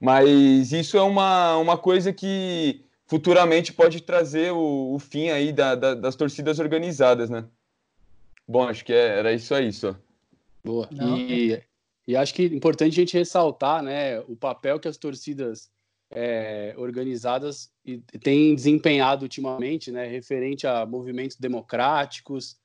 Mas 0.00 0.72
isso 0.72 0.96
é 0.96 1.02
uma, 1.02 1.56
uma 1.56 1.76
coisa 1.78 2.12
que 2.12 2.84
futuramente 3.06 3.72
pode 3.72 4.00
trazer 4.02 4.52
o, 4.52 4.94
o 4.94 4.98
fim 4.98 5.28
aí 5.30 5.52
da, 5.52 5.74
da, 5.74 5.94
das 5.94 6.16
torcidas 6.16 6.58
organizadas, 6.58 7.28
né? 7.28 7.44
Bom, 8.48 8.68
acho 8.68 8.84
que 8.84 8.92
é, 8.92 9.18
era 9.18 9.32
isso 9.32 9.54
aí 9.54 9.72
só. 9.72 9.94
Boa. 10.64 10.88
Não, 10.92 11.18
e, 11.18 11.54
é... 11.54 11.64
e 12.06 12.16
acho 12.16 12.34
que 12.34 12.42
é 12.42 12.46
importante 12.46 12.92
a 12.92 13.02
gente 13.02 13.16
ressaltar 13.16 13.82
né, 13.82 14.20
o 14.20 14.36
papel 14.36 14.78
que 14.78 14.88
as 14.88 14.96
torcidas 14.96 15.70
é, 16.10 16.74
organizadas 16.76 17.70
têm 18.22 18.54
desempenhado 18.54 19.24
ultimamente, 19.24 19.90
né, 19.90 20.06
referente 20.06 20.66
a 20.66 20.84
movimentos 20.84 21.36
democráticos, 21.36 22.56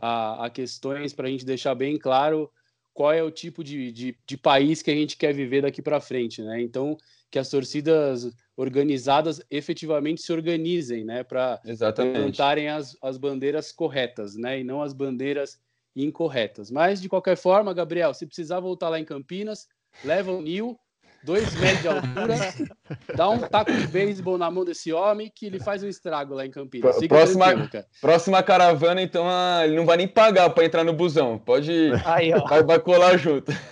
a, 0.00 0.46
a 0.46 0.50
questões 0.50 1.12
para 1.12 1.28
a 1.28 1.30
gente 1.30 1.44
deixar 1.44 1.74
bem 1.74 1.98
claro 1.98 2.50
qual 2.94 3.12
é 3.12 3.22
o 3.22 3.30
tipo 3.30 3.64
de, 3.64 3.90
de, 3.90 4.16
de 4.26 4.36
país 4.36 4.82
que 4.82 4.90
a 4.90 4.94
gente 4.94 5.16
quer 5.16 5.32
viver 5.32 5.62
daqui 5.62 5.80
para 5.80 6.00
frente, 6.00 6.42
né? 6.42 6.60
Então, 6.60 6.96
que 7.30 7.38
as 7.38 7.48
torcidas 7.48 8.30
organizadas 8.54 9.42
efetivamente 9.50 10.20
se 10.20 10.30
organizem, 10.32 11.02
né, 11.04 11.24
para 11.24 11.60
levantarem 11.64 12.68
as, 12.68 12.96
as 13.00 13.16
bandeiras 13.16 13.72
corretas, 13.72 14.36
né, 14.36 14.60
e 14.60 14.64
não 14.64 14.82
as 14.82 14.92
bandeiras 14.92 15.58
incorretas. 15.94 16.70
Mas, 16.70 17.00
de 17.00 17.08
qualquer 17.08 17.36
forma, 17.36 17.74
Gabriel, 17.74 18.14
se 18.14 18.26
precisar 18.26 18.60
voltar 18.60 18.88
lá 18.88 18.98
em 18.98 19.04
Campinas, 19.04 19.66
leva 20.04 20.32
o 20.32 20.40
Nil, 20.40 20.78
dois 21.24 21.54
metros 21.54 21.82
de 21.82 21.88
altura, 21.88 22.34
dá 23.16 23.28
um 23.28 23.38
taco 23.38 23.72
de 23.72 23.86
beisebol 23.86 24.36
na 24.36 24.50
mão 24.50 24.64
desse 24.64 24.92
homem 24.92 25.30
que 25.34 25.46
ele 25.46 25.60
faz 25.60 25.82
um 25.82 25.88
estrago 25.88 26.34
lá 26.34 26.44
em 26.44 26.50
Campinas. 26.50 26.98
Fica 26.98 27.14
próxima, 27.14 27.70
próxima 28.00 28.42
caravana, 28.42 29.02
então, 29.02 29.24
ah, 29.28 29.62
ele 29.64 29.76
não 29.76 29.86
vai 29.86 29.96
nem 29.96 30.08
pagar 30.08 30.50
para 30.50 30.64
entrar 30.64 30.84
no 30.84 30.92
busão. 30.92 31.38
Pode. 31.38 31.92
Aí, 32.04 32.30
vai, 32.30 32.62
vai, 32.62 32.78
colar 32.80 33.16
junto. 33.16 33.52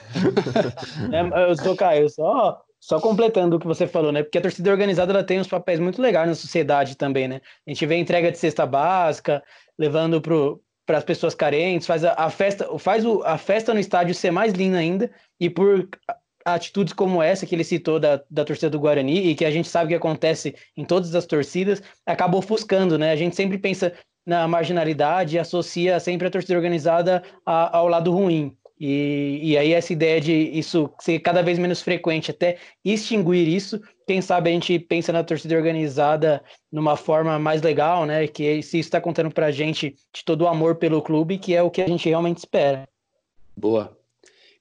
É, 1.12 1.50
eu 1.50 1.56
sou 1.56 1.76
Caio, 1.76 2.08
só. 2.08 2.60
Só 2.80 2.98
completando 2.98 3.56
o 3.56 3.60
que 3.60 3.66
você 3.66 3.86
falou, 3.86 4.10
né? 4.10 4.22
Porque 4.22 4.38
a 4.38 4.40
torcida 4.40 4.70
organizada 4.70 5.12
ela 5.12 5.22
tem 5.22 5.38
uns 5.38 5.46
papéis 5.46 5.78
muito 5.78 6.00
legais 6.00 6.28
na 6.28 6.34
sociedade 6.34 6.96
também, 6.96 7.28
né? 7.28 7.40
A 7.66 7.70
gente 7.70 7.84
vê 7.84 7.96
entrega 7.96 8.32
de 8.32 8.38
cesta 8.38 8.64
básica, 8.64 9.42
levando 9.78 10.20
pro, 10.20 10.60
para 10.90 10.98
as 10.98 11.04
pessoas 11.04 11.36
carentes, 11.36 11.86
faz 11.86 12.04
a, 12.04 12.14
a 12.14 12.28
festa, 12.28 12.66
faz 12.76 13.06
o, 13.06 13.22
a 13.22 13.38
festa 13.38 13.72
no 13.72 13.78
estádio 13.78 14.12
ser 14.12 14.32
mais 14.32 14.52
linda 14.52 14.78
ainda, 14.78 15.08
e 15.38 15.48
por 15.48 15.88
atitudes 16.44 16.92
como 16.92 17.22
essa 17.22 17.46
que 17.46 17.54
ele 17.54 17.62
citou 17.62 18.00
da, 18.00 18.20
da 18.28 18.44
torcida 18.44 18.68
do 18.68 18.80
Guarani, 18.80 19.28
e 19.28 19.36
que 19.36 19.44
a 19.44 19.52
gente 19.52 19.68
sabe 19.68 19.90
que 19.90 19.94
acontece 19.94 20.52
em 20.76 20.84
todas 20.84 21.14
as 21.14 21.26
torcidas, 21.26 21.80
acaba 22.04 22.36
ofuscando, 22.36 22.98
né? 22.98 23.12
A 23.12 23.16
gente 23.16 23.36
sempre 23.36 23.56
pensa 23.56 23.92
na 24.26 24.48
marginalidade 24.48 25.36
e 25.36 25.38
associa 25.38 26.00
sempre 26.00 26.26
a 26.26 26.30
torcida 26.30 26.56
organizada 26.56 27.22
a, 27.46 27.78
ao 27.78 27.86
lado 27.86 28.10
ruim. 28.10 28.56
E, 28.80 29.38
e 29.42 29.58
aí 29.58 29.74
essa 29.74 29.92
ideia 29.92 30.18
de 30.18 30.32
isso 30.32 30.90
ser 31.00 31.20
cada 31.20 31.42
vez 31.42 31.58
menos 31.58 31.82
frequente, 31.82 32.30
até 32.30 32.56
extinguir 32.82 33.46
isso, 33.46 33.78
quem 34.06 34.22
sabe 34.22 34.48
a 34.48 34.52
gente 34.54 34.78
pensa 34.78 35.12
na 35.12 35.22
torcida 35.22 35.54
organizada 35.54 36.42
numa 36.72 36.96
forma 36.96 37.38
mais 37.38 37.60
legal, 37.60 38.06
né? 38.06 38.26
Que 38.26 38.62
se 38.62 38.78
isso 38.78 38.88
está 38.88 38.98
contando 38.98 39.30
para 39.30 39.46
a 39.46 39.52
gente 39.52 39.94
de 40.12 40.24
todo 40.24 40.42
o 40.42 40.48
amor 40.48 40.76
pelo 40.76 41.02
clube, 41.02 41.36
que 41.36 41.54
é 41.54 41.62
o 41.62 41.70
que 41.70 41.82
a 41.82 41.86
gente 41.86 42.08
realmente 42.08 42.38
espera. 42.38 42.88
Boa. 43.54 43.94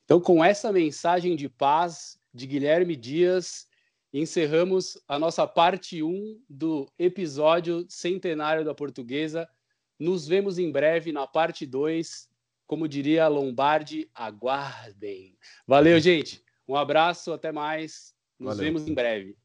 Então, 0.03 0.19
com 0.19 0.43
essa 0.43 0.71
mensagem 0.71 1.35
de 1.35 1.47
paz 1.47 2.19
de 2.33 2.45
Guilherme 2.45 2.97
Dias, 2.97 3.67
encerramos 4.13 5.01
a 5.07 5.17
nossa 5.17 5.47
parte 5.47 6.03
1 6.03 6.41
do 6.49 6.91
episódio 6.99 7.85
centenário 7.87 8.65
da 8.65 8.75
Portuguesa. 8.75 9.47
Nos 9.97 10.27
vemos 10.27 10.59
em 10.59 10.69
breve 10.69 11.11
na 11.13 11.25
parte 11.25 11.65
2 11.65 12.28
como 12.69 12.87
diria 12.87 13.27
Lombardi, 13.27 14.07
aguardem. 14.13 15.35
Valeu, 15.65 15.99
gente. 15.99 16.43
Um 16.67 16.75
abraço, 16.75 17.33
até 17.33 17.51
mais. 17.51 18.13
Nos 18.37 18.57
Valeu. 18.57 18.65
vemos 18.65 18.87
em 18.87 18.93
breve. 18.93 19.35